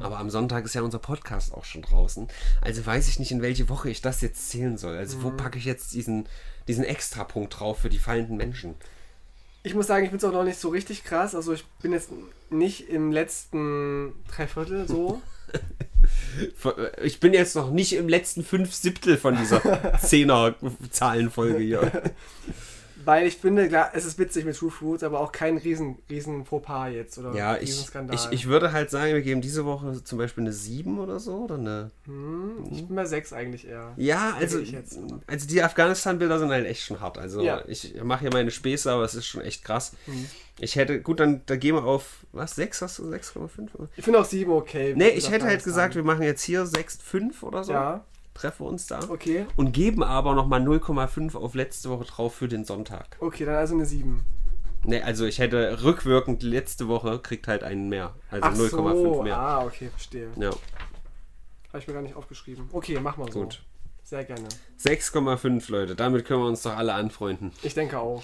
[0.00, 2.26] Aber am Sonntag ist ja unser Podcast auch schon draußen.
[2.60, 4.96] Also weiß ich nicht, in welche Woche ich das jetzt zählen soll.
[4.96, 6.26] Also wo packe ich jetzt diesen,
[6.66, 8.74] diesen Extrapunkt drauf für die fallenden Menschen?
[9.62, 11.36] Ich muss sagen, ich finde es auch noch nicht so richtig krass.
[11.36, 12.10] Also ich bin jetzt
[12.50, 15.20] nicht im letzten Dreiviertel so.
[17.02, 22.02] Ich bin jetzt noch nicht im letzten fünf Siebtel von dieser Zehner-Zahlenfolge hier.
[23.10, 26.44] Weil ich finde, klar, es ist witzig mit True Fruits, aber auch kein riesen, riesen
[26.44, 28.14] Fauxpas jetzt oder Ja, ich, Riesenskandal.
[28.14, 31.38] ich, ich würde halt sagen, wir geben diese Woche zum Beispiel eine 7 oder so.
[31.38, 31.90] Oder eine.
[32.04, 33.94] Hm, ich bin bei sechs eigentlich eher.
[33.96, 34.96] Ja, also, ich jetzt.
[35.26, 37.18] also die Afghanistan-Bilder sind halt echt schon hart.
[37.18, 37.64] Also Ja.
[37.66, 39.92] ich mache hier meine Späße, aber es ist schon echt krass.
[40.60, 43.70] Ich hätte, gut, dann da gehen wir auf, was, 6 hast du, 6,5?
[43.96, 44.94] Ich finde auch sieben okay.
[44.96, 47.72] Nee, ich hätte halt gesagt, wir machen jetzt hier 6,5 oder so.
[47.72, 48.04] Ja,
[48.40, 49.00] Treffen uns da.
[49.10, 49.44] okay.
[49.56, 53.18] Und geben aber nochmal 0,5 auf letzte Woche drauf für den Sonntag.
[53.20, 54.24] Okay, dann also eine sieben.
[54.82, 58.14] Nee, also ich hätte rückwirkend letzte Woche kriegt halt einen mehr.
[58.30, 59.36] Also Ach 0,5 so, mehr.
[59.38, 60.30] ah, okay, verstehe.
[60.36, 60.50] Ja,
[61.68, 62.68] Habe ich mir gar nicht aufgeschrieben.
[62.72, 63.42] Okay, mach mal so.
[63.42, 63.60] gut.
[64.04, 64.48] Sehr gerne.
[64.82, 67.52] 6,5 Leute, damit können wir uns doch alle anfreunden.
[67.62, 68.22] Ich denke auch.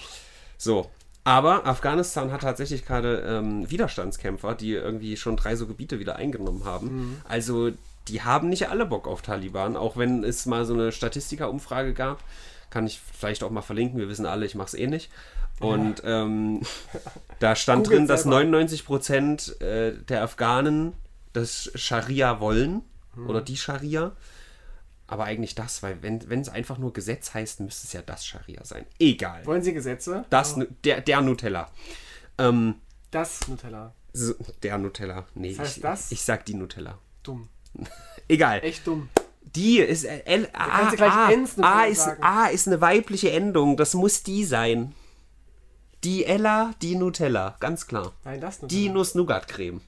[0.57, 0.89] So.
[1.23, 6.63] Aber Afghanistan hat tatsächlich gerade ähm, Widerstandskämpfer, die irgendwie schon drei so Gebiete wieder eingenommen
[6.65, 7.21] haben.
[7.27, 7.71] Also
[8.09, 12.23] die haben nicht alle Bock auf Taliban, auch wenn es mal so eine Statistiker-Umfrage gab.
[12.69, 15.09] Kann ich vielleicht auch mal verlinken, wir wissen alle, ich mache es eh nicht.
[15.59, 16.61] Und ähm,
[17.39, 18.37] da stand drin, dass selber.
[18.37, 20.93] 99 Prozent äh, der Afghanen
[21.33, 22.81] das Scharia wollen
[23.27, 24.11] oder die Scharia.
[25.07, 28.63] Aber eigentlich das, weil wenn es einfach nur Gesetz heißt, müsste es ja das Scharia
[28.65, 28.85] sein.
[28.99, 29.45] Egal.
[29.45, 30.25] Wollen Sie Gesetze?
[30.29, 31.71] Das, Nu- der, der Nutella.
[32.37, 32.75] Ähm,
[33.09, 33.93] Das Nutella.
[34.13, 34.33] so,
[34.63, 35.25] der Nutella.
[35.33, 36.11] Nee, Das heißt ich, das?
[36.11, 36.97] ich sag die Nutella.
[37.23, 37.47] Dumm.
[38.27, 38.63] Egal.
[38.63, 39.09] Echt dumm.
[39.55, 42.23] Die ist äh, L, A, gleich A, Nutella A, ist, sagen.
[42.23, 43.77] A ist eine weibliche Endung.
[43.77, 44.93] Das muss die sein.
[46.03, 47.55] Die Ella, die Nutella.
[47.59, 48.13] Ganz klar.
[48.23, 48.79] Nein, das Nutella.
[48.79, 49.81] Die Nuss-Nougat-Creme.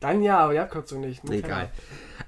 [0.00, 1.24] Dann ja, aber die Abkürzung nicht.
[1.24, 1.46] Nutella.
[1.46, 1.70] Egal.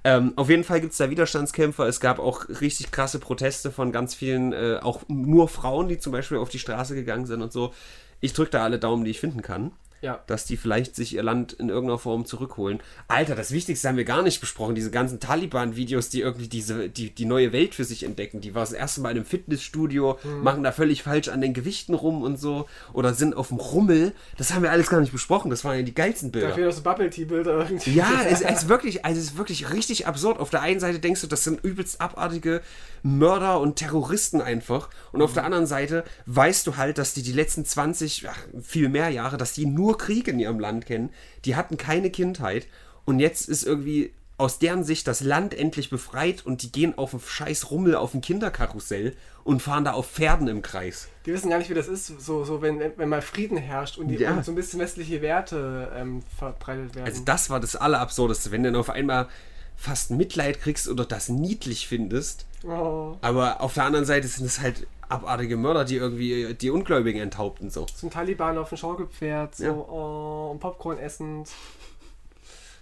[0.05, 1.87] Ähm, auf jeden Fall gibt es da Widerstandskämpfer.
[1.87, 6.13] Es gab auch richtig krasse Proteste von ganz vielen, äh, auch nur Frauen, die zum
[6.13, 7.73] Beispiel auf die Straße gegangen sind und so.
[8.21, 9.73] Ich drücke da alle Daumen, die ich finden kann.
[10.01, 10.23] Ja.
[10.27, 12.81] dass die vielleicht sich ihr Land in irgendeiner Form zurückholen.
[13.09, 14.75] Alter, das Wichtigste haben wir gar nicht besprochen.
[14.75, 18.41] Diese ganzen Taliban-Videos, die irgendwie diese, die, die neue Welt für sich entdecken.
[18.41, 20.43] Die war das erste Mal in einem Fitnessstudio, Mhm.
[20.43, 22.69] machen da völlig falsch an den Gewichten rum und so.
[22.93, 24.13] Oder sind auf dem Rummel.
[24.37, 25.51] Das haben wir alles gar nicht besprochen.
[25.51, 26.55] Das waren ja die geilsten Bilder.
[26.55, 27.93] fehlen auch so Bubble Tea Bilder irgendwie.
[27.95, 30.39] Ja, es, es ist wirklich, also es ist wirklich richtig absurd.
[30.39, 32.61] Auf der einen Seite denkst du, das sind übelst abartige
[33.03, 34.89] Mörder und Terroristen einfach.
[35.13, 38.89] Und auf der anderen Seite weißt du halt, dass die die letzten 20, ach, viel
[38.89, 41.11] mehr Jahre, dass die nur Krieg in ihrem Land kennen.
[41.45, 42.67] Die hatten keine Kindheit.
[43.05, 47.13] Und jetzt ist irgendwie aus deren Sicht das Land endlich befreit und die gehen auf
[47.13, 51.09] einen scheiß Rummel auf ein Kinderkarussell und fahren da auf Pferden im Kreis.
[51.27, 54.09] Die wissen gar nicht, wie das ist, so, so wenn, wenn mal Frieden herrscht und,
[54.09, 54.35] die, Ja.
[54.35, 57.07] und so ein bisschen westliche Werte ähm, verbreitet werden.
[57.07, 59.29] Also das war das Allerabsurdeste, wenn du dann auf einmal
[59.77, 62.47] fast Mitleid kriegst oder das niedlich findest.
[62.65, 67.21] Oh, Aber auf der anderen Seite sind es halt abartige Mörder, die irgendwie die Ungläubigen
[67.21, 67.87] enthaupten so.
[67.87, 69.73] zum Taliban auf dem Schaukelpferd, so Ja.
[69.73, 71.49] oh, und Popcorn essend,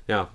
[0.09, 0.29] Ja,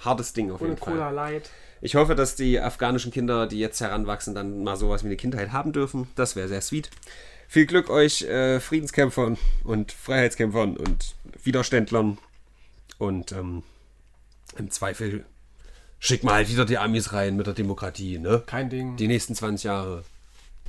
[0.00, 1.14] hartes Ding auf ohne jeden Cola Fall.
[1.14, 1.50] Light.
[1.80, 5.50] Ich hoffe, dass die afghanischen Kinder, die jetzt heranwachsen, dann mal sowas wie eine Kindheit
[5.52, 6.08] haben dürfen.
[6.14, 6.90] Das wäre sehr sweet.
[7.48, 12.18] Viel Glück euch äh, Friedenskämpfern und Freiheitskämpfern und Widerständlern.
[12.98, 13.64] Und ähm,
[14.56, 15.24] im Zweifel
[16.04, 18.42] schick mal halt wieder die Amis rein mit der Demokratie, ne?
[18.46, 18.96] Kein Ding.
[18.96, 20.04] Die nächsten 20 Jahre.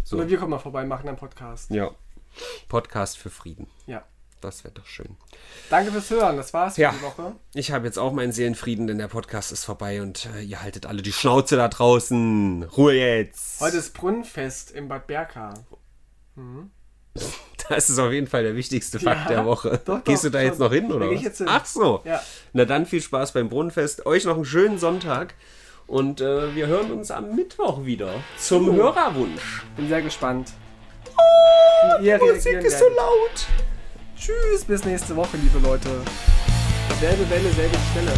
[0.03, 0.17] So.
[0.17, 1.71] Oder wir kommen mal vorbei, machen einen Podcast.
[1.71, 1.89] Ja.
[2.69, 3.67] Podcast für Frieden.
[3.88, 4.03] Ja.
[4.41, 5.15] Das wäre doch schön.
[5.69, 6.91] Danke fürs Hören, das war's für Ja.
[6.91, 7.31] die Woche.
[7.53, 10.86] Ich habe jetzt auch meinen Seelenfrieden, denn der Podcast ist vorbei und äh, ihr haltet
[10.86, 12.63] alle die Schnauze da draußen.
[12.63, 13.59] Ruhe jetzt.
[13.61, 15.53] Heute ist Brunnenfest in Bad Berka.
[17.70, 19.80] Das ist auf jeden Fall der wichtigste Ja, Fakt der Woche.
[19.86, 20.66] doch, Gehst du da jetzt schon.
[20.66, 21.24] noch hin, Da oder geh was?
[21.24, 21.47] jetzt hin.
[21.49, 22.01] Ach so.
[22.03, 22.22] Ja.
[22.51, 24.05] Na dann viel Spaß beim Brunnenfest.
[24.05, 25.34] Euch noch einen schönen Sonntag.
[25.88, 29.64] Und äh, wir hören uns am Mittwoch wieder zum Hörerwunsch.
[29.78, 30.51] Bin sehr gespannt.
[31.99, 33.47] Wie ihr Musik ist so laut.
[34.18, 35.89] Tschüss, bis nächste Woche, liebe Leute.
[36.99, 38.14] Selbe Welle, selbe Stelle.